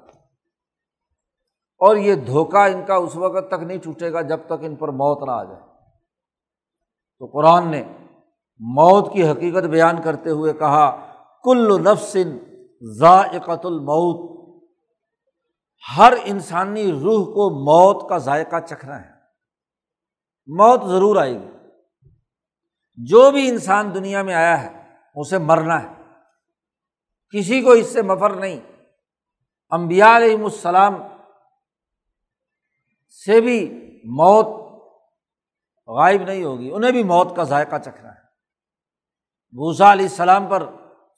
اور 1.79 1.97
یہ 1.97 2.15
دھوکہ 2.15 2.57
ان 2.57 2.85
کا 2.87 2.95
اس 2.95 3.17
وقت 3.17 3.49
تک 3.49 3.63
نہیں 3.63 3.79
ٹوٹے 3.79 4.13
گا 4.13 4.21
جب 4.21 4.41
تک 4.47 4.53
ان 4.61 4.77
پر 4.77 4.89
موت 4.89 5.23
نہ 5.23 5.31
آ 5.31 5.45
جائے۔ 5.45 5.76
تو 7.19 7.27
قرآن 7.27 7.71
نے 7.71 7.83
موت 8.59 9.12
کی 9.12 9.29
حقیقت 9.29 9.64
بیان 9.64 10.03
کرتے 10.03 10.31
ہوئے 10.31 10.53
کہا، 10.53 11.12
کل 11.45 11.85
نفسن 11.85 12.39
ذائقۃ 12.99 13.64
الموت۔ 13.64 14.37
ہر 15.97 16.12
انسانی 16.25 16.93
روح 16.93 17.25
کو 17.25 17.51
موت 17.51 18.09
کا 18.09 18.19
ذائقہ 18.19 18.61
چکھنا 18.69 19.01
ہے۔ 19.01 19.11
موت 20.47 20.83
ضرور 20.89 21.17
آئے 21.17 21.35
گی۔ 21.35 21.49
جو 22.97 23.31
بھی 23.31 23.49
انسان 23.49 23.95
دنیا 23.95 24.23
میں 24.23 24.35
آیا 24.35 24.62
ہے، 24.62 24.95
اسے 25.14 25.39
مرنا 25.39 25.83
ہے۔ 25.83 26.03
کسی 27.31 27.62
کو 27.62 27.71
اس 27.71 27.93
سے 27.93 28.03
مفر 28.03 28.31
نہیں۔ 28.31 28.61
امبیا 29.71 30.17
علیہم 30.17 30.45
السلام 30.45 30.95
سے 33.27 33.41
بھی 33.41 33.81
موت 34.05 34.47
غائب 35.87 36.22
نہیں 36.22 36.45
ہوگی۔ 36.45 36.70
انہیں 36.70 36.93
بھی 36.93 37.03
موت 37.03 37.37
کا 37.37 37.43
ذائقہ 37.43 37.76
چکھنا 37.84 38.09
ہے۔ 38.09 38.20
بھوسا 39.51 39.93
علیہ 39.93 40.05
السلام 40.05 40.47
پر 40.47 40.66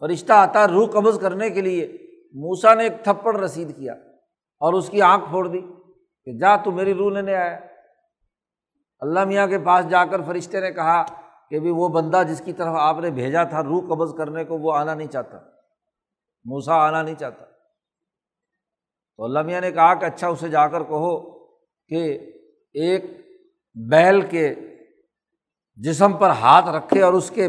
فرشتہ 0.00 0.32
آتا 0.32 0.68
روح 0.68 0.90
قبض 0.90 1.20
کرنے 1.20 1.50
کے 1.50 1.60
لیے۔ 1.60 1.96
موسا 2.32 2.74
نے 2.74 2.84
ایک 2.84 3.04
تھپڑ 3.04 3.40
رسید 3.40 3.76
کیا 3.76 3.92
اور 4.60 4.72
اس 4.72 4.88
کی 4.88 5.02
آنکھ 5.02 5.24
پھوڑ 5.30 5.48
دی 5.48 5.60
کہ 6.24 6.38
جا 6.38 6.56
تو 6.56 6.70
میری 6.70 6.94
روح 6.94 7.12
لینے 7.12 7.34
آیا۔ 7.34 7.58
اللہ 9.00 9.24
میاں 9.24 9.46
کے 9.46 9.58
پاس 9.58 9.88
جا 9.88 10.04
کر 10.04 10.22
فرشتے 10.22 10.60
نے 10.60 10.70
کہا 10.70 11.04
کہ 11.50 11.60
بھی 11.60 11.70
وہ 11.70 11.88
بندہ 11.88 12.22
جس 12.28 12.42
کی 12.44 12.52
طرف 12.52 12.74
آپ 12.78 12.98
نے 12.98 13.10
بھیجا 13.10 13.44
تھا 13.44 13.62
روح 13.62 13.80
قبض 13.80 14.14
کرنے 14.14 14.44
کو 14.44 14.58
وہ 14.58 14.72
آنا 14.72 14.94
نہیں 14.94 15.08
چاہتا۔ 15.08 15.38
موسا 16.44 16.74
آنا 16.74 17.02
نہیں 17.02 17.14
چاہتا۔ 17.14 17.44
تو 19.16 19.24
اللہ 19.24 19.42
میاں 19.42 19.60
نے 19.60 19.72
کہا 19.72 19.94
کہ 19.94 20.04
اچھا 20.04 20.28
اسے 20.28 20.48
جا 20.48 20.68
کر 20.68 20.82
کہو 20.82 21.38
کہ 21.88 22.18
ایک 22.72 23.27
بیل 23.86 24.28
کے 24.28 24.54
جسم 25.76 26.12
پر 26.12 26.30
ہاتھ 26.30 26.68
رکھے 26.68 27.02
اور 27.02 27.12
اس 27.12 27.30
کے 27.30 27.48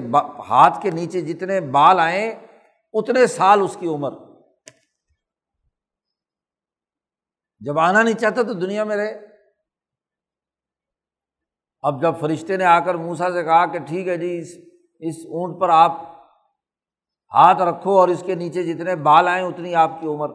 ہاتھ 0.50 0.82
کے 0.82 0.92
نیچے 0.92 1.22
جتنے 1.22 1.62
بال 1.62 2.00
آئیں، 2.00 2.32
اتنے 2.94 3.28
سال 3.28 3.62
اس 3.62 3.78
کی 3.80 3.88
عمر۔ 3.88 4.12
جب 7.60 7.80
آنا 7.80 8.04
نہیں 8.04 8.20
چاہتا 8.20 8.44
تو 8.44 8.54
دنیا 8.54 8.84
میں 8.84 8.98
رہے۔ 8.98 9.26
اب 11.82 12.02
جب 12.02 12.14
فرشتے 12.20 12.58
نے 12.58 12.66
آ 12.66 12.80
کر 12.80 12.96
موسا 12.96 13.32
سے 13.32 13.44
کہا 13.44 13.66
کہ 13.66 13.80
ٹھیک 13.80 14.08
ہے 14.08 14.18
جی 14.18 14.38
اس 14.38 14.48
اس 15.00 15.16
اونٹ 15.26 15.62
پر 15.62 15.70
آپ 15.70 15.92
ہاتھ 17.34 17.62
رکھو 17.62 18.00
اور 18.00 18.08
اس 18.08 18.24
کے 18.26 18.36
نیچے 18.36 18.64
جتنے 18.64 18.96
بال 18.96 19.28
آئیں، 19.28 19.46
اتنی 19.46 19.76
آپ 19.76 19.92
کی 20.02 20.08
عمر۔ 20.08 20.28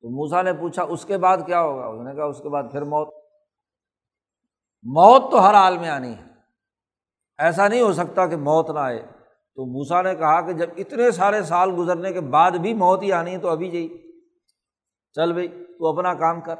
تو 0.00 0.10
موسا 0.10 0.42
نے 0.42 0.52
پوچھا، 0.52 0.82
اس 0.82 1.04
کے 1.04 1.18
بعد 1.18 1.36
کیا 1.46 1.60
ہوگا؟ 1.60 1.86
اس 1.86 2.08
نے 2.08 2.14
کہا، 2.14 2.24
اس 2.24 2.38
کے 2.38 2.48
بعد 2.48 2.62
پھر 2.72 2.82
موت۔ 2.82 3.25
موت 4.94 5.30
تو 5.30 5.48
ہر 5.48 5.54
حال 5.54 5.78
میں 5.78 5.88
آنی 5.88 6.12
ہے۔ 6.12 6.24
ایسا 7.38 7.68
نہیں 7.68 7.80
ہو 7.80 7.92
سکتا 7.92 8.26
کہ 8.26 8.36
موت 8.36 8.70
نہ 8.70 8.78
آئے۔ 8.78 9.06
تو 9.54 9.66
موسا 9.66 10.02
نے 10.02 10.14
کہا 10.14 10.40
کہ 10.40 10.52
جب 10.52 10.70
اتنے 10.76 11.10
سارے 11.10 11.42
سال 11.42 11.70
گزرنے 11.78 12.12
کے 12.12 12.20
بعد 12.20 12.50
بھی 12.50 12.74
موت 12.74 13.02
ہی 13.02 13.12
آنی 13.12 13.32
ہے 13.32 13.38
تو 13.38 13.48
ابھی 13.48 13.70
جی 13.70 14.12
چل 15.12 15.32
بھائی 15.32 15.48
تو 15.48 15.86
اپنا 15.86 16.14
کام 16.14 16.40
کر۔ 16.40 16.56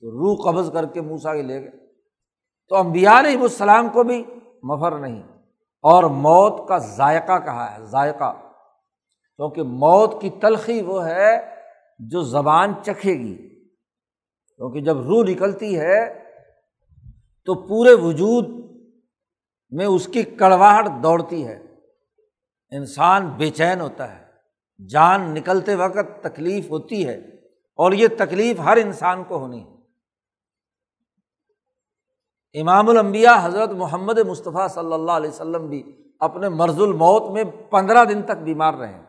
تو 0.00 0.10
روح 0.10 0.52
قبض 0.52 0.72
کر 0.72 0.86
کے 0.86 1.00
موسا 1.00 1.34
کے 1.34 1.42
لے 1.42 1.60
گئے۔ 1.60 1.70
تو 2.68 2.76
امبیا 2.76 3.18
علیہ 3.18 3.38
السلام 3.38 3.88
کو 3.88 4.02
بھی 4.02 4.24
مفر 4.62 4.98
نہیں۔ 4.98 5.22
اور 5.82 6.04
موت 6.04 6.68
کا 6.68 6.78
ذائقہ 6.78 7.38
کہا 7.44 7.74
ہے، 7.74 7.84
ذائقہ۔ 7.84 8.32
کیونکہ 9.36 9.62
موت 9.62 10.20
کی 10.20 10.30
تلخی 10.30 10.82
وہ 10.82 11.06
ہے 11.06 11.54
جو 11.98 12.22
زبان 12.22 12.72
چکھے 12.82 13.14
گی۔ 13.14 13.36
کیونکہ 14.56 14.80
جب 14.80 14.98
روح 14.98 15.24
نکلتی 15.24 15.80
ہے 15.80 16.23
تو 17.44 17.68
پورے 17.68 17.94
وجود 17.94 18.48
میں 19.70 19.86
اس 19.86 20.06
کی 20.06 20.22
کڑواہٹ 20.22 20.84
دوڑتی 21.02 21.46
ہے۔ 21.46 21.64
انسان 22.70 23.28
بے 23.28 23.50
چین 23.50 23.80
ہوتا 23.80 24.18
ہے۔ 24.18 24.24
جان 24.88 25.34
نکلتے 25.34 25.74
وقت 25.74 26.22
تکلیف 26.22 26.70
ہوتی 26.70 27.08
ہے 27.08 27.18
اور 27.76 27.92
یہ 27.92 28.08
تکلیف 28.18 28.60
ہر 28.60 28.76
انسان 28.76 29.24
کو 29.24 29.36
ہونی 29.38 29.64
ہے۔ 29.64 29.74
امام 32.60 32.88
الانبیاء 32.88 33.34
حضرت 33.42 33.70
محمد 33.70 34.18
مصطفیٰ 34.18 34.68
صلی 34.68 34.92
اللہ 34.92 35.12
علیہ 35.12 35.30
وسلم 35.30 35.68
بھی 35.68 36.10
اپنے 36.20 36.48
مرز 36.48 36.80
الموت 36.80 37.32
میں 37.32 37.44
پندرہ 37.70 38.04
دن 38.04 38.22
تک 38.22 38.42
بیمار 38.44 38.74
رہے 38.74 39.00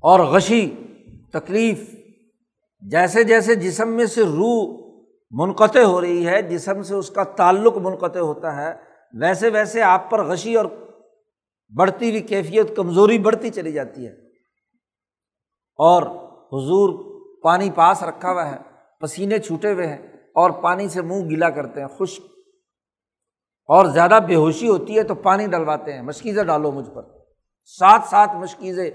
اور 0.00 0.20
غشی، 0.20 0.74
تکلیف، 1.32 1.90
جیسے 2.80 3.24
جیسے 3.24 3.54
جسم 3.54 3.88
میں 3.88 4.06
سے 4.06 4.22
روح 4.22 4.91
منقطع 5.32 5.80
ہو 5.80 6.00
رہی 6.00 6.26
ہے، 6.26 6.42
جسم 6.42 6.82
سے 6.82 6.94
اس 6.94 7.10
کا 7.10 7.24
تعلق 7.24 7.76
منقطع 7.76 8.20
ہوتا 8.20 8.56
ہے۔ 8.56 8.74
ویسے 9.20 9.48
ویسے 9.48 9.82
آپ 9.82 10.10
پر 10.10 10.24
غشی 10.24 10.54
اور 10.54 10.66
بڑھتی 11.76 12.10
ہوئی 12.10 12.20
کیفیت، 12.20 12.76
کمزوری 12.76 13.18
بڑھتی 13.18 13.50
چلی 13.50 13.72
جاتی 13.72 14.06
ہے۔ 14.06 14.12
اور 15.76 16.02
حضور 16.46 17.12
پانی 17.42 17.70
پاس 17.70 18.02
رکھا 18.02 18.32
ہوا 18.32 18.50
ہے، 18.50 18.56
پسینے 19.00 19.38
چھوٹے 19.38 19.72
ہوئے 19.72 19.86
ہیں 19.86 19.98
اور 20.34 20.50
پانی 20.50 20.88
سے 20.88 21.02
منہ 21.02 21.30
گیلا 21.30 21.50
کرتے 21.50 21.80
ہیں، 21.80 21.88
خشک۔ 21.98 22.22
اور 23.62 23.86
زیادہ 23.86 24.18
بے 24.26 24.34
ہوشی 24.34 24.68
ہوتی 24.68 24.98
ہے 24.98 25.02
تو 25.02 25.14
پانی 25.14 25.46
ڈلواتے 25.46 25.92
ہیں۔ 25.92 26.02
مشکیزیں 26.02 26.44
ڈالو 26.44 26.72
مجھ 26.72 26.90
پر۔ 26.90 27.02
سات 27.64 28.00
سات 28.10 28.28
مشکیزیں 28.34 28.90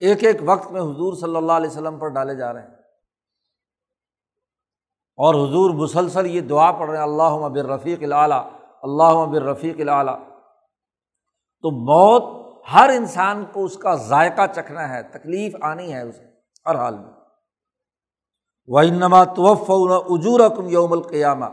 ایک 0.00 0.24
ایک 0.24 0.36
وقت 0.40 0.72
میں 0.72 0.80
حضور 0.80 1.16
صلی 1.16 1.36
اللہ 1.36 1.52
علیہ 1.52 1.70
وسلم 1.70 1.98
پر 1.98 2.08
ڈالے 2.08 2.34
جا 2.34 2.52
رہے 2.52 2.60
ہیں۔ 2.60 2.73
اور 5.18 5.34
حضور 5.34 5.70
مسلسل 5.70 6.26
یہ 6.26 6.40
دعا 6.40 6.72
پڑھ 6.72 6.90
رہے 6.90 6.96
ہیں 6.96 7.04
اللہ 7.04 7.36
مبر 7.36 7.66
رفیق 7.66 8.02
العلیٰ 8.02 8.50
اللہ 8.82 9.12
مبر 9.12 9.42
رفیق 9.42 9.80
العلیٰ 9.80 10.18
تو 11.64 11.70
موت 11.70 12.44
ہر 12.72 12.88
انسان 12.88 13.44
کو 13.52 13.64
اس 13.64 13.76
کا 13.78 13.94
ذائقہ 13.94 14.46
چکھنا 14.54 14.88
ہے، 14.88 15.02
تکلیف 15.02 15.56
آنی 15.60 15.94
ہے 15.94 16.00
اسے، 16.00 16.24
ہر 16.66 16.76
حال 16.76 16.98
میں۔ 16.98 17.12
وہ 18.66 18.82
نما 18.82 19.24
توف 19.24 19.70
اجور 19.70 20.40
کم 20.56 20.68
یوم 20.68 20.92
القیامہ 20.92 21.44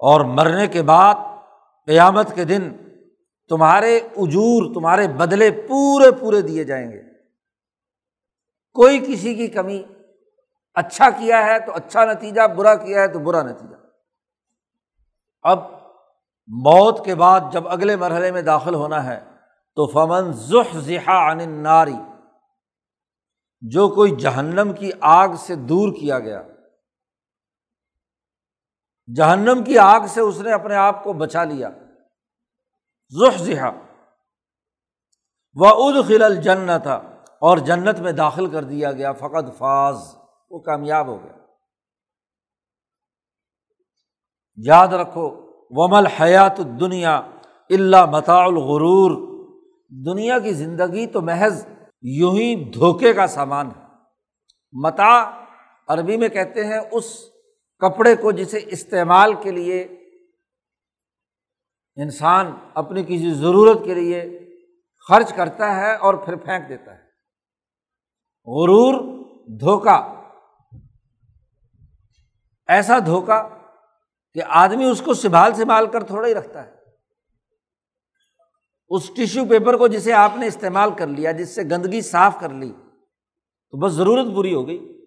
اور 0.00 0.20
مرنے 0.20 0.66
کے 0.66 0.82
بعد، 0.82 1.14
قیامت 1.86 2.34
کے 2.34 2.44
دن 2.44 2.70
تمہارے 3.48 3.96
اجور، 3.96 4.74
تمہارے 4.74 5.08
بدلے 5.08 5.50
پورے 5.50 6.10
پورے 6.20 6.42
دیے 6.42 6.64
جائیں 6.64 6.92
گے۔ 6.92 7.02
کوئی 8.76 8.98
کسی 8.98 9.34
کی 9.34 9.46
کمی 9.46 9.82
اچھا 10.76 11.08
کیا 11.10 11.44
ہے 11.46 11.58
تو 11.60 11.72
اچھا 11.74 12.04
نتیجہ، 12.04 12.46
برا 12.46 12.74
کیا 12.74 13.00
ہے 13.00 13.08
تو 13.08 13.18
برا 13.18 13.42
نتیجہ۔ 13.42 13.76
اب 15.44 15.58
موت 16.48 17.04
کے 17.04 17.14
بعد 17.14 17.40
جب 17.52 17.68
اگلے 17.68 17.96
مرحلے 17.96 18.30
میں 18.32 18.42
داخل 18.42 18.74
ہونا 18.74 19.04
ہے 19.04 19.18
تو 19.76 19.86
فمن 19.86 20.32
ذح 20.32 20.78
ذہا 20.78 21.16
عن 21.30 21.50
ناری 21.62 21.96
جو 23.62 23.88
کوئی 23.88 24.14
جہنم 24.16 24.72
کی 24.72 24.90
آگ 25.00 25.34
سے 25.38 25.54
دور 25.54 25.92
کیا 25.92 26.18
گیا، 26.18 26.42
جہنم 29.08 29.62
کی 29.64 29.78
آگ 29.78 30.06
سے 30.08 30.20
اس 30.20 30.40
نے 30.40 30.52
اپنے 30.52 30.74
آپ 30.76 31.02
کو 31.04 31.12
بچا 31.12 31.44
لیا۔ 31.44 31.70
ذہا 33.38 33.70
وہ 35.56 35.68
اد 35.82 36.06
خل 36.08 36.34
جن 36.42 36.70
تھا 36.82 36.94
اور 37.42 37.58
جنت 37.58 38.00
میں 38.00 38.12
داخل 38.12 38.46
کر 38.50 38.64
دیا 38.64 38.92
گیا۔ 38.92 39.12
فقط 39.12 39.56
فاض 39.58 39.98
وہ 40.50 40.58
کامیاب 40.58 41.06
ہو 41.06 41.24
گیا۔ 41.24 41.32
یاد 44.56 44.88
رکھو 44.88 45.46
ومل 45.70 46.06
حیات 46.06 46.56
دنیا 46.80 47.16
اللہ 47.70 48.06
متا 48.06 48.36
الغرور۔ 48.36 49.26
دنیا 50.06 50.38
کی 50.38 50.52
زندگی 50.52 51.06
تو 51.06 51.20
محض 51.20 51.66
یوں 52.02 52.32
ہی 52.32 52.70
دھوکے 52.70 53.12
کا 53.12 53.26
سامان 53.26 53.66
ہے۔ 53.66 53.82
متا 54.72 55.44
عربی 55.88 56.16
میں 56.16 56.28
کہتے 56.28 56.64
ہیں 56.64 56.80
اس 56.92 57.24
کپڑے 57.78 58.16
کو 58.16 58.32
جسے 58.32 58.60
استعمال 58.66 59.34
کے 59.42 59.50
لیے 59.50 59.82
انسان 61.96 62.52
اپنی 62.74 63.02
کسی 63.02 63.34
ضرورت 63.34 63.78
کے 63.84 63.94
لیے 63.94 64.38
خرچ 65.08 65.32
کرتا 65.32 65.76
ہے 65.76 65.96
اور 65.96 66.14
پھر 66.14 66.36
پھینک 66.36 66.68
دیتا 66.68 66.94
ہے۔ 66.94 67.06
غرور 68.46 68.94
دھوکا 69.60 70.15
ایسا 72.68 72.98
دھوکا 72.98 73.48
کہ 74.34 74.42
آدمی 74.48 74.84
اس 74.84 75.02
کو 75.02 75.14
سنبھال 75.14 75.54
سنبھال 75.54 75.86
کر 75.86 76.02
تھوڑا 76.02 76.28
ہی 76.28 76.34
رکھتا 76.34 76.66
ہے۔ 76.66 76.76
اس 78.88 79.14
ٹیشو 79.14 79.44
پیپر 79.44 79.76
کو 79.76 79.88
جسے 79.88 80.12
آپ 80.12 80.30
نے 80.36 80.46
استعمال 80.46 80.90
کر 80.94 81.06
لیا، 81.06 81.32
جس 81.32 81.54
سے 81.54 81.62
گندگی 81.62 82.00
صاف 82.00 82.36
کر 82.40 82.48
لی، 82.48 82.72
تو 83.70 83.78
بس 83.78 83.92
ضرورت 83.92 84.26
پوری 84.34 84.54
ہو 84.54 84.66
گئی۔ 84.66 85.04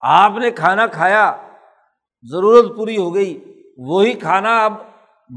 آپ 0.00 0.32
نے 0.40 0.50
کھانا 0.50 0.86
کھایا، 0.86 1.36
ضرورت 2.22 2.76
پوری 2.76 2.96
ہو 2.96 3.14
گئی۔ 3.14 3.62
وہی 3.76 4.12
کھانا 4.12 4.64
اب 4.64 4.72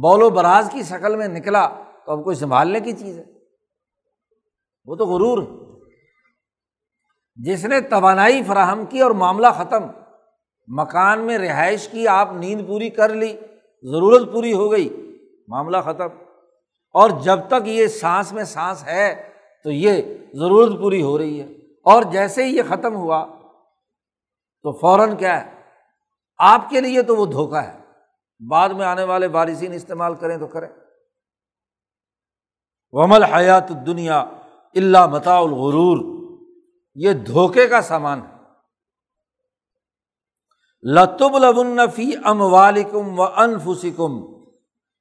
بول 0.02 0.22
و 0.22 0.30
براز 0.30 0.70
کی 0.72 0.84
شکل 0.84 1.16
میں 1.16 1.28
نکلا، 1.28 1.68
تو 2.06 2.12
اب 2.12 2.24
کوئی 2.24 2.36
سنبھالنے 2.36 2.80
کی 2.80 2.92
چیز 2.92 3.18
ہے۔ 3.18 3.24
وہ 4.86 4.96
تو 4.96 5.06
غرور۔ 5.06 5.66
جس 7.36 7.66
نے 7.66 7.82
توانائی 7.82 8.44
فراہم 8.44 8.86
کی 8.86 9.02
اور 9.02 9.12
معاملہ 9.12 9.48
ختم 9.58 10.05
مکان 10.68 11.20
میں 11.20 11.38
رہائش 11.38 11.88
کی 11.88 12.08
آپ 12.08 12.34
نیند 12.34 12.68
پوری 12.68 12.90
کر 12.90 13.10
لی، 13.10 13.38
ضرورت 13.84 14.34
پوری 14.34 14.54
ہو 14.54 14.72
گئی، 14.72 15.18
معاملہ 15.48 15.78
ختم۔ 15.78 16.08
اور 16.94 17.10
جب 17.10 17.40
تک 17.48 17.68
یہ 17.68 17.88
سانس 17.88 18.34
میں 18.34 18.44
سانس 18.44 18.84
ہے 18.86 19.30
تو 19.64 19.72
یہ 19.72 20.02
ضرورت 20.34 20.82
پوری 20.82 21.02
ہو 21.02 21.18
رہی 21.18 21.42
ہے۔ 21.42 21.46
اور 21.84 22.04
جیسے 22.04 22.46
ہی 22.46 22.58
یہ 22.58 22.64
ختم 22.70 22.96
ہوا 22.96 23.26
تو 24.64 24.72
فوراً 24.72 25.18
کیا 25.18 25.46
ہے؟ 25.46 25.52
آپ 26.38 26.70
کے 26.70 26.82
لیے 26.82 27.02
تو 27.02 27.16
وہ 27.16 27.26
دھوکا 27.26 27.64
ہے۔ 27.64 27.78
بعد 28.50 28.70
میں 28.70 28.86
آنے 28.86 29.04
والے 29.04 29.28
بارثین 29.28 29.74
استعمال 29.74 30.16
کریں 30.16 30.38
تو 30.38 30.48
کریں۔ 30.48 30.68
ومل 32.92 33.24
حیات 33.24 33.70
دنیا 33.70 34.20
اللہ 34.76 35.06
متا 35.06 35.38
الغرور۔ 35.38 36.28
یہ 36.96 37.14
دھوکے 37.14 37.68
کا 37.68 37.82
سامان 37.82 38.20
ہے۔ 38.20 38.35
لطب 40.94 41.38
لبنفی 41.38 42.12
ام 42.24 42.42
والم 42.42 43.20
و 43.20 43.24
انفسکم 43.24 44.44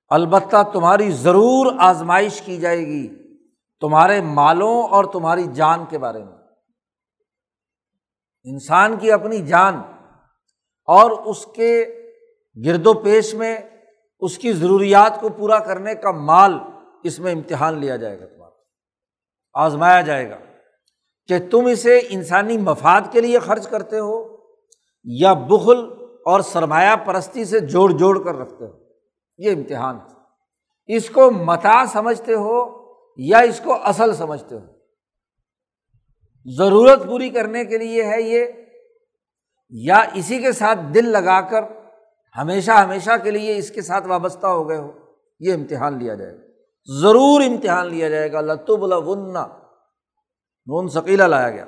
البتہ 0.09 0.62
تمہاری 0.72 1.11
ضرور 1.11 1.72
آزمائش 1.78 2.43
کی 2.43 2.57
جائے 2.57 2.78
گی 2.78 3.09
تمہارے 3.80 4.20
مالوں 4.20 4.82
اور 4.82 5.05
تمہاری 5.05 5.45
جان 5.55 5.85
کے 5.91 5.99
بارے 5.99 6.24
میں۔ 6.24 6.32
انسان 8.45 8.97
کی 8.97 9.12
اپنی 9.12 9.47
جان 9.47 9.74
اور 10.85 11.11
اس 11.11 11.47
کے 11.47 11.87
گرد 12.66 12.87
و 12.87 12.95
پیش 12.95 13.35
میں 13.35 13.59
اس 14.20 14.39
کی 14.39 14.53
ضروریات 14.53 15.20
کو 15.20 15.28
پورا 15.28 15.59
کرنے 15.59 15.95
کا 15.95 16.11
مال 16.11 16.59
اس 17.05 17.18
میں 17.18 17.32
امتحان 17.32 17.78
لیا 17.78 17.97
جائے 17.97 18.20
گا 18.20 18.26
تمہارا۔ 18.26 18.55
آزمایا 19.55 20.01
جائے 20.01 20.30
گا 20.30 20.37
کہ 21.28 21.39
تم 21.51 21.66
اسے 21.66 22.01
انسانی 22.09 22.59
مفاد 22.59 23.01
کے 23.11 23.20
لیے 23.20 23.39
خرچ 23.39 23.68
کرتے 23.68 23.99
ہو 23.99 24.34
یا 25.05 25.33
بغل 25.33 26.05
اور 26.25 26.41
سرمایہ 26.41 26.97
پرستی 26.97 27.45
سے 27.45 27.61
جوڑ 27.61 27.91
جوڑ 27.91 28.25
کر 28.25 28.35
رکھتے 28.35 28.65
ہو۔ 28.65 28.73
یہ 29.39 29.51
امتحان 29.51 29.97
ہے۔ 29.97 30.15
اس 30.97 31.11
کو 31.11 31.31
متا 31.31 31.87
سمجھتے 31.87 32.35
ہو 32.35 32.85
یا 33.17 33.39
اس 33.39 33.61
کو 33.65 33.75
اصل 33.85 34.15
سمجھتے 34.15 34.55
ہو۔ 34.55 34.61
ضرورت 36.57 37.07
پوری 37.07 37.31
کرنے 37.31 37.65
کے 37.65 37.79
لیے 37.79 38.05
ہے 38.05 38.23
یہ۔ 38.23 38.47
یا 39.71 40.05
اسی 40.15 40.39
کے 40.39 40.53
ساتھ 40.53 40.79
دل 40.95 41.09
لگا 41.09 41.41
کر 41.41 41.63
ہمیشہ 42.37 42.71
ہمیشہ 42.71 43.11
کے 43.23 43.31
لیے 43.31 43.57
اس 43.57 43.71
کے 43.71 43.83
ساتھ 43.83 44.07
وابستہ 44.07 44.47
ہو 44.47 44.69
گئے 44.69 44.79
ہو۔ 44.79 44.93
یہ 45.41 45.55
امتحان 45.55 45.99
لیا 45.99 46.15
جائے 46.15 46.37
گا۔ 46.37 46.43
ضرور 47.01 47.41
امتحان 47.41 47.87
لیا 47.87 48.09
جائے 48.09 48.33
گا۔ 48.33 48.41
لطب 48.41 48.83
النا 48.83 49.47
نون 50.67 50.89
ثقیلا 50.89 51.27
لایا 51.27 51.51
گیا۔ 51.51 51.65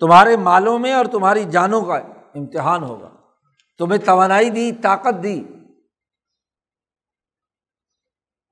تمہارے 0.00 0.36
مالوں 0.36 0.78
میں 0.78 0.92
اور 0.92 1.04
تمہاری 1.04 1.44
جانوں 1.44 1.84
کا 1.84 2.00
امتحان 2.34 2.82
ہوگا۔ 2.82 3.10
تمہیں 3.78 4.06
توانائی 4.06 4.50
دی، 4.50 4.72
طاقت 4.72 5.22
دی۔ 5.22 5.44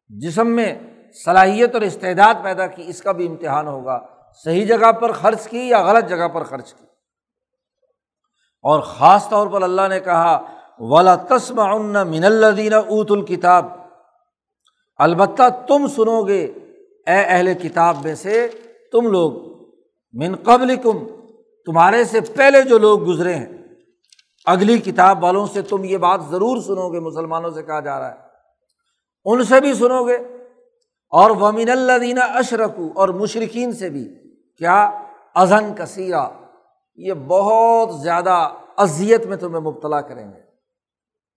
جسم 0.09 0.47
میں 0.47 0.78
صلاحیت 1.24 1.74
اور 1.74 1.83
استعداد 1.83 2.35
پیدا 2.43 2.66
کی، 2.66 2.83
اس 2.87 3.03
کا 3.03 3.12
بھی 3.12 3.26
امتحان 3.26 3.66
ہوگا۔ 3.66 4.07
صحیح 4.45 4.66
جگہ 4.66 4.93
پر 4.93 5.12
خرچ 5.12 5.49
کی 5.49 5.68
یا 5.68 5.83
غلط 5.83 6.09
جگہ 6.09 6.28
پر 6.28 6.43
خرچ 6.43 6.74
کی؟ 6.74 6.85
اور 8.62 8.81
خاص 8.81 9.28
طور 9.28 9.47
پر 9.47 9.62
اللہ 9.62 9.89
نے 9.89 10.01
کہا، 10.01 10.57
ولا 10.78 11.16
تسم 11.16 11.61
ان 11.61 11.93
من 11.93 12.24
الدین 12.24 12.72
اوت 12.72 13.11
الکتاب 13.11 13.66
البتہ 14.97 15.43
تم 15.68 15.87
سنو 15.87 16.22
گے، 16.22 16.45
اے 17.07 17.20
اہل 17.26 17.55
کتاب 17.55 17.97
میں 18.05 18.14
سے 18.14 18.49
تم 18.93 19.07
لوگ، 19.07 19.33
من 20.12 20.37
قبل 20.37 20.76
کم 20.76 20.99
تمہارے 21.66 22.05
سے 22.05 22.20
پہلے 22.20 22.62
جو 22.62 22.78
لوگ 22.78 23.09
گزرے 23.09 23.35
ہیں۔ 23.35 23.59
اگلی 24.45 24.78
کتاب 24.78 25.24
والوں 25.24 25.47
سے 25.47 25.62
تم 25.62 25.84
یہ 25.84 25.97
بات 25.97 26.20
ضرور 26.30 26.61
سنو 26.61 26.93
گے، 26.93 27.01
مسلمانوں 27.01 27.51
سے 27.51 27.62
کہا 27.62 27.80
جا 27.80 27.99
رہا 27.99 28.11
ہے۔ 28.11 28.16
ان 29.24 29.45
سے 29.45 29.61
بھی 29.61 29.74
سنو 29.74 30.07
گے۔ 30.07 30.16
اور 31.11 31.30
ومن 31.30 31.70
اللہ 31.70 31.99
دینا 31.99 32.24
اشرکو 32.24 32.93
اور 32.95 33.09
مشرقین 33.09 33.72
سے 33.72 33.91
بھی۔ 33.91 34.09
کیا؟ 34.59 34.91
ازن 35.34 35.74
کثیرہ۔ 35.78 36.28
یہ 36.95 37.12
بہت 37.26 38.01
زیادہ 38.01 38.49
اذیت 38.76 39.26
میں 39.26 39.36
تمہیں 39.36 39.61
مبتلا 39.61 40.01
کریں 40.01 40.32
گے۔ 40.32 40.41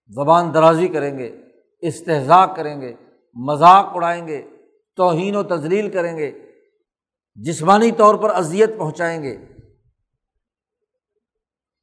زبان 0.08 0.54
درازی 0.54 0.88
کریں 0.88 1.18
گے، 1.18 1.42
استحضاء 1.80 2.46
کریں 2.46 2.82
گے، 2.82 2.94
مذاق 3.34 3.86
اڑائیں 3.94 4.28
گے، 4.28 4.44
توہین 4.96 5.36
و 5.36 5.44
تزلیل 5.44 5.90
کریں 5.90 6.18
گے، 6.18 6.32
جسمانی 7.36 7.92
طور 7.92 8.16
پر 8.16 8.30
اذیت 8.30 8.78
پہنچائیں 8.78 9.24
گے۔ 9.24 9.53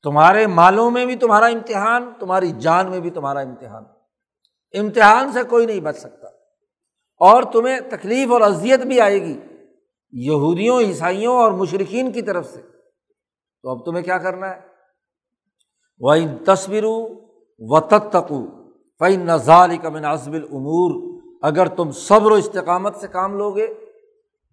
تمہارے 0.02 0.46
مالوں 0.46 0.90
میں 0.90 1.06
بھی 1.06 1.16
تمہارا 1.16 1.46
امتحان، 1.46 2.12
تمہاری 2.20 2.50
جان 2.50 2.90
میں 2.90 3.00
بھی 3.00 3.10
تمہارا 3.10 3.40
امتحان۔ 3.40 3.84
امتحان 4.78 5.32
سے 5.32 5.42
کوئی 5.42 5.66
نہیں 5.66 5.80
بچ 5.80 5.96
سکتا۔ 5.96 6.26
اور 7.18 7.42
تمہیں 7.42 7.80
تکلیف 7.90 8.32
اور 8.32 8.40
اذیت 8.40 8.80
بھی 8.80 9.00
آئے 9.00 9.22
گی، 9.22 9.40
یہودیوں، 10.12 10.80
عیسائیوں 10.80 11.36
اور 11.36 11.52
مشرقین 11.52 12.12
کی 12.12 12.22
طرف 12.22 12.46
سے۔ 12.46 12.62
تو 13.62 13.70
اب 13.70 13.84
تمہیں 13.84 14.04
کیا 14.04 14.18
کرنا 14.18 14.50
ہے؟ 14.50 14.60
وہ 15.98 16.12
ان 16.12 16.38
تصویروں 16.44 17.06
و 17.58 17.80
تتقو 17.80 18.46
فی 18.98 19.16
نظال 19.16 19.76
کا 19.76 19.88
من 19.88 20.04
العمور 20.04 21.20
اگر 21.42 21.66
تم 21.66 21.90
صبر 21.90 22.30
و 22.30 22.34
استقامت 22.34 22.96
سے 22.96 23.08
کام 23.08 23.34
لو 23.34 23.50
گے 23.50 23.66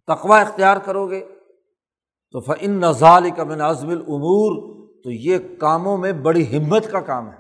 تقوا 0.07 0.41
اختیار 0.41 0.77
کرو 0.77 1.09
گے، 1.09 1.25
تو 2.31 2.39
فن 2.39 2.71
نظال 2.71 3.29
کا 3.31 3.43
من 3.43 3.61
العمور 3.61 4.76
تو 5.07 5.11
یہ 5.11 5.37
کاموں 5.59 5.97
میں 5.97 6.11
بڑی 6.11 6.57
ہمت 6.57 6.91
کا 6.91 6.99
کام 6.99 7.27
ہے، 7.29 7.37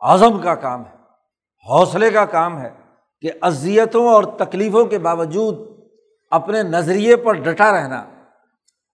عزم 0.00 0.40
کا 0.42 0.54
کام 0.54 0.84
ہے، 0.84 0.96
حوصلے 1.66 2.10
کا 2.10 2.24
کام 2.24 2.58
ہے 2.58 2.70
کہ 3.20 3.30
اذیتوں 3.42 4.06
اور 4.08 4.24
تکلیفوں 4.38 4.84
کے 4.84 4.98
باوجود 4.98 5.58
اپنے 6.30 6.62
نظریے 6.62 7.16
پر 7.16 7.32
ڈٹا 7.32 7.70
رہنا، 7.72 8.04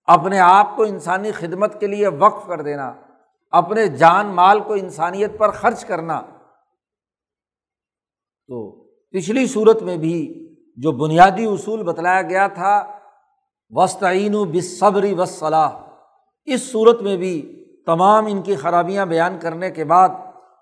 اپنے 0.05 0.39
آپ 0.39 0.77
کو 0.77 0.83
انسانی 0.83 1.33
خدمت 1.33 1.81
کے 1.81 1.87
لیے 1.87 2.09
وقف 2.09 2.47
کر 2.47 2.63
دینا، 2.63 2.93
اپنے 3.51 3.87
جان 3.87 4.27
مال 4.27 4.61
کو 4.61 4.73
انسانیت 4.73 5.39
پر 5.39 5.51
خرچ 5.51 5.85
کرنا۔ 5.85 6.21
تو 8.49 8.71
پچھلی 9.15 9.47
صورت 9.47 9.83
میں 9.83 9.97
بھی 9.97 10.19
جو 10.77 10.93
بنیادی 10.93 11.45
اصول 11.45 11.83
بتلایا 11.83 12.23
گیا 12.23 12.47
تھا 12.47 12.75
وسطین 13.71 14.35
و 14.35 14.45
بصبری 14.45 15.15
وصلاح 15.15 15.71
اس 16.45 16.73
صورت 16.73 17.03
میں 17.03 17.17
بھی 17.17 17.65
تمام 17.87 18.27
ان 18.27 18.43
کی 18.43 18.57
خرابیاں 18.57 19.07
بیان 19.07 19.39
کرنے 19.41 19.71
کے 19.71 19.85
بعد 19.85 20.09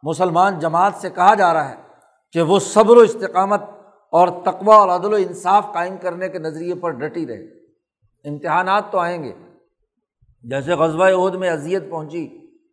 مسلمان 0.02 0.58
جماعت 0.58 0.92
سے 0.94 1.10
کہا 1.10 1.34
جا 1.34 1.52
رہا 1.52 1.68
ہے 1.70 1.74
کہ 2.32 2.42
وہ 2.42 2.58
صبر 2.58 2.96
و 2.96 3.00
استقامت 3.00 3.62
اور 4.12 4.28
تقوا 4.28 4.76
اور 4.76 4.88
عدل 4.88 5.12
و 5.12 5.16
انصاف 5.16 5.66
قائم 5.74 5.96
کرنے 6.00 6.28
کے 6.28 6.38
نظریے 6.38 6.74
پر 6.74 6.90
ڈٹی 6.90 7.26
رہے۔ 7.26 7.44
امتحانات 8.24 8.84
تو 8.90 8.98
آئیں 8.98 9.24
گے۔ 9.24 9.32
جیسے 10.42 10.72
غزبۂ 10.72 11.12
عہد 11.12 11.34
میں 11.34 11.50
اذیت 11.50 11.90
پہنچی 11.90 12.28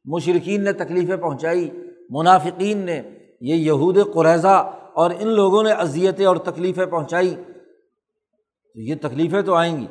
مشرقین 0.06 0.64
نے 0.64 0.74
تکلیفیں 0.74 1.18
پہنچائی، 1.18 1.70
منافقین 2.10 2.78
نے، 2.78 3.02
یہ 3.42 3.56
یہود 3.56 3.98
قریضہ 4.14 4.74
اور 4.94 5.12
ان 5.20 5.28
لوگوں 5.28 5.64
نے 5.64 5.72
اذیتیں 5.72 6.26
اور 6.26 6.36
تکلیفیں 6.36 6.86
پہنچائی۔ 6.86 7.36
تو 8.74 8.80
یہ 8.82 8.96
تکلیفیں 9.02 9.42
تو 9.42 9.56
آئیں 9.56 9.78
گی۔ 9.78 9.88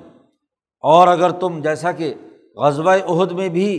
اور 0.80 1.08
اگر 1.08 1.30
تم 1.30 1.60
جیسا 1.62 1.92
کہ 1.92 2.14
غزبۂ 2.56 3.00
عہد 3.08 3.32
میں 3.32 3.48
بھی 3.48 3.70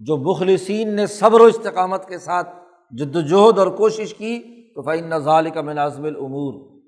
جو 0.00 0.16
مخلصین 0.16 0.96
نے 0.96 1.06
صبر 1.06 1.40
و 1.40 1.44
استقامت 1.44 2.08
کے 2.08 2.18
ساتھ 2.18 2.48
جد 2.90 3.16
وجہد 3.16 3.58
اور 3.58 3.66
کوشش 3.66 4.14
کی، 4.14 4.40
تو 4.74 4.82
فعین 4.82 5.10
نظال 5.10 5.50
کا 5.50 5.60
مناظم 5.60 6.04
العمور 6.04 6.82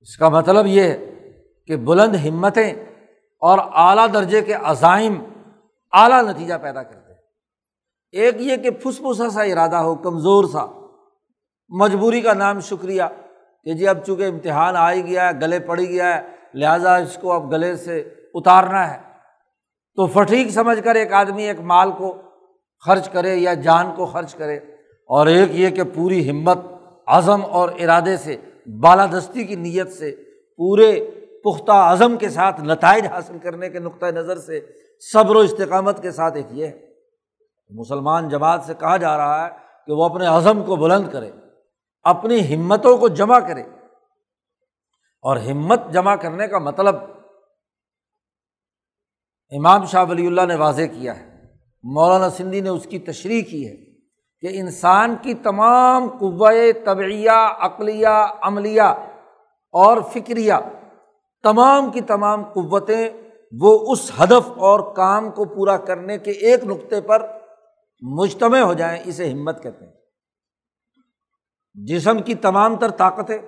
اس 0.00 0.16
کا 0.16 0.28
مطلب 0.28 0.66
یہ 0.66 0.82
ہے 0.82 1.30
کہ 1.66 1.76
بلند 1.76 2.14
ہمتیں 2.14 2.72
اور 3.40 3.58
اعلیٰ 3.58 4.06
درجے 4.14 4.40
کے 4.40 4.54
عزائم 4.54 5.24
اعلیٰ 5.92 6.22
نتیجہ 6.22 6.54
پیدا 6.62 6.82
کرتے 6.82 7.12
ہیں۔ 7.12 7.20
ایک 8.12 8.34
یہ 8.38 8.56
کہ 8.56 8.70
پھس 8.70 8.98
پھسا 8.98 9.30
سا 9.30 9.42
ارادہ 9.42 9.76
ہو، 9.76 9.94
کمزور 9.94 10.44
سا، 10.44 10.66
مجبوری 11.68 12.20
کا 12.20 12.34
نام 12.34 12.60
شکریہ 12.60 13.02
کہ 13.64 13.72
جی 13.72 13.88
اب 13.88 14.04
چونکہ 14.06 14.22
امتحان 14.22 14.76
آ 14.76 14.92
ہی 14.92 15.06
گیا 15.06 15.28
ہے، 15.28 15.40
گلے 15.40 15.58
پڑ 15.58 15.78
ہی 15.78 15.88
گیا 15.88 16.16
ہے، 16.16 16.28
لہٰذا 16.54 16.96
اس 16.96 17.18
کو 17.20 17.32
اب 17.32 17.52
گلے 17.52 17.76
سے 17.76 18.14
اتارنا 18.34 18.94
ہے۔ 18.94 19.13
تو 19.96 20.06
فٹیک 20.06 20.50
سمجھ 20.50 20.84
کر 20.84 20.94
ایک 20.94 21.12
آدمی 21.12 21.42
ایک 21.42 21.60
مال 21.60 21.92
کو 21.92 22.16
خرچ 22.86 23.08
کرے 23.08 23.36
یا 23.36 23.54
جان 23.54 23.94
کو 23.96 24.06
خرچ 24.06 24.34
کرے 24.34 24.56
اور 25.08 25.26
ایک 25.26 25.48
یہ 25.52 25.70
کہ 25.70 25.82
پوری 25.94 26.30
ہمت، 26.30 26.58
عزم 27.06 27.44
اور 27.44 27.68
ارادے 27.68 28.16
سے، 28.16 28.36
بالادستی 28.80 29.44
کی 29.44 29.54
نیت 29.54 29.92
سے، 29.92 30.16
پورے 30.56 31.10
پختہ 31.44 31.72
عزم 31.72 32.16
کے 32.16 32.28
ساتھ 32.28 32.60
نتائج 32.60 33.06
حاصل 33.06 33.38
کرنے 33.38 33.70
کے 33.70 33.78
نقطۂ 33.78 34.06
نظر 34.06 34.38
سے 34.38 34.60
صبر 35.12 35.36
و 35.36 35.38
استقامت 35.38 36.02
کے 36.02 36.10
ساتھ 36.10 36.36
ایک 36.36 36.46
یہ 36.50 36.66
ہے۔ 36.66 36.80
مسلمان 37.70 38.28
جماعت 38.28 38.62
سے 38.62 38.72
کہا 38.80 38.96
جا 38.96 39.16
رہا 39.16 39.44
ہے 39.44 39.50
کہ 39.86 39.92
وہ 39.92 40.04
اپنے 40.04 40.26
عزم 40.26 40.62
کو 40.64 40.76
بلند 40.76 41.12
کرے، 41.12 41.30
اپنی 42.02 42.54
ہمتوں 42.54 42.96
کو 42.96 43.08
جمع 43.08 43.38
کرے۔ 43.38 43.62
اور 45.22 45.36
ہمت 45.36 45.80
جمع 45.92 46.16
کرنے 46.16 46.48
کا 46.48 46.58
مطلب 46.58 46.94
امام 49.52 49.84
شاہ 49.84 50.04
ولی 50.08 50.26
اللہ 50.26 50.46
نے 50.48 50.54
واضح 50.54 50.82
کیا 50.82 51.16
ہے، 51.20 51.24
مولانا 51.84 52.30
سندھی 52.30 52.60
نے 52.60 52.68
اس 52.68 52.86
کی 52.86 52.98
تشریح 52.98 53.42
کی 53.42 53.68
ہے 53.68 53.74
کہ 54.42 54.48
انسان 54.52 55.14
کی 55.22 55.34
تمام 55.34 56.08
قوۂ 56.08 56.54
طبعیہ، 56.84 57.30
عقلیہ، 57.58 58.08
عملیہ 58.42 58.88
اور 59.74 60.00
فکریہ، 60.12 60.54
تمام 61.42 61.90
کی 61.90 62.00
تمام 62.00 62.42
قوتیں 62.42 63.10
وہ 63.52 63.92
اس 63.92 64.10
ہدف 64.20 64.50
اور 64.58 64.80
کام 64.94 65.30
کو 65.30 65.44
پورا 65.44 65.76
کرنے 65.76 66.18
کے 66.18 66.30
ایک 66.30 66.64
نقطے 66.64 67.00
پر 67.00 67.26
مجتمع 68.02 68.58
ہو 68.58 68.72
جائیں، 68.72 69.02
اسے 69.04 69.30
ہمت 69.32 69.62
کہتے 69.62 69.84
ہیں۔ 69.84 69.92
جسم 71.74 72.18
کی 72.18 72.34
تمام 72.34 72.76
تر 72.76 72.90
طاقتیں، 72.90 73.38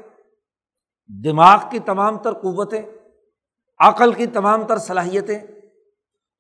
دماغ 1.24 1.59
کی 1.70 1.78
تمام 1.78 2.18
تر 2.18 2.32
قوتیں، 2.32 2.82
عقل 3.80 4.12
کی 4.12 4.26
تمام 4.26 4.66
تر 4.66 4.78
صلاحیتیں 4.78 5.38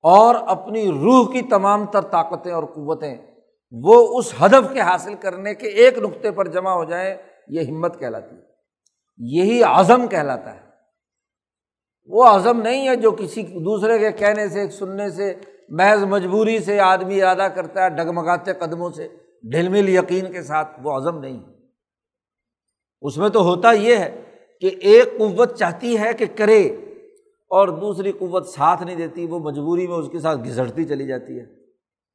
اور 0.06 0.34
اپنی 0.34 0.88
روح 0.88 1.32
کی 1.32 1.42
تمام 1.42 1.86
تر 1.86 2.00
طاقتیں 2.00 2.52
اور 2.52 2.64
قوتیں 2.64 3.16
وہ 3.72 4.18
اس 4.18 4.34
ہدف 4.42 4.72
کے 4.72 4.80
حاصل 4.80 5.14
کرنے 5.14 5.54
کے 5.54 5.68
ایک 5.68 5.98
نقطے 5.98 6.30
پر 6.30 6.48
جمع 6.48 6.70
ہو 6.70 6.84
جائیں، 6.84 7.14
یہ 7.48 7.60
ہمت 7.60 7.98
کہلاتی 7.98 8.36
ہے۔ 8.36 8.40
یہی 9.18 9.62
عزم 9.62 10.06
کہلاتا 10.06 10.54
ہے۔ 10.54 10.60
وہ 12.04 12.24
عزم 12.24 12.62
نہیں 12.62 12.88
ہے 12.88 12.96
جو 12.96 13.10
کسی 13.10 13.42
دوسرے 13.42 13.98
کے 13.98 14.12
کہنے 14.12 14.48
سے، 14.48 14.70
سننے 14.70 15.10
سے، 15.10 15.34
محض 15.68 16.04
مجبوری 16.04 16.58
سے 16.58 16.80
آدمی 16.80 17.22
ارادہ 17.22 17.52
کرتا 17.54 17.84
ہے 17.84 17.90
ڈگمگاتے 17.90 18.52
قدموں 18.52 18.90
سے، 18.90 19.08
ڈھل 19.42 19.68
مل 19.68 19.88
یقین 19.88 20.32
کے 20.32 20.42
ساتھ، 20.42 20.68
وہ 20.82 20.92
عزم 20.92 21.18
نہیں 21.18 21.40
اس 23.00 23.18
میں 23.18 23.28
تو 23.28 23.42
ہوتا 23.42 23.72
یہ 23.72 23.96
ہے 23.96 24.22
کہ 24.60 24.70
ایک 24.80 25.18
قوت 25.18 25.58
چاہتی 25.58 25.98
ہے 25.98 26.12
کہ 26.12 26.24
کرے۔ 26.36 26.76
اور 27.48 27.68
دوسری 27.68 28.12
قوت 28.12 28.48
ساتھ 28.48 28.82
نہیں 28.82 28.96
دیتی، 28.96 29.26
وہ 29.26 29.38
مجبوری 29.38 29.86
میں 29.86 29.96
اس 29.96 30.08
کے 30.08 30.20
ساتھ 30.20 30.40
گھسٹتی 30.44 30.84
چلی 30.84 31.06
جاتی 31.06 31.40
ہے۔ 31.40 31.44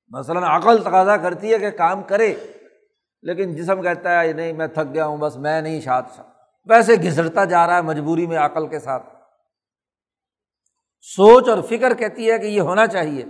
مثلاً 0.09 0.43
عقل 0.43 0.77
تقاضا 0.77 1.17
کرتی 1.17 1.53
ہے 1.53 1.59
کہ 1.59 1.69
کام 1.69 2.03
کرے، 2.03 2.33
لیکن 3.21 3.55
جسم 3.55 3.81
کہتا 3.81 4.21
ہے 4.21 4.33
نہیں، 4.33 4.53
میں 4.53 4.67
تھک 4.67 4.93
گیا 4.93 5.05
ہوں، 5.05 5.17
بس 5.17 5.37
میں 5.37 5.61
نہیں 5.61 5.81
شاد 5.81 6.01
ویسے 6.65 6.95
گھسٹتا 6.95 7.45
جا 7.45 7.67
رہا 7.67 7.77
ہے 7.77 7.81
مجبوری 7.81 8.27
میں 8.27 8.37
عقل 8.37 8.67
کے 8.67 8.79
ساتھ۔ 8.79 9.03
سوچ 11.01 11.49
اور 11.49 11.57
فکر 11.61 11.93
کہتی 11.93 12.31
ہے 12.31 12.39
کہ 12.39 12.45
یہ 12.45 12.61
ہونا 12.61 12.87
چاہیے، 12.87 13.25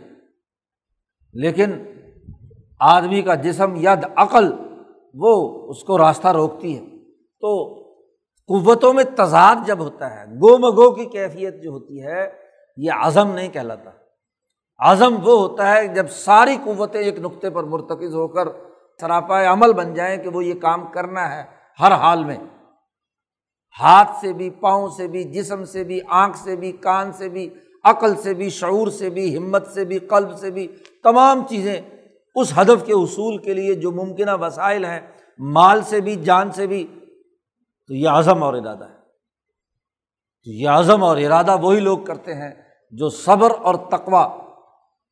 لیکن 1.33 1.71
آدمی 2.79 3.21
کا 3.21 3.35
جسم، 3.35 3.75
ید، 3.75 4.05
عقل، 4.15 4.53
وہ 5.13 5.33
اس 5.69 5.83
کو 5.83 5.97
راستہ 5.97 6.27
روکتی 6.27 6.77
ہے۔ 6.77 6.85
تو 7.13 7.80
قوتوں 8.51 8.93
میں 8.93 9.03
تضاد 9.03 9.55
جب 9.67 9.79
ہوتا 9.79 10.09
ہے 10.11 10.25
گو 10.25 10.57
مگو 10.57 10.89
کی 10.91 11.05
کیفیت 11.05 11.63
جو 11.63 11.71
ہوتی 11.71 12.03
ہے 12.03 12.29
یہ 12.77 12.91
عزم 13.03 13.31
نہیں 13.31 13.49
کہلاتا 13.49 13.91
عزم 14.79 15.15
وہ 15.23 15.37
ہوتا 15.39 15.73
ہے 15.73 15.87
جب 15.87 16.09
ساری 16.09 16.57
قوتیں 16.63 16.99
ایک 16.99 17.19
نقطے 17.19 17.49
پر 17.49 17.63
مرتکز 17.63 18.15
ہو 18.15 18.27
کر 18.27 18.47
سراپا 18.99 19.41
عمل 19.51 19.73
بن 19.73 19.93
جائیں 19.93 20.15
کہ 20.17 20.29
وہ 20.29 20.43
یہ 20.45 20.53
کام 20.53 20.85
کرنا 20.91 21.29
ہے 21.35 21.43
ہر 21.79 21.91
حال 21.91 22.23
میں 22.23 22.37
ہاتھ 23.77 24.11
سے 24.21 24.33
بھی 24.33 24.49
پاؤں 24.49 24.87
سے 24.89 25.07
بھی 25.07 25.23
جسم 25.23 25.63
سے 25.63 25.83
بھی 25.83 25.99
آنکھ 26.09 26.37
سے 26.37 26.55
بھی 26.55 26.71
کان 26.71 27.11
سے 27.13 27.29
بھی 27.29 27.49
عقل 27.85 28.15
سے 28.15 28.33
بھی 28.33 28.49
شعور 28.49 28.87
سے 28.87 29.09
بھی 29.09 29.37
ہمت 29.37 29.67
سے 29.67 29.85
بھی 29.85 29.99
قلب 29.99 30.37
سے 30.37 30.51
بھی 30.51 30.67
تمام 31.03 31.45
چیزیں 31.49 31.81
اس 32.35 32.51
ہدف 32.57 32.85
کے 32.85 32.93
اصول 32.93 33.37
کے 33.37 33.53
لیے 33.53 33.73
جو 33.75 33.91
ممکنہ 33.91 34.31
وسائل 34.41 34.85
ہیں 34.85 34.99
مال 35.39 35.81
سے 35.83 36.01
بھی 36.01 36.15
جان 36.15 36.51
سے 36.51 36.67
بھی 36.67 36.85
تو 37.91 37.95
یہ 37.95 38.09
عزم 38.09 38.43
اور 38.43 38.53
ارادہ 38.53 38.83
ہے۔ 38.83 38.95
تو 40.43 40.51
یہ 40.51 40.69
عزم 40.69 41.03
اور 41.03 41.17
ارادہ 41.17 41.57
وہی 41.61 41.79
لوگ 41.79 41.97
کرتے 41.97 42.33
ہیں 42.33 42.51
جو 42.91 43.09
صبر 43.09 43.51
اور 43.61 43.75
تقوا 43.75 44.37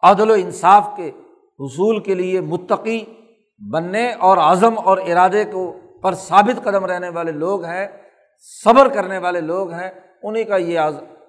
عدل 0.02 0.30
و 0.30 0.34
انصاف 0.34 0.90
کے 0.96 1.12
حصول 1.60 2.00
کے 2.00 2.16
لیے 2.16 2.42
متقی 2.42 3.06
بننے 3.74 4.14
اور 4.14 4.38
عزم 4.38 4.74
اور 4.78 4.98
ارادے 4.98 5.46
کو 5.46 5.76
پر 6.02 6.14
ثابت 6.14 6.64
قدم 6.64 6.86
رہنے 6.86 7.10
والے 7.10 7.32
لوگ 7.32 7.64
ہیں، 7.64 7.88
صبر 8.64 8.88
کرنے 8.88 9.18
والے 9.18 9.42
لوگ 9.42 9.72
ہیں 9.72 9.92
انہیں 10.24 10.44
کا 10.44 10.56
یہ 10.56 10.80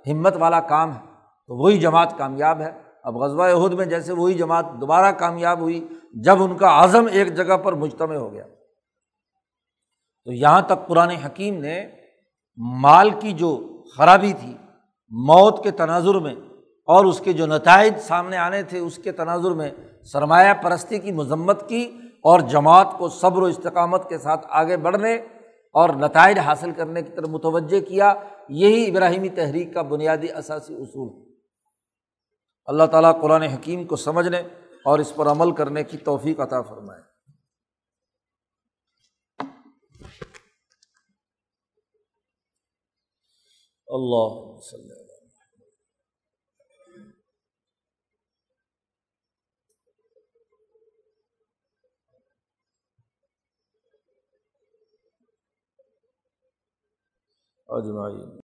ہمت 0.07 0.36
والا 0.36 0.61
کام 0.61 0.92
ہے۔ 0.92 1.01
تو 1.46 1.62
وہی 1.62 1.78
جماعت 1.78 2.18
کامیاب 2.18 2.61
ہے۔ 2.61 2.70
اب 3.05 3.16
غزوہ 3.16 3.64
عہد 3.64 3.72
میں 3.72 3.86
جیسے 3.86 4.12
وہی 4.12 4.34
جماعت 4.34 4.66
دوبارہ 4.80 5.12
کامیاب 5.12 5.61
ہوئی 5.61 5.88
جب 6.14 6.42
ان 6.42 6.57
کا 6.57 6.84
عزم 6.84 7.07
ایک 7.12 7.34
جگہ 7.34 7.57
پر 7.57 7.72
مجتمع 7.72 8.14
ہو 8.14 8.32
گیا۔ 8.32 8.44
تو 10.26 10.32
یہاں 10.32 10.60
تک 10.62 10.86
پرانے 10.88 11.16
حکیم 11.26 11.60
نے 11.60 11.86
مال 12.58 13.10
کی 13.10 13.32
جو 13.32 13.50
خرابی 13.96 14.32
تھی، 14.32 14.56
موت 15.12 15.62
کے 15.64 15.70
تناظر 15.70 16.14
میں، 16.14 16.34
اور 16.88 17.04
اس 17.04 17.20
کے 17.20 17.32
جو 17.32 17.46
نتائج 17.46 17.98
سامنے 17.98 18.36
آنے 18.36 18.62
تھے، 18.62 18.78
اس 18.78 18.96
کے 18.96 19.12
تناظر 19.12 19.50
میں 19.50 19.70
سرمایہ 20.12 20.52
پرستی 20.62 20.98
کی 20.98 21.12
مذمت 21.12 21.68
کی 21.68 21.82
اور 22.24 22.40
جماعت 22.40 22.98
کو 22.98 23.08
صبر 23.08 23.42
و 23.42 23.44
استقامت 23.44 24.08
کے 24.08 24.18
ساتھ 24.18 24.46
آگے 24.50 24.76
بڑھنے 24.76 25.14
اور 25.74 25.90
نتائج 25.90 26.38
حاصل 26.38 26.70
کرنے 26.70 27.02
کی 27.02 27.12
طرف 27.16 27.28
متوجہ 27.28 27.80
کیا، 27.80 28.14
یہی 28.48 28.90
ابراہیمی 28.90 29.28
تحریک 29.28 29.74
کا 29.74 29.82
بنیادی 29.82 30.30
اثاثی 30.32 30.74
اصول 30.74 31.08
اللہ 32.68 32.84
تعالیٰ 32.84 33.20
قرآن 33.20 33.42
حکیم 33.42 33.84
کو 33.84 33.96
سمجھنے 33.96 34.40
اور 34.84 34.98
اس 34.98 35.14
پر 35.14 35.26
عمل 35.26 35.50
کرنے 35.50 35.84
کی 35.84 35.96
توفیق 35.96 36.40
عطا 36.40 36.60
فرمائے۔ 36.62 37.09
اللہ 43.91 44.30
اجمعین۔ 57.68 58.41